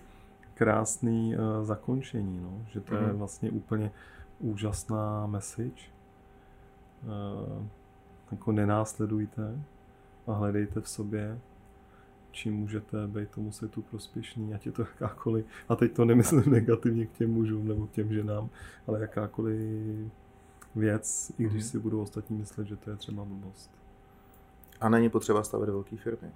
[0.54, 2.66] krásný uh, zakončení, no?
[2.72, 3.02] že to mm-hmm.
[3.02, 3.18] je mhm.
[3.18, 3.92] vlastně úplně
[4.40, 5.84] úžasná message.
[7.04, 7.64] Uh,
[8.32, 9.60] jako nenásledujte
[10.28, 11.40] a hledejte v sobě,
[12.34, 17.06] čím můžete být tomu světu prospěšný, ať je to jakákoliv, a teď to nemyslím negativně
[17.06, 18.50] k těm mužům nebo k těm ženám,
[18.88, 19.60] ale jakákoliv
[20.76, 21.72] věc, i když mm-hmm.
[21.72, 23.72] si budou ostatní myslet, že to je třeba blbost.
[24.82, 26.32] A není potřeba stavět velké firmy.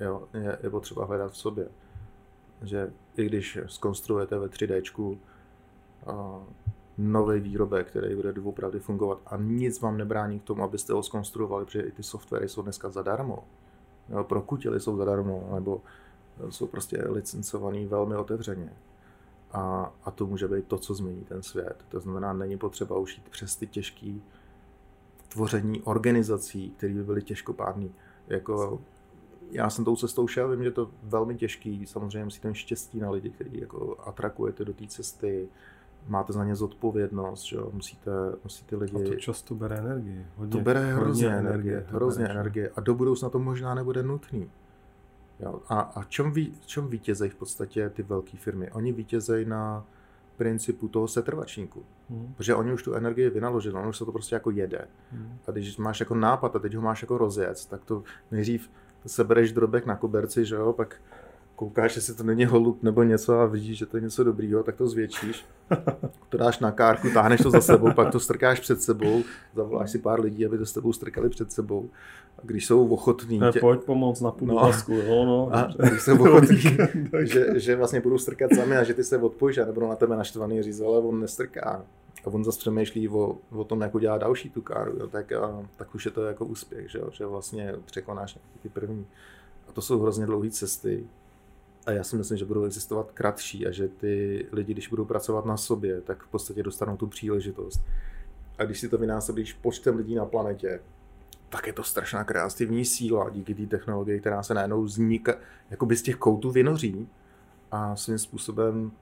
[0.00, 1.68] Jo, je, je potřeba hledat v sobě.
[2.62, 5.18] Že i když skonstruujete ve 3D
[6.98, 11.64] nový výrobek, který bude doopravdy fungovat a nic vám nebrání k tomu, abyste ho skonstruovali,
[11.64, 13.44] protože i ty softwary jsou dneska zadarmo.
[14.22, 15.80] Pro kutily jsou zadarmo, nebo
[16.50, 18.72] jsou prostě licencovaný velmi otevřeně.
[19.52, 21.84] A, a to může být to, co změní ten svět.
[21.88, 24.12] To znamená, není potřeba už jít přes ty těžké
[25.28, 27.88] tvoření organizací, které by byly těžkopádné.
[28.28, 28.80] Jako,
[29.50, 33.10] já jsem tou cestou šel, vím, že to velmi těžký, samozřejmě musíte mít štěstí na
[33.10, 35.48] lidi, který jako atrakujete do té cesty,
[36.08, 37.70] máte za ně zodpovědnost, že jo?
[37.72, 38.10] Musíte,
[38.44, 39.04] musíte lidi...
[39.04, 40.26] A to často bere energii.
[40.36, 42.70] Hodně, to bere hrozně energie, energie hrozně bere, energie.
[42.76, 44.50] A do budoucna to možná nebude nutný.
[45.40, 45.60] Jo?
[45.68, 48.70] A, a čem, ví, čem vítězejí v podstatě ty velké firmy?
[48.70, 49.84] Oni vítězejí na
[50.36, 51.82] principu toho setrvačníku.
[52.10, 52.34] Hmm.
[52.36, 54.88] Protože oni už tu energii vynaložili, ono už se to prostě jako jede.
[55.12, 55.38] Hmm.
[55.46, 58.70] A když máš jako nápad a teď ho máš jako rozjet, tak to nejdřív
[59.06, 60.96] sebereš drobek na koberci, že jo, pak
[61.56, 64.76] koukáš, jestli to není holub nebo něco a vidíš, že to je něco dobrýho, tak
[64.76, 65.44] to zvětšíš.
[66.28, 69.22] To dáš na kárku, táhneš to za sebou, pak to strkáš před sebou,
[69.54, 71.90] zavoláš si pár lidí, aby to s tebou strkali před sebou.
[72.38, 73.40] A když jsou ochotní...
[73.52, 73.60] Tě...
[73.60, 75.48] Pojď pomoct na půl no, jo, no.
[75.52, 76.58] A když jsou ochotní,
[77.22, 80.16] že, že, vlastně budou strkat sami a že ty se odpojíš a nebudou na tebe
[80.16, 81.84] naštvaný říct, ale on nestrká.
[82.24, 85.62] A on zase přemýšlí o, o tom, jak udělá další tu káru, jo, tak, a,
[85.76, 89.06] tak už je to jako úspěch, že, jo, že vlastně překonáš ty první.
[89.68, 91.06] A to jsou hrozně dlouhé cesty,
[91.86, 95.44] a já si myslím, že budou existovat kratší a že ty lidi, když budou pracovat
[95.44, 97.80] na sobě, tak v podstatě dostanou tu příležitost.
[98.58, 100.80] A když si to vynásobíš počtem lidí na planetě,
[101.48, 105.34] tak je to strašná kreativní síla díky té technologii, která se najednou vzniká,
[105.84, 107.08] by z těch koutů vynoří
[107.70, 108.92] a svým způsobem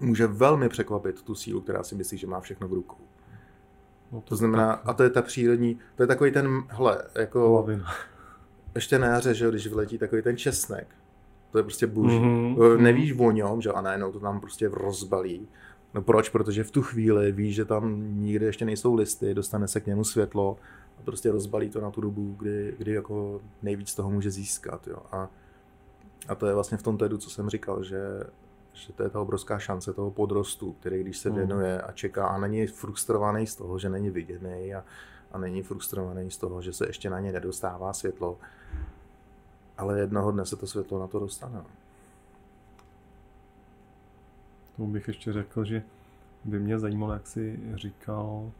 [0.00, 2.96] může velmi překvapit tu sílu, která si myslí, že má všechno v rukou.
[4.12, 4.88] No to, to znamená, tak.
[4.88, 7.94] a to je ta přírodní, to je takový ten, hele, jako, Lavina.
[8.74, 10.86] ještě na jaře, že když vletí takový ten česnek,
[11.50, 12.12] to je prostě buž.
[12.12, 12.78] Mm-hmm.
[12.80, 15.48] Nevíš o něm, že a najednou to tam prostě rozbalí.
[15.94, 16.28] No proč?
[16.28, 20.04] Protože v tu chvíli víš, že tam nikde ještě nejsou listy, dostane se k němu
[20.04, 20.56] světlo
[20.98, 24.86] a prostě rozbalí to na tu dobu, kdy, kdy jako nejvíc toho může získat.
[24.86, 24.98] Jo.
[25.12, 25.28] A,
[26.28, 28.00] a to je vlastně v tom tedu, co jsem říkal, že,
[28.72, 31.38] že to je ta obrovská šance toho podrostu, který když se mhm.
[31.38, 34.84] věnuje a čeká a není frustrovaný z toho, že není viděný a,
[35.32, 38.38] a není frustrovaný z toho, že se ještě na ně nedostává světlo,
[39.80, 41.62] ale jednoho dne se to světlo na to dostane.
[44.76, 45.82] Tomu bych ještě řekl, že
[46.44, 48.50] by mě zajímalo, jak jsi říkal,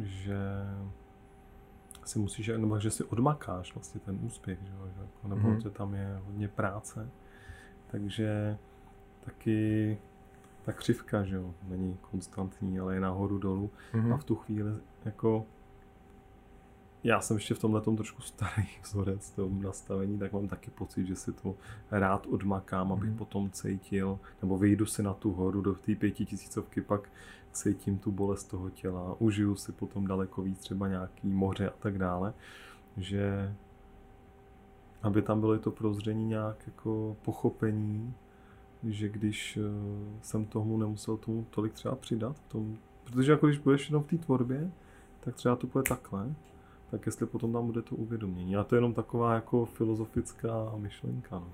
[0.00, 0.38] že
[2.04, 5.62] si musíš, nebo že si odmakáš vlastně ten úspěch, že, jako, nebo mm-hmm.
[5.62, 7.08] že tam je hodně práce,
[7.90, 8.58] takže
[9.24, 9.98] taky
[10.64, 14.14] ta křivka, že jo, není konstantní, ale je nahoru dolů mm-hmm.
[14.14, 14.72] a v tu chvíli
[15.04, 15.46] jako
[17.04, 21.16] já jsem ještě v tomhle trošku starý vzorec, tom nastavení, tak mám taky pocit, že
[21.16, 21.54] si to
[21.90, 23.16] rád odmakám, abych mm.
[23.16, 27.08] potom cítil, nebo vyjdu si na tu horu do té pětitisícovky, pak
[27.52, 31.98] cítím tu bolest toho těla, užiju si potom daleko víc třeba nějaký moře a tak
[31.98, 32.34] dále,
[32.96, 33.54] že
[35.02, 38.14] aby tam bylo to prozření nějak jako pochopení,
[38.82, 39.60] že když eh,
[40.22, 44.06] jsem tomu nemusel tomu tolik třeba přidat, v tom, protože jako když budeš jenom v
[44.06, 44.70] té tvorbě,
[45.20, 46.34] tak třeba to bude takhle,
[46.92, 48.56] tak jestli potom tam bude to uvědomění.
[48.56, 51.38] A to je jenom taková jako filozofická myšlenka.
[51.38, 51.48] No.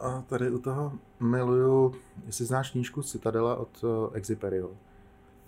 [0.00, 1.94] A tady u toho miluju,
[2.26, 4.70] jestli znáš knížku Citadela od uh, Exiperiho.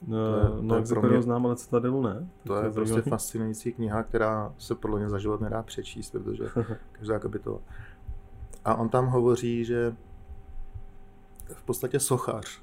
[0.06, 0.18] No,
[0.60, 2.28] no Exiperiho mě, znám, ale Citadelu ne.
[2.42, 3.10] To, to je, je prostě zajímavý.
[3.10, 6.44] fascinující kniha, která se podle mě za život nedá přečíst, protože
[6.92, 7.58] každá kapitola.
[8.64, 9.96] A on tam hovoří, že
[11.54, 12.62] v podstatě sochař,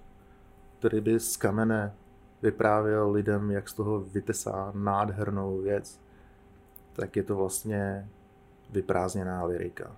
[0.80, 1.94] který by z kamene
[2.42, 6.00] vyprávěl lidem, jak z toho vytesá nádhernou věc,
[7.00, 8.10] tak je to vlastně
[8.70, 9.96] vyprázdněná lirika,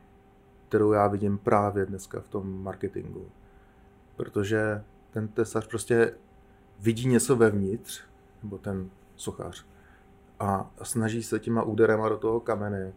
[0.70, 3.26] kterou já vidím právě dneska v tom marketingu.
[4.16, 6.14] Protože ten tesař prostě
[6.80, 8.02] vidí něco vevnitř,
[8.44, 9.66] nebo ten sochař,
[10.40, 12.94] a snaží se těma úderema do toho kamene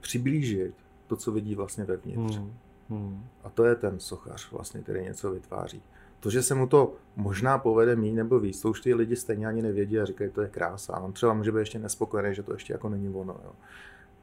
[0.00, 0.74] přiblížit
[1.06, 2.36] to, co vidí vlastně vevnitř.
[2.36, 2.54] Hmm.
[2.88, 3.26] Hmm.
[3.44, 5.82] A to je ten sochař, vlastně, který něco vytváří.
[6.22, 9.46] To, že se mu to možná povede mít nebo víc, to už ty lidi stejně
[9.46, 11.00] ani nevědí a říkají, to je krása.
[11.00, 13.36] On třeba může být ještě nespokojený, že to ještě jako není ono.
[13.44, 13.52] Jo.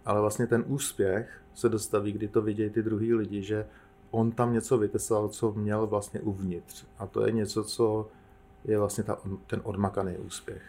[0.05, 3.65] Ale vlastně ten úspěch se dostaví, kdy to vidějí ty druhý lidi, že
[4.11, 6.85] on tam něco vytesoval, co měl vlastně uvnitř.
[6.97, 8.07] A to je něco, co
[8.65, 9.17] je vlastně ta,
[9.47, 10.61] ten odmakaný úspěch.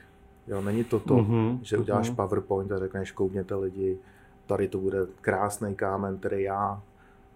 [0.47, 2.15] Jo, není to to, mm-hmm, že uděláš mm-hmm.
[2.15, 3.99] PowerPoint a řekneš, koukněte lidi,
[4.47, 6.83] tady to bude krásný kámen, který já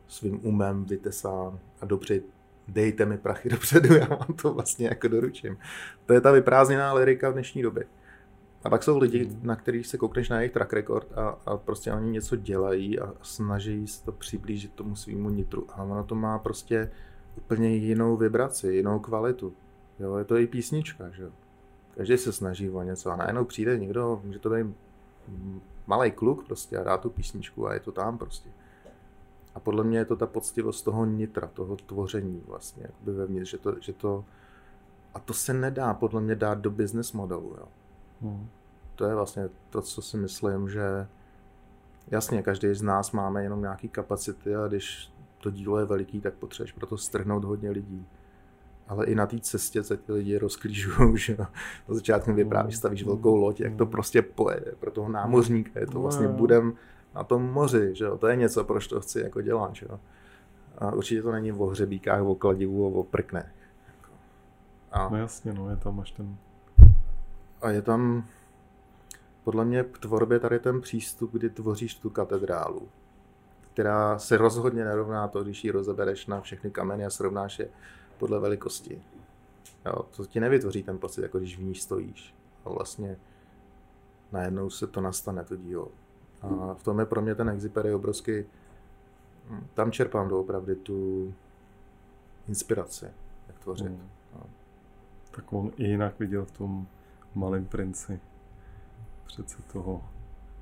[0.08, 2.20] svým umem vytesám a dobře,
[2.68, 5.56] dejte mi prachy dopředu, já vám to vlastně jako doručím.
[6.06, 7.84] To je ta vyprázdněná lirika v dnešní době.
[8.64, 9.40] A pak jsou lidi, mm.
[9.42, 13.14] na kterých se koukneš na jejich track record a, a prostě oni něco dělají a
[13.22, 15.66] snaží se to přiblížit tomu svýmu nitru.
[15.68, 16.90] A ono to má prostě
[17.36, 19.52] úplně jinou vibraci, jinou kvalitu.
[19.98, 21.30] Jo, je to i písnička, že jo.
[21.96, 24.66] Každý se snaží o něco a najednou přijde někdo, může to být
[25.86, 28.50] malý kluk prostě a dá tu písničku a je to tam prostě.
[29.54, 33.58] A podle mě je to ta poctivost toho nitra, toho tvoření vlastně, jakoby vevnitř, že
[33.58, 34.24] to, že to,
[35.14, 37.68] a to se nedá podle mě dát do business modelu, jo.
[38.22, 38.48] Hmm.
[38.94, 41.06] To je vlastně to, co si myslím, že
[42.10, 46.34] jasně, každý z nás máme jenom nějaký kapacity a když to dílo je veliký, tak
[46.34, 48.06] potřebuješ proto strhnout hodně lidí.
[48.88, 51.50] Ale i na té cestě se ty lidi rozklížují, že na
[51.88, 53.08] začátku vyprávíš, stavíš hmm.
[53.08, 56.72] velkou loď, jak to prostě pojede pro toho námořníka, je to vlastně budem
[57.14, 58.18] na tom moři, že jo?
[58.18, 59.74] to je něco, proč to chci jako dělat.
[59.74, 60.00] Že jo?
[60.78, 63.52] A určitě to není o hřebíkách, o kladivu a o prknech.
[64.92, 66.36] A, no jasně, no, je tam až ten...
[67.62, 68.24] A je tam,
[69.44, 72.88] podle mě k tvorbě tady ten přístup, kdy tvoříš tu katedrálu,
[73.72, 77.68] která se rozhodně nerovná to, když ji rozebereš na všechny kameny a srovnáš je
[78.18, 79.02] podle velikosti.
[79.86, 82.34] Jo, to ti nevytvoří ten pocit, jako když v ní stojíš.
[82.64, 83.16] A vlastně
[84.32, 85.88] najednou se to nastane, to dílo.
[86.44, 88.44] A v tom je pro mě ten Exipery obrovský,
[89.74, 91.34] tam čerpám doopravdy tu
[92.48, 93.06] inspiraci,
[93.48, 93.86] jak tvořit.
[93.86, 94.08] Hmm.
[94.34, 94.46] No.
[95.30, 96.86] Tak on i jinak viděl v tom
[97.34, 98.20] malém princi
[99.26, 100.02] přece toho,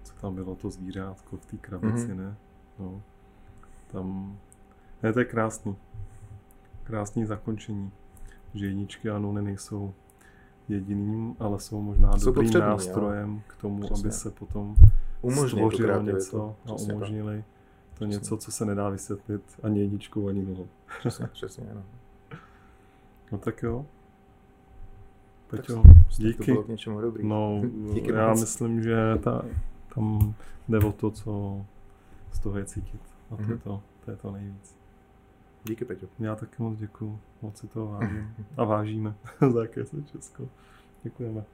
[0.03, 2.17] co tam bylo to zvířátko v té krabici, mm-hmm.
[2.17, 2.37] ne?
[2.79, 3.03] No.
[3.87, 4.37] Tam,
[5.03, 5.77] ne, to je krásný.
[6.85, 7.91] Krásný zakončení.
[8.55, 9.95] Že jedničky a nuny nejsou
[10.69, 13.43] jediným, ale jsou možná jsou dobrým nástrojem jo.
[13.47, 14.03] k tomu, Přesně.
[14.03, 14.77] aby se potom
[15.31, 17.45] stvořilo něco a umožnili
[17.89, 18.07] to přesně.
[18.07, 20.69] něco, co se nedá vysvětlit ani jedničkou, ani nohou.
[20.99, 21.83] Přesně, přesně, no.
[23.33, 23.87] no tak jo.
[25.51, 25.83] Peťo,
[26.19, 26.39] díky.
[26.39, 27.27] To bylo k něčemu dobrý.
[27.27, 27.63] No,
[27.95, 28.41] díky já moc.
[28.41, 29.45] myslím, že ta,
[29.95, 30.35] tam
[30.69, 31.61] jde o to, co
[32.33, 33.01] z toho je cítit.
[33.31, 33.51] A to, mm-hmm.
[33.51, 34.77] je, to, to je to nejvíc.
[35.65, 36.07] Díky, Peťo.
[36.19, 37.19] Já taky moc děkuju.
[37.43, 38.35] Moc si to vážím.
[38.57, 39.15] A vážíme.
[39.53, 39.67] Za
[40.13, 40.49] Česko.
[41.03, 41.45] Děkujeme.